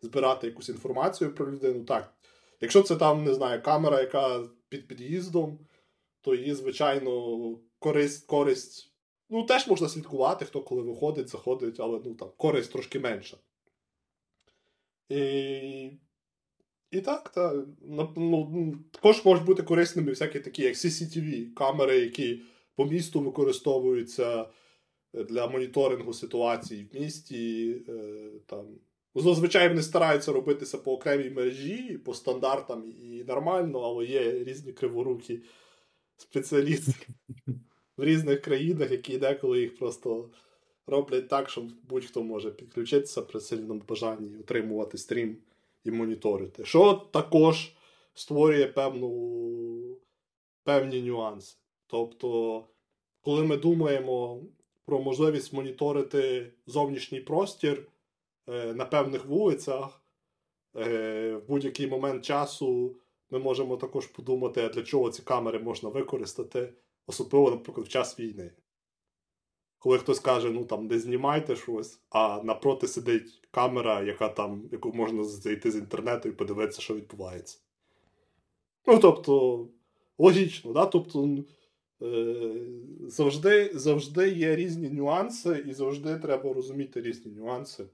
збирати 0.02 0.48
якусь 0.48 0.70
інформацію 0.70 1.36
про 1.36 1.52
людину. 1.52 1.84
Так. 1.84 2.14
Якщо 2.62 2.82
це 2.82 2.96
там, 2.96 3.24
не 3.24 3.34
знаю, 3.34 3.62
камера, 3.62 4.02
яка 4.02 4.44
під 4.70 4.88
під'їздом, 4.88 5.60
то 6.22 6.36
її, 6.36 6.54
звичайно, 6.54 7.60
користь, 7.80 8.28
користь. 8.28 8.94
Ну, 9.30 9.44
теж 9.44 9.68
можна 9.68 9.90
слідкувати, 9.90 10.46
хто 10.46 10.62
коли 10.62 10.82
виходить, 10.82 11.30
заходить, 11.30 11.80
але 11.80 12.02
ну, 12.06 12.16
там, 12.16 12.30
користь 12.38 12.72
трошки 12.72 13.00
менша. 13.00 13.38
І 15.10 15.92
і 16.92 17.02
так, 17.02 17.30
так. 17.30 17.56
Ну, 18.16 18.76
також 18.92 19.26
можуть 19.26 19.46
бути 19.46 19.64
корисними 19.64 20.10
всякі 20.10 20.40
такі, 20.40 20.64
як 20.64 20.76
CCTV, 20.76 21.54
камери, 21.54 22.00
які 22.00 22.42
по 22.76 22.86
місту 22.86 23.20
використовуються 23.20 24.46
е, 25.14 25.24
для 25.24 25.48
моніторингу 25.48 26.14
ситуацій 26.14 26.88
в 26.92 27.00
місті. 27.00 27.72
Е, 27.90 28.30
там. 28.46 28.66
Ну, 29.16 29.22
зазвичай 29.22 29.70
вони 29.70 29.82
стараються 29.82 30.32
робитися 30.32 30.78
по 30.78 30.94
окремій 30.94 31.30
мережі, 31.30 31.98
по 31.98 32.14
стандартам 32.14 32.94
і 33.02 33.24
нормально, 33.24 33.80
але 33.80 34.06
є 34.06 34.44
різні 34.44 34.74
криворукі 34.74 35.42
спеціалісти 36.18 37.08
в 37.98 38.04
різних 38.04 38.42
країнах, 38.42 38.92
які 38.92 39.18
деколи 39.18 39.62
їх 39.62 39.78
просто 39.78 40.30
роблять 40.88 41.28
так, 41.28 41.50
щоб 41.50 41.66
будь-хто 41.90 42.24
може 42.24 42.52
підключитися 42.52 43.22
при 43.22 43.40
сильному 43.40 43.82
бажанні 43.88 44.38
отримувати 44.38 44.98
стрім 44.98 45.38
і 45.84 45.92
моніторити. 45.92 46.66
Що 46.66 46.94
також 46.94 47.76
створює 48.14 48.68
певну, 48.68 49.98
певні 50.64 51.02
нюанси. 51.02 51.58
Тобто, 51.88 52.64
коли 53.22 53.44
ми 53.44 53.58
думаємо 53.58 54.44
про 54.86 55.02
можливість 55.02 55.54
моніторити 55.54 56.54
зовнішній 56.66 57.20
простір 57.20 57.88
е, 58.48 58.74
на 58.74 58.86
певних 58.86 59.26
вулицях, 59.26 60.02
е, 60.76 61.36
в 61.36 61.48
будь-який 61.48 61.88
момент 61.88 62.26
часу 62.26 62.96
ми 63.30 63.40
можемо 63.40 63.78
також 63.78 64.08
подумати, 64.08 64.70
для 64.70 64.84
чого 64.84 65.10
ці 65.10 65.22
камери 65.22 65.60
можна 65.60 65.90
використати, 65.90 66.74
особливо, 67.08 67.52
наприклад, 67.52 67.88
в 67.88 67.90
час 67.90 68.20
війни 68.20 68.52
коли 69.82 69.98
хтось 69.98 70.20
каже, 70.20 70.50
ну 70.50 70.66
там 70.66 70.88
не 70.88 71.00
знімайте 71.00 71.56
щось, 71.56 72.00
а 72.10 72.42
напроти 72.44 72.88
сидить 72.88 73.42
камера, 73.52 74.04
яка 74.04 74.30
там, 74.30 74.70
яку 74.72 74.94
можна 74.94 75.24
зайти 75.24 75.72
з 75.72 75.76
інтернету 75.76 76.30
і 76.30 76.32
подивитися, 76.32 76.82
що 76.82 76.96
відбувається. 76.96 77.60
Ну, 78.88 79.00
тобто, 79.00 79.68
логічно, 80.18 80.74
да? 80.74 80.86
тобто 80.86 81.38
е, 82.02 82.36
завжди 83.08 83.72
завжди 83.74 84.30
є 84.30 84.56
різні 84.56 84.90
нюанси, 84.90 85.66
і 85.68 85.74
завжди 85.74 86.18
треба 86.18 86.54
розуміти 86.54 87.02
різні 87.02 87.32
нюанси. 87.32 87.86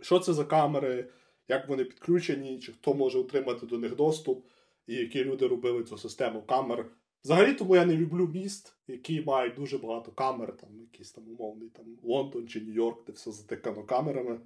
Що 0.00 0.18
це 0.18 0.32
за 0.32 0.44
камери, 0.44 1.08
як 1.48 1.68
вони 1.68 1.84
підключені, 1.84 2.58
чи 2.58 2.72
хто 2.72 2.94
може 2.94 3.18
отримати 3.18 3.66
до 3.66 3.78
них 3.78 3.96
доступ, 3.96 4.46
і 4.86 4.94
які 4.94 5.24
люди 5.24 5.46
робили 5.46 5.84
цю 5.84 5.98
систему 5.98 6.42
камер. 6.42 6.86
Взагалі, 7.26 7.52
тому 7.52 7.76
я 7.76 7.84
не 7.84 7.96
люблю 7.96 8.30
міст, 8.34 8.76
які 8.88 9.22
мають 9.26 9.54
дуже 9.54 9.78
багато 9.78 10.12
камер, 10.12 10.56
там 10.56 10.68
якийсь 10.80 11.12
там 11.12 11.24
умовний 11.38 11.68
там 11.68 11.84
Лондон 12.02 12.48
чи 12.48 12.60
Нью-Йорк, 12.60 12.96
де 13.06 13.12
все 13.12 13.30
затикано 13.30 13.82
камерами. 13.82 14.40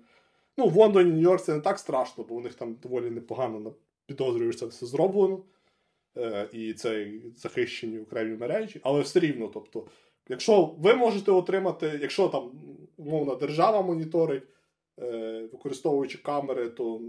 Ну, 0.57 0.67
в 0.69 0.77
Лондоні, 0.77 1.11
Нью-Йорк 1.11 1.41
це 1.41 1.55
не 1.55 1.61
так 1.61 1.79
страшно, 1.79 2.25
бо 2.29 2.35
у 2.35 2.41
них 2.41 2.55
там 2.55 2.77
доволі 2.83 3.11
непогано 3.11 3.75
підозрюєш, 4.07 4.57
це 4.57 4.67
все 4.67 4.87
зроблено. 4.87 5.43
Е, 6.17 6.49
І 6.53 6.73
це 6.73 7.13
захищені 7.37 7.99
окремі 7.99 8.37
мережі, 8.37 8.81
але 8.83 9.01
все 9.01 9.21
рівно, 9.21 9.49
тобто, 9.49 9.87
якщо 10.29 10.75
ви 10.79 10.95
можете 10.95 11.33
отримати, 11.33 11.99
якщо 12.03 12.29
там 12.29 12.51
умовна 12.97 13.35
держава 13.35 13.83
моніторить, 13.83 14.43
е, 14.99 15.49
використовуючи 15.53 16.19
камери, 16.19 16.69
то 16.69 17.01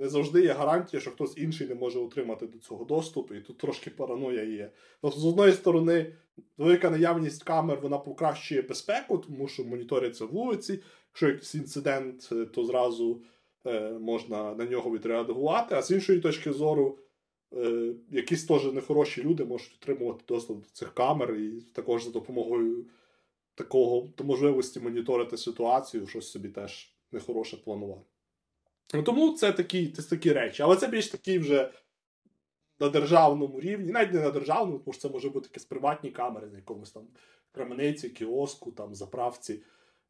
не 0.00 0.08
завжди 0.08 0.42
є 0.42 0.52
гарантія, 0.52 1.00
що 1.00 1.10
хтось 1.10 1.38
інший 1.38 1.68
не 1.68 1.74
може 1.74 1.98
отримати 1.98 2.46
до 2.46 2.58
цього 2.58 2.84
доступ, 2.84 3.32
і 3.32 3.40
тут 3.40 3.58
трошки 3.58 3.90
параноя 3.90 4.42
є. 4.42 4.70
Тобто, 5.02 5.20
з 5.20 5.26
одної 5.26 5.52
сторони, 5.52 6.12
велика 6.58 6.90
наявність 6.90 7.42
камер 7.42 7.78
вона 7.82 7.98
покращує 7.98 8.62
безпеку, 8.62 9.18
тому 9.18 9.48
що 9.48 9.64
моніторяться 9.64 10.24
вулиці. 10.24 10.82
Якщо 11.10 11.26
якийсь 11.26 11.54
інцидент, 11.54 12.28
е, 12.32 12.44
то 12.44 12.64
зразу 12.64 13.22
е, 13.66 13.90
можна 13.90 14.54
на 14.54 14.64
нього 14.64 14.90
відреагувати. 14.90 15.74
А 15.74 15.82
з 15.82 15.90
іншої 15.90 16.20
точки 16.20 16.52
зору, 16.52 16.98
е, 17.56 17.94
якісь 18.10 18.44
теж 18.44 18.64
нехороші 18.72 19.22
люди 19.22 19.44
можуть 19.44 19.78
отримувати 19.82 20.24
доступ 20.28 20.62
до 20.62 20.68
цих 20.68 20.94
камер, 20.94 21.34
і 21.34 21.60
також 21.60 22.04
за 22.04 22.10
допомогою 22.10 22.86
такого 23.54 24.08
можливості 24.24 24.80
моніторити 24.80 25.36
ситуацію, 25.36 26.06
щось 26.06 26.30
собі 26.30 26.48
теж 26.48 26.96
нехороше 27.12 27.56
планувати. 27.56 28.15
Ну, 28.94 29.02
Тому 29.02 29.32
це 29.32 29.52
такі 29.52 29.88
це 29.88 30.02
такі 30.02 30.32
речі. 30.32 30.62
Але 30.62 30.76
це 30.76 30.88
більш 30.88 31.08
такі 31.08 31.38
вже 31.38 31.72
на 32.80 32.88
державному 32.88 33.60
рівні, 33.60 33.92
навіть 33.92 34.12
не 34.12 34.20
на 34.20 34.30
державному, 34.30 34.78
тому 34.78 34.92
що 34.92 35.02
це 35.02 35.08
може 35.08 35.28
бути 35.28 35.48
якісь 35.52 35.64
приватні 35.64 36.10
камери 36.10 36.46
на 36.46 36.56
якомусь 36.56 36.90
там 36.92 37.02
крамениці, 37.52 38.08
кіоску, 38.08 38.72
там, 38.72 38.94
заправці. 38.94 39.62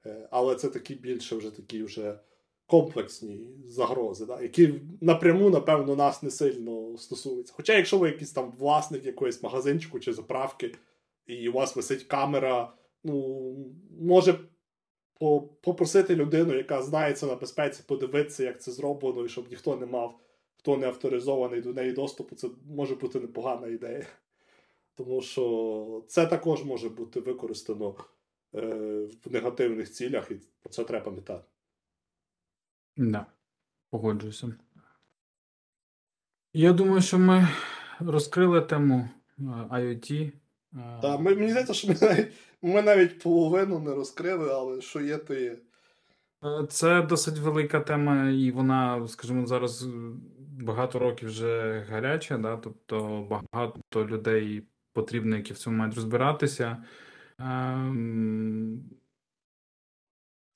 Е, 0.06 0.28
але 0.30 0.54
це 0.54 0.68
такі 0.68 0.94
більше 0.94 1.36
вже 1.36 1.50
такі 1.50 1.82
вже 1.82 2.18
комплексні 2.66 3.48
загрози, 3.66 4.26
да, 4.26 4.42
які 4.42 4.74
напряму, 5.00 5.50
напевно, 5.50 5.96
нас 5.96 6.22
не 6.22 6.30
сильно 6.30 6.98
стосуються. 6.98 7.54
Хоча, 7.56 7.76
якщо 7.76 7.98
ви 7.98 8.08
якийсь 8.08 8.32
там 8.32 8.52
власник 8.58 9.06
якоїсь 9.06 9.42
магазинчику 9.42 10.00
чи 10.00 10.12
заправки, 10.12 10.74
і 11.26 11.48
у 11.48 11.52
вас 11.52 11.76
висить 11.76 12.02
камера, 12.02 12.72
ну, 13.04 13.54
може 14.00 14.38
попросити 15.60 16.16
людину, 16.16 16.54
яка 16.54 16.82
знається 16.82 17.26
на 17.26 17.34
безпеці, 17.34 17.82
подивитися, 17.86 18.44
як 18.44 18.62
це 18.62 18.72
зроблено, 18.72 19.24
і 19.24 19.28
щоб 19.28 19.48
ніхто 19.50 19.76
не 19.76 19.86
мав, 19.86 20.20
хто 20.56 20.76
не 20.76 20.86
авторизований 20.86 21.60
до 21.60 21.72
неї 21.72 21.92
доступу, 21.92 22.36
це 22.36 22.48
може 22.68 22.94
бути 22.94 23.20
непогана 23.20 23.66
ідея. 23.66 24.06
Тому 24.94 25.22
що 25.22 26.04
це 26.08 26.26
також 26.26 26.64
може 26.64 26.88
бути 26.88 27.20
використано 27.20 27.94
е, 28.54 28.60
в 29.24 29.32
негативних 29.32 29.92
цілях, 29.92 30.30
і 30.30 30.34
про 30.62 30.70
це 30.70 30.84
треба 30.84 31.04
пам'ятати. 31.04 31.44
Да, 32.96 33.26
погоджуюся. 33.90 34.54
Я 36.52 36.72
думаю, 36.72 37.02
що 37.02 37.18
ми 37.18 37.48
розкрили 37.98 38.60
тему 38.60 39.08
е, 40.74 40.78
IoT. 40.78 41.00
Так, 41.02 41.20
мені 41.20 41.50
здається, 41.50 41.74
що 41.74 41.88
ми 41.88 41.96
навіть 42.00 42.32
ми 42.62 42.82
навіть 42.82 43.22
половину 43.22 43.78
не 43.78 43.94
розкрили, 43.94 44.50
але 44.52 44.80
що 44.80 45.00
є, 45.00 45.16
то 45.16 45.34
є. 45.34 45.58
Е, 46.44 46.66
це 46.68 47.02
досить 47.02 47.38
велика 47.38 47.80
тема, 47.80 48.30
і 48.30 48.50
вона, 48.50 49.08
скажімо, 49.08 49.46
зараз 49.46 49.86
багато 50.60 50.98
років 50.98 51.28
вже 51.28 51.84
гаряча, 51.90 52.38
да? 52.38 52.56
тобто 52.56 53.26
багато 53.30 54.06
людей 54.06 54.66
потрібно, 54.92 55.36
які 55.36 55.52
в 55.52 55.58
цьому 55.58 55.76
мають 55.76 55.94
розбиратися. 55.94 56.84
Ем, 57.38 58.80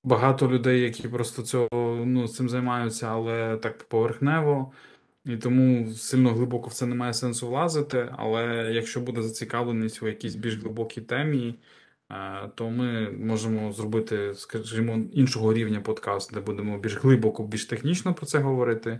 багато 0.04 0.48
людей, 0.48 0.80
які 0.80 1.08
просто 1.08 1.42
цього 1.42 2.02
ну, 2.06 2.28
цим 2.28 2.48
займаються, 2.48 3.08
але 3.08 3.56
так 3.56 3.84
поверхнево. 3.88 4.72
І 5.25 5.37
тому 5.37 5.93
сильно 5.93 6.31
глибоко 6.31 6.68
в 6.68 6.73
це 6.73 6.87
немає 6.87 7.14
сенсу 7.14 7.49
влазити. 7.49 8.09
Але 8.16 8.71
якщо 8.73 9.01
буде 9.01 9.23
зацікавленість 9.23 10.03
у 10.03 10.07
якійсь 10.07 10.35
більш 10.35 10.57
глибокій 10.57 11.01
темі, 11.01 11.55
е, 12.11 12.51
то 12.55 12.71
ми 12.71 13.11
можемо 13.11 13.73
зробити, 13.73 14.35
скажімо, 14.35 14.99
іншого 15.12 15.55
рівня 15.55 15.81
подкаст, 15.81 16.35
де 16.35 16.41
будемо 16.41 16.79
більш 16.79 16.97
глибоко, 16.97 17.45
більш 17.45 17.64
технічно 17.64 18.14
про 18.14 18.27
це 18.27 18.39
говорити. 18.39 18.99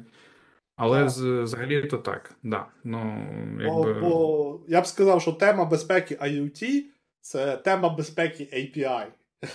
Але 0.77 1.09
з, 1.09 1.43
взагалі 1.43 1.83
то 1.83 1.99
так. 1.99 2.35
Да. 2.43 2.67
Ну, 2.85 3.27
якби... 3.61 3.95
бо, 3.95 4.09
бо 4.09 4.61
я 4.69 4.81
б 4.81 4.87
сказав, 4.87 5.23
що 5.23 5.33
тема 5.33 5.65
безпеки 5.65 6.15
IoT 6.15 6.83
це 7.21 7.57
тема 7.57 7.89
безпеки 7.89 8.49
API. 8.53 9.07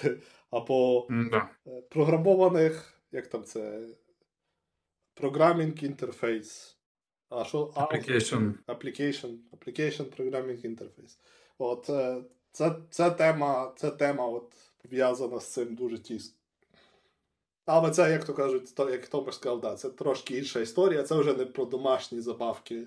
Або 0.51 1.07
да. 1.09 1.49
програмованих, 1.89 2.93
як 3.11 3.27
там 3.27 3.43
це 3.43 3.79
Programming 5.15 5.83
Interface. 5.83 6.75
А 7.29 7.45
що? 7.45 7.65
Application. 7.65 8.53
Application 8.67 9.37
Application 9.51 10.05
Programming 10.17 10.65
Interface. 10.65 11.17
От 11.57 11.89
е, 11.89 12.23
це, 12.51 12.75
це 12.89 13.11
тема, 13.11 13.73
це 13.77 13.91
тема 13.91 14.27
от, 14.27 14.53
пов'язана 14.83 15.39
з 15.39 15.53
цим 15.53 15.75
дуже 15.75 15.99
тісно. 15.99 16.37
Але 17.65 17.91
це, 17.91 18.11
як 18.11 18.25
то 18.25 18.33
кажуть, 18.33 18.75
то, 18.75 18.89
як 18.89 19.07
Томаш 19.07 19.35
сказав, 19.35 19.61
да, 19.61 19.75
це 19.75 19.89
трошки 19.89 20.37
інша 20.37 20.59
історія. 20.59 21.03
Це 21.03 21.15
вже 21.15 21.33
не 21.33 21.45
про 21.45 21.65
домашні 21.65 22.21
забавки. 22.21 22.81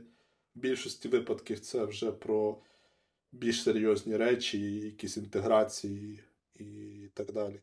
В 0.54 0.60
більшості 0.60 1.08
випадків 1.08 1.60
це 1.60 1.84
вже 1.84 2.12
про 2.12 2.58
більш 3.32 3.62
серйозні 3.62 4.16
речі, 4.16 4.74
якісь 4.80 5.16
інтеграції 5.16 6.24
і 6.54 7.08
так 7.14 7.32
далі. 7.32 7.60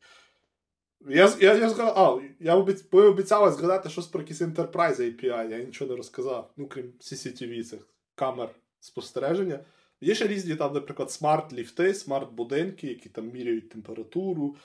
Я 1.01 1.33
я, 1.39 1.53
я 1.53 1.69
згадав, 1.69 1.93
а, 1.97 2.43
я 2.43 2.55
ви 2.91 3.07
обіцяли 3.07 3.51
згадати 3.51 3.89
щось 3.89 4.07
про 4.07 4.21
якісь 4.21 4.41
Enterprise 4.41 5.01
API, 5.01 5.49
я 5.49 5.63
нічого 5.63 5.91
не 5.91 5.97
розказав. 5.97 6.51
Ну, 6.57 6.67
крім 6.67 6.93
CCTV, 6.99 7.63
цих 7.63 7.87
камер 8.15 8.49
спостереження. 8.79 9.59
Є 10.01 10.15
ще 10.15 10.27
різні, 10.27 10.55
там, 10.55 10.73
наприклад, 10.73 11.11
смарт-ліфти, 11.11 11.93
смарт-будинки, 11.93 12.87
які 12.87 13.09
там 13.09 13.31
міряють 13.31 13.69
температуру, 13.69 14.55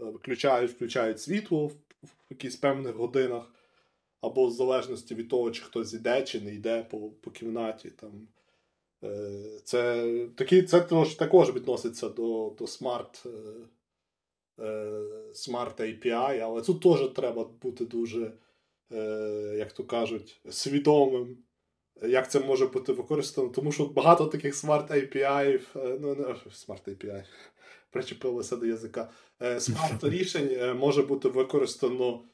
е, 0.00 0.04
виключають 0.04 0.70
включають 0.70 1.20
світло 1.20 1.66
в, 1.66 1.74
якихось 2.30 2.56
певних 2.56 2.94
годинах, 2.94 3.54
або 4.20 4.46
в 4.46 4.50
залежності 4.50 5.14
від 5.14 5.28
того, 5.28 5.50
чи 5.50 5.62
хтось 5.62 5.94
йде, 5.94 6.22
чи 6.22 6.40
не 6.40 6.54
йде 6.54 6.86
по 6.90 6.98
по 6.98 7.30
кімнаті. 7.30 7.90
Там. 7.90 8.28
Е, 9.04 9.60
це 9.64 10.08
такі, 10.34 10.62
це 10.62 10.80
також 11.18 11.54
відноситься 11.54 12.08
до 12.08 12.54
до 12.58 12.66
смарт 12.66 13.26
Smart 15.32 15.80
API, 15.80 16.38
але 16.38 16.62
тут 16.62 16.82
теж 16.82 17.08
треба 17.08 17.44
бути 17.62 17.84
дуже, 17.84 18.32
е, 18.92 19.54
як 19.58 19.72
то 19.72 19.84
кажуть, 19.84 20.40
свідомим, 20.50 21.38
як 22.02 22.30
це 22.30 22.40
може 22.40 22.66
бути 22.66 22.92
використано, 22.92 23.48
тому 23.48 23.72
що 23.72 23.84
багато 23.84 24.26
таких 24.26 24.54
Smart 24.54 24.92
API, 24.92 25.60
е, 25.76 25.98
ну 26.00 26.14
не 26.14 26.24
Smart 26.24 26.88
API, 26.88 27.24
причепилося 27.90 28.56
до 28.56 28.66
язика. 28.66 29.10
Смарт 29.58 30.04
рішень 30.14 30.48
е, 30.52 30.74
може 30.74 31.02
бути 31.02 31.28
використано 31.28 32.24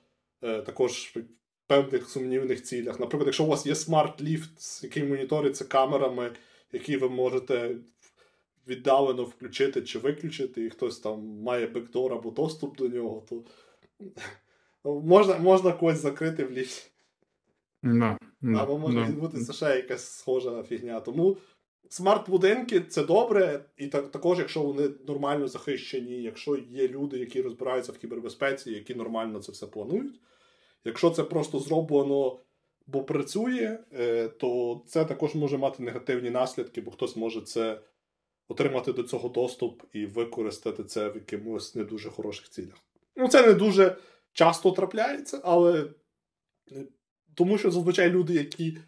також 0.41 0.93
в 0.93 1.21
певних 1.67 2.11
сумнівних 2.11 2.63
цілях. 2.63 3.01
Наприклад, 3.01 3.27
якщо 3.27 3.45
у 3.45 3.47
вас 3.47 3.67
є 3.67 3.75
смарт-ліфт, 3.75 4.85
який 4.85 5.05
моніториться 5.05 5.65
камерами, 5.65 6.33
які 6.73 6.97
ви 6.97 7.09
можете 7.09 7.77
віддалено 8.69 9.25
включити 9.25 9.83
чи 9.83 9.99
виключити, 9.99 10.65
і 10.65 10.71
хтось 10.71 10.99
там 10.99 11.21
має 11.27 11.67
бекдор 11.67 12.13
або 12.13 12.31
доступ 12.31 12.77
до 12.77 12.89
нього, 12.89 13.27
то 13.29 13.45
можна 15.01 15.39
можна 15.39 15.73
когось 15.73 15.99
закрити 15.99 16.45
в 16.45 16.51
ліфті. 16.51 16.91
Ну, 17.83 18.19
ну, 18.43 18.59
Або 18.59 18.79
може 18.79 18.99
ну. 18.99 19.09
відбутися 19.09 19.53
ще 19.53 19.77
якась 19.77 20.11
схожа 20.11 20.63
фігня. 20.63 21.01
Тому 21.01 21.37
смарт-будинки 21.91 22.81
це 22.81 23.05
добре, 23.05 23.65
і 23.77 23.87
так, 23.87 24.11
також, 24.11 24.39
якщо 24.39 24.63
вони 24.63 24.91
нормально 25.09 25.49
захищені, 25.49 26.23
якщо 26.23 26.57
є 26.57 26.89
люди, 26.89 27.19
які 27.19 27.43
розбираються 27.43 27.93
в 27.93 27.99
кібербезпеці, 27.99 28.71
які 28.71 28.95
нормально 28.95 29.39
це 29.39 29.53
все 29.53 29.67
планують. 29.67 30.21
Якщо 30.85 31.11
це 31.11 31.25
просто 31.25 31.59
зроблено, 31.59 32.41
бо 32.87 33.03
працює, 33.03 33.79
е, 33.93 34.29
то 34.29 34.83
це 34.87 35.05
також 35.05 35.35
може 35.35 35.59
мати 35.59 35.83
негативні 35.83 36.31
наслідки, 36.31 36.81
бо 36.81 36.91
хтось 36.91 37.17
може 37.17 37.41
це 37.41 37.81
отримати 38.49 38.93
до 38.93 39.03
цього 39.03 39.29
доступ 39.29 39.83
і 39.93 40.07
використати 40.07 40.85
це 40.85 41.09
в 41.09 41.15
якимось 41.15 41.75
не 41.75 41.85
дуже 41.85 42.11
хороших 42.11 42.49
цілях. 42.49 42.77
Ну, 43.17 43.29
це 43.29 43.47
не 43.47 43.55
дуже 43.55 43.97
часто 44.33 44.71
трапляється, 44.71 45.41
але 45.45 45.91
е, 46.73 46.87
тому 47.35 47.59
що 47.59 47.71
зазвичай 47.71 48.11
люди, 48.11 48.35
які 48.35 48.79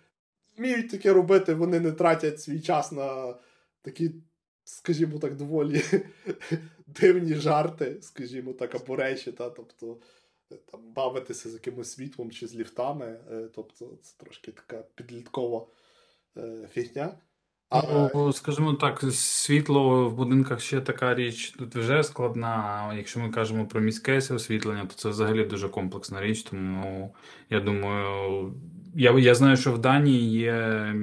вміють 0.57 0.91
таке 0.91 1.13
робити, 1.13 1.55
вони 1.55 1.81
не 1.81 1.93
тратять 1.93 2.41
свій 2.41 2.61
час 2.61 2.93
на 2.93 3.39
такі, 3.83 4.11
скажімо 4.65 5.19
так, 5.19 5.37
доволі 5.37 5.83
дивні 6.87 7.35
жарти, 7.35 7.99
скажімо 8.03 8.53
так, 8.53 8.75
або 8.75 8.97
речі, 8.97 9.33
та, 9.33 9.51
тобто 9.51 10.01
е, 10.53 10.57
там 10.57 10.93
бавитися 10.93 11.51
з 11.51 11.53
якимось 11.55 11.93
світлом 11.93 12.31
чи 12.31 12.47
з 12.47 12.55
ліфтами. 12.55 13.21
Е, 13.31 13.49
тобто, 13.55 13.99
це 14.03 14.15
трошки 14.17 14.53
така 14.53 14.85
підліткова 14.95 15.67
фігня. 16.73 17.19
А, 17.71 18.09
Ну, 18.15 18.33
скажімо 18.33 18.73
так, 18.73 19.05
світло 19.13 20.09
в 20.09 20.15
будинках 20.15 20.61
ще 20.61 20.81
така 20.81 21.15
річ 21.15 21.51
тут 21.51 21.77
вже 21.77 22.03
складна. 22.03 22.93
Якщо 22.97 23.21
ми 23.21 23.31
кажемо 23.31 23.67
про 23.67 23.81
міське 23.81 24.17
освітлення, 24.17 24.87
то 24.87 24.95
це 24.95 25.09
взагалі 25.09 25.45
дуже 25.45 25.69
комплексна 25.69 26.21
річ. 26.21 26.43
Тому 26.43 27.15
я 27.51 27.61
думаю, 27.61 28.55
я 28.95 29.19
я 29.19 29.35
знаю, 29.35 29.57
що 29.57 29.73
в 29.73 29.79
Данії 29.79 30.31
є, 30.31 30.95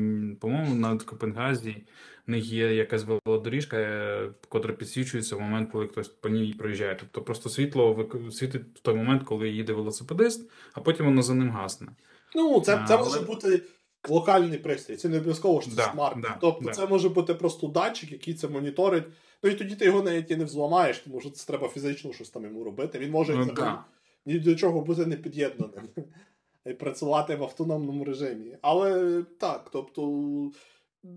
по-моєму, 0.41 0.75
на 0.75 0.97
Копенгазі 0.97 1.85
в 2.27 2.31
них 2.31 2.45
є 2.45 2.75
якась 2.75 3.05
велодоріжка, 3.25 3.77
е, 3.77 4.29
котра 4.49 4.73
підсвічується 4.73 5.35
в 5.35 5.41
момент, 5.41 5.69
коли 5.71 5.87
хтось 5.87 6.07
по 6.07 6.29
ній 6.29 6.55
проїжджає. 6.59 6.97
Тобто 6.99 7.21
просто 7.21 7.49
світло 7.49 8.09
світить 8.31 8.61
в 8.75 8.79
той 8.79 8.95
момент, 8.95 9.23
коли 9.23 9.49
їде 9.49 9.73
велосипедист, 9.73 10.51
а 10.73 10.81
потім 10.81 11.05
воно 11.05 11.21
за 11.21 11.33
ним 11.33 11.49
гасне. 11.49 11.87
Ну, 12.35 12.61
це, 12.61 12.85
це 12.87 12.97
може 12.97 13.17
але- 13.17 13.25
бути 13.27 13.61
локальний 14.09 14.57
пристрій, 14.57 14.95
це 14.95 15.09
не 15.09 15.17
обов'язково, 15.17 15.61
що 15.61 15.69
це 15.69 15.75
Да, 15.75 15.91
смарт. 15.93 16.21
да, 16.21 16.37
тобто 16.41 16.65
да. 16.65 16.71
це 16.71 16.87
може 16.87 17.09
бути 17.09 17.33
просто 17.33 17.67
датчик, 17.67 18.11
який 18.11 18.33
це 18.33 18.47
моніторить. 18.47 19.03
Ну 19.43 19.49
і 19.49 19.55
тоді 19.55 19.75
ти 19.75 19.85
його 19.85 20.01
навіть 20.03 20.31
і 20.31 20.35
не 20.35 20.45
взламаєш, 20.45 20.99
тому 20.99 21.21
що 21.21 21.29
це 21.29 21.47
треба 21.47 21.67
фізично 21.67 22.13
щось 22.13 22.29
там 22.29 22.43
йому 22.43 22.63
робити. 22.63 22.99
Він 22.99 23.11
може 23.11 23.35
Ну, 23.35 23.45
да. 23.45 23.83
ні 24.25 24.39
до 24.39 24.55
чого 24.55 24.81
бути 24.81 25.05
не 25.05 25.15
під'єднаним. 25.15 25.89
І 26.65 26.73
працювати 26.73 27.35
в 27.35 27.43
автономному 27.43 28.03
режимі. 28.05 28.57
Але 28.61 29.23
так, 29.39 29.69
тобто 29.73 30.51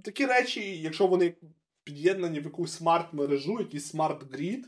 такі 0.04 0.26
речі, 0.26 0.80
якщо 0.80 1.06
вони 1.06 1.34
під'єднані 1.84 2.40
в 2.40 2.44
якусь 2.44 2.72
смарт-мережу, 2.72 3.58
якийсь 3.58 3.94
smart 3.94 4.30
grid, 4.30 4.66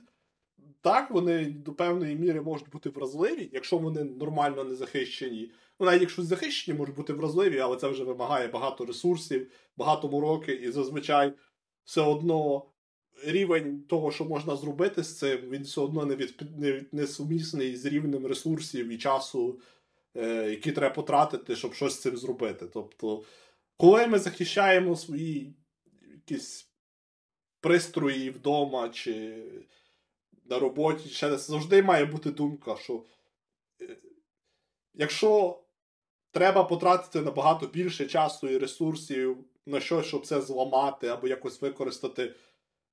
так, 0.80 1.10
вони 1.10 1.44
до 1.44 1.72
певної 1.72 2.16
міри 2.16 2.40
можуть 2.40 2.70
бути 2.70 2.90
вразливі, 2.90 3.50
якщо 3.52 3.78
вони 3.78 4.04
нормально 4.04 4.64
не 4.64 4.74
захищені. 4.74 5.50
Ну, 5.80 5.86
навіть 5.86 6.00
якщо 6.00 6.22
захищені, 6.22 6.78
можуть 6.78 6.94
бути 6.94 7.12
вразливі, 7.12 7.58
але 7.58 7.76
це 7.76 7.88
вже 7.88 8.04
вимагає 8.04 8.48
багато 8.48 8.84
ресурсів, 8.84 9.50
багато 9.76 10.08
мороки, 10.08 10.52
і 10.52 10.70
зазвичай 10.70 11.32
все 11.84 12.00
одно 12.00 12.66
рівень 13.24 13.82
того, 13.88 14.10
що 14.12 14.24
можна 14.24 14.56
зробити 14.56 15.02
з 15.04 15.18
цим, 15.18 15.40
він 15.50 15.62
все 15.62 15.80
одно 15.80 16.06
не, 16.06 16.16
від, 16.16 16.58
не, 16.58 16.84
не 16.92 17.06
сумісний 17.06 17.76
з 17.76 17.86
рівнем 17.86 18.26
ресурсів 18.26 18.88
і 18.88 18.98
часу, 18.98 19.60
е, 20.14 20.50
які 20.50 20.72
треба 20.72 20.94
потратити, 20.94 21.56
щоб 21.56 21.74
щось 21.74 21.94
з 21.94 22.00
цим 22.00 22.16
зробити. 22.16 22.66
Тобто, 22.66 23.24
коли 23.76 24.06
ми 24.06 24.18
захищаємо 24.18 24.96
свої 24.96 25.54
якісь 26.14 26.68
пристрої 27.60 28.30
вдома 28.30 28.88
чи 28.88 29.44
на 30.44 30.58
роботі, 30.58 31.08
ще 31.08 31.36
завжди 31.36 31.82
має 31.82 32.04
бути 32.04 32.30
думка, 32.30 32.76
що 32.76 33.04
е, 33.80 33.96
якщо 34.94 35.60
треба 36.30 36.64
потратити 36.64 37.20
набагато 37.20 37.66
більше 37.66 38.06
часу 38.06 38.48
і 38.48 38.58
ресурсів 38.58 39.44
на 39.66 39.80
щось, 39.80 40.06
щоб 40.06 40.26
це 40.26 40.40
зламати, 40.40 41.08
або 41.08 41.28
якось 41.28 41.62
використати 41.62 42.34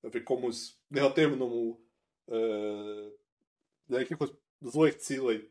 в 0.03 0.15
якомусь 0.15 0.79
негативному 0.89 1.79
е, 2.31 3.11
для 3.87 3.99
якихось 3.99 4.31
злих 4.61 4.97
цілей, 4.97 5.49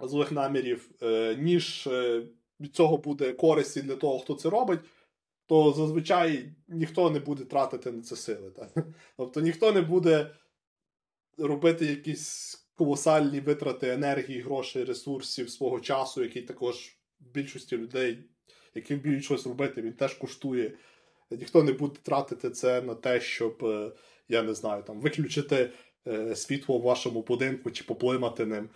злих 0.00 0.32
намірів, 0.32 0.90
е, 1.02 1.36
ніж 1.36 1.86
е, 1.86 2.26
від 2.60 2.76
цього 2.76 2.96
буде 2.96 3.32
користі 3.32 3.82
для 3.82 3.96
того, 3.96 4.18
хто 4.18 4.34
це 4.34 4.50
робить, 4.50 4.80
то 5.46 5.72
зазвичай 5.72 6.52
ніхто 6.68 7.10
не 7.10 7.20
буде 7.20 7.44
тратити 7.44 7.92
на 7.92 8.02
це 8.02 8.16
сили. 8.16 8.50
Так? 8.50 8.86
Тобто 9.16 9.40
ніхто 9.40 9.72
не 9.72 9.80
буде 9.82 10.36
робити 11.38 11.86
якісь 11.86 12.56
колосальні 12.74 13.40
витрати 13.40 13.88
енергії, 13.88 14.40
грошей, 14.40 14.84
ресурсів, 14.84 15.50
свого 15.50 15.80
часу, 15.80 16.22
який 16.22 16.42
також 16.42 16.99
більшості 17.20 17.76
людей, 17.76 18.18
які 18.74 18.94
вміють 18.94 19.24
щось 19.24 19.46
робити, 19.46 19.82
він 19.82 19.92
теж 19.92 20.14
коштує. 20.14 20.72
Ніхто 21.30 21.62
не 21.62 21.72
буде 21.72 21.96
тратити 22.02 22.50
це 22.50 22.82
на 22.82 22.94
те, 22.94 23.20
щоб, 23.20 23.64
е, 23.64 23.92
я 24.28 24.42
не 24.42 24.54
знаю, 24.54 24.82
там, 24.82 25.00
виключити 25.00 25.70
е, 26.08 26.36
світло 26.36 26.78
в 26.78 26.82
вашому 26.82 27.22
будинку 27.22 27.70
чи 27.70 27.84
поплимати 27.84 28.46
ним. 28.46 28.68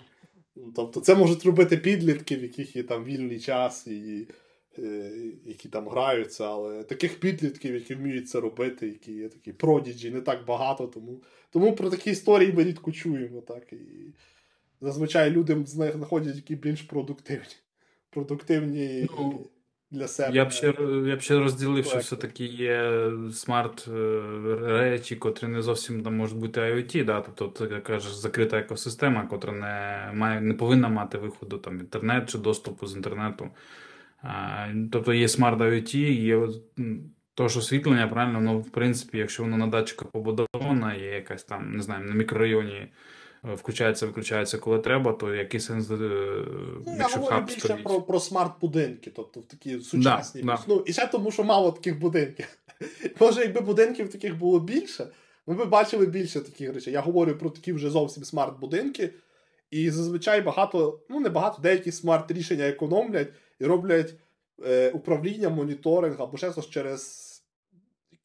Тобто 0.76 1.00
це 1.00 1.14
можуть 1.14 1.44
робити 1.44 1.76
підлітки, 1.76 2.36
в 2.36 2.42
яких 2.42 2.76
є 2.76 2.82
там 2.82 3.04
вільний 3.04 3.40
час, 3.40 3.86
і, 3.86 4.28
е, 4.78 5.12
які 5.44 5.68
там 5.68 5.88
граються, 5.88 6.44
але 6.44 6.84
таких 6.84 7.20
підлітків, 7.20 7.74
які 7.74 7.94
вміють 7.94 8.28
це 8.28 8.40
робити, 8.40 8.86
які 8.86 9.12
є 9.12 9.28
такі 9.28 9.52
продіджі, 9.52 10.10
не 10.10 10.20
так 10.20 10.44
багато. 10.46 10.86
Тому, 10.86 11.22
тому 11.50 11.72
про 11.72 11.90
такі 11.90 12.10
історії 12.10 12.52
ми 12.52 12.64
рідко 12.64 12.92
чуємо. 12.92 13.40
Так, 13.40 13.72
і 13.72 14.12
зазвичай 14.80 15.30
люди 15.30 15.62
з 15.66 15.76
них 15.76 15.92
знаходять 15.92 16.36
які 16.36 16.56
більш 16.56 16.82
продуктивні. 16.82 17.54
Продуктивні 18.10 19.08
Ну, 19.18 19.50
для 19.90 20.08
себе. 20.08 20.36
Я 20.36 20.44
б 20.44 20.50
ще, 20.50 20.74
я 21.06 21.16
б 21.16 21.20
ще 21.20 21.38
розділив, 21.38 21.84
що 21.84 21.98
все-таки 21.98 22.44
є 22.44 23.10
смарт 23.32 23.88
е, 23.88 24.20
речі, 24.60 25.16
котрі 25.16 25.46
не 25.46 25.62
зовсім 25.62 26.02
там 26.02 26.16
можуть 26.16 26.38
бути 26.38 26.60
IoT, 26.60 27.04
да? 27.04 27.20
тобто 27.20 27.66
ти 27.66 27.80
кажеш 27.80 28.12
закрита 28.12 28.58
екосистема, 28.58 29.26
котра 29.26 29.52
не 29.52 30.10
має, 30.18 30.40
не 30.40 30.54
повинна 30.54 30.88
мати 30.88 31.18
виходу 31.18 31.58
там 31.58 31.80
інтернет 31.80 32.30
чи 32.30 32.38
доступу 32.38 32.86
з 32.86 32.96
інтернету. 32.96 33.50
А, 34.22 34.66
тобто 34.92 35.12
є 35.12 35.28
смарт 35.28 35.60
IoT, 35.60 35.96
є 35.96 36.48
то, 37.34 37.48
що 37.48 37.58
освітлення, 37.58 38.08
правильно, 38.08 38.40
ну, 38.40 38.60
в 38.60 38.70
принципі, 38.70 39.18
якщо 39.18 39.42
воно 39.42 39.56
на 39.56 39.66
датчика 39.66 40.04
побудовано, 40.04 40.94
є 40.94 41.14
якась 41.14 41.44
там, 41.44 41.72
не 41.72 41.82
знаю, 41.82 42.04
на 42.04 42.14
мікрорайоні 42.14 42.88
включається, 43.54 44.06
виключається, 44.06 44.58
коли 44.58 44.78
треба, 44.78 45.12
то 45.12 45.34
який 45.34 45.60
сенс, 45.60 45.90
е, 45.90 45.94
Ну, 45.94 46.82
я 46.86 46.96
якщо 46.96 47.20
говорю 47.20 47.44
більше 47.46 47.60
стоїть. 47.60 47.84
про, 47.84 48.02
про 48.02 48.18
смарт-будинки, 48.20 49.12
тобто 49.16 49.40
в 49.40 49.42
такі 49.42 49.80
сучасні. 49.80 50.42
да. 50.42 50.58
Ну, 50.66 50.84
і 50.86 50.92
ще 50.92 51.06
тому, 51.06 51.30
що 51.30 51.44
мало 51.44 51.72
таких 51.72 51.98
будинків. 51.98 52.46
Може, 53.20 53.40
якби 53.40 53.60
будинків 53.60 54.12
таких 54.12 54.36
було 54.36 54.60
більше, 54.60 55.06
ми 55.46 55.64
б 55.64 55.68
бачили 55.68 56.06
більше 56.06 56.40
таких 56.40 56.74
речей. 56.74 56.92
Я 56.92 57.00
говорю 57.00 57.36
про 57.36 57.50
такі 57.50 57.72
вже 57.72 57.90
зовсім 57.90 58.24
смарт-будинки, 58.24 59.10
і 59.70 59.90
зазвичай 59.90 60.40
багато, 60.40 61.00
ну 61.08 61.20
не 61.20 61.28
багато, 61.28 61.62
деякі 61.62 61.92
смарт-рішення 61.92 62.68
економлять 62.68 63.28
і 63.60 63.64
роблять 63.64 64.14
е, 64.66 64.90
управління, 64.90 65.48
моніторинг 65.48 66.22
або 66.22 66.36
ще 66.36 66.52
щось 66.52 66.68
через 66.68 67.27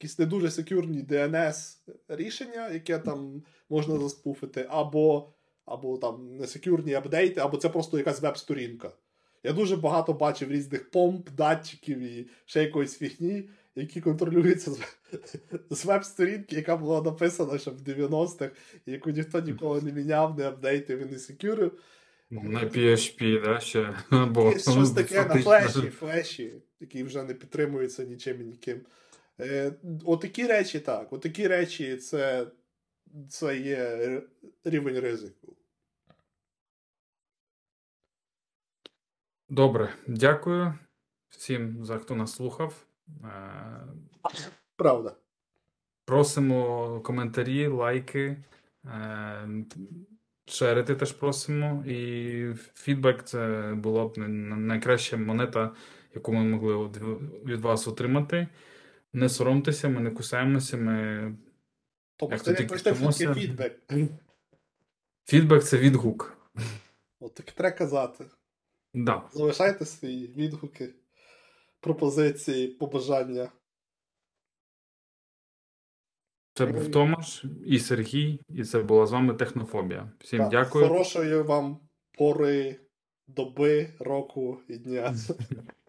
якісь 0.00 0.18
не 0.18 0.26
дуже 0.26 0.50
секюрні 0.50 1.02
DNS 1.02 1.76
рішення, 2.08 2.68
яке 2.68 2.98
там 2.98 3.42
можна 3.70 3.98
заспуфити, 3.98 4.66
або, 4.68 5.32
або 5.64 5.98
там 5.98 6.36
несекюрні 6.36 6.94
апдейти, 6.94 7.40
або 7.40 7.56
це 7.56 7.68
просто 7.68 7.98
якась 7.98 8.22
веб-сторінка. 8.22 8.92
Я 9.44 9.52
дуже 9.52 9.76
багато 9.76 10.12
бачив 10.12 10.52
різних 10.52 10.90
помп, 10.90 11.30
датчиків 11.30 11.98
і 11.98 12.28
ще 12.44 12.62
якоїсь 12.62 12.98
фігні, 12.98 13.48
які 13.74 14.00
контролюються 14.00 14.70
з, 14.70 14.80
з 15.70 15.84
веб-сторінки, 15.84 16.56
яка 16.56 16.76
була 16.76 17.02
написана 17.02 17.58
ще 17.58 17.70
в 17.70 17.80
90-х, 17.80 18.50
яку 18.86 19.10
ніхто 19.10 19.40
ніколи 19.40 19.80
не 19.80 19.92
міняв, 19.92 20.38
не 20.38 20.48
апдейтив 20.48 21.02
і 21.02 21.04
не 21.04 21.18
секюрив. 21.18 21.78
На 22.30 22.60
PHP, 22.60 23.44
да, 23.44 23.60
ще. 23.60 23.94
Або, 24.10 24.50
щось 24.58 24.90
таке 24.90 25.24
на 25.24 25.42
флеші, 25.42 25.80
флеші, 25.80 26.52
які 26.80 27.02
вже 27.02 27.22
не 27.22 27.34
підтримуються 27.34 28.04
нічим 28.04 28.40
і 28.40 28.44
ніким. 28.44 28.80
Е, 29.40 29.72
отакі 30.04 30.46
речі, 30.46 30.80
так. 30.80 31.12
Отакі 31.12 31.48
речі 31.48 31.96
це, 31.96 32.46
це 33.28 33.58
є 33.58 34.22
рівень 34.64 34.98
ризику. 35.00 35.56
Добре, 39.48 39.94
дякую 40.06 40.74
всім 41.28 41.84
за 41.84 41.98
хто 41.98 42.14
нас 42.14 42.32
слухав. 42.34 42.86
Е, 43.24 43.86
Правда. 44.76 45.16
Просимо 46.04 47.00
коментарі, 47.00 47.66
лайки, 47.66 48.44
е, 48.84 49.48
шерити 50.46 50.94
теж 50.94 51.12
просимо. 51.12 51.84
І 51.86 52.54
фідбек 52.74 53.24
це 53.24 53.72
була 53.76 54.08
б 54.08 54.18
найкраща 54.18 55.16
монета, 55.16 55.74
яку 56.14 56.32
ми 56.32 56.44
могли 56.44 56.76
від- 56.88 57.44
від 57.44 57.60
вас 57.60 57.88
отримати. 57.88 58.48
Не 59.14 59.28
соромтеся, 59.28 59.88
ми 59.88 60.00
не 60.00 60.10
кусаємося. 60.10 60.76
Ми... 60.76 61.36
Тобто 62.16 62.38
це 62.38 62.50
не 62.50 62.56
тільки 62.56 62.92
просто 62.92 63.34
фідбек. 63.34 63.82
Фідбек 65.24 65.64
це 65.64 65.78
відгук. 65.78 66.38
От 67.20 67.34
так 67.34 67.52
треба 67.52 67.76
казати. 67.76 68.24
Да. 68.94 69.22
Залишайте 69.32 69.84
свої 69.84 70.26
відгуки, 70.26 70.94
пропозиції, 71.80 72.68
побажання. 72.68 73.52
Це 76.54 76.66
був 76.66 76.90
Томаш 76.90 77.44
і 77.66 77.78
Сергій, 77.78 78.40
і 78.48 78.64
це 78.64 78.82
була 78.82 79.06
з 79.06 79.12
вами 79.12 79.34
Технофобія. 79.34 80.12
Всім 80.20 80.38
Так, 80.38 80.50
дякую. 80.50 80.88
Хорошої 80.88 81.42
вам 81.42 81.78
пори, 82.18 82.80
доби, 83.26 83.94
року 83.98 84.60
і 84.68 84.76
дня. 84.78 85.14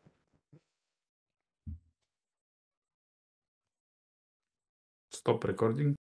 Stop 5.26 5.44
recording. 5.44 5.98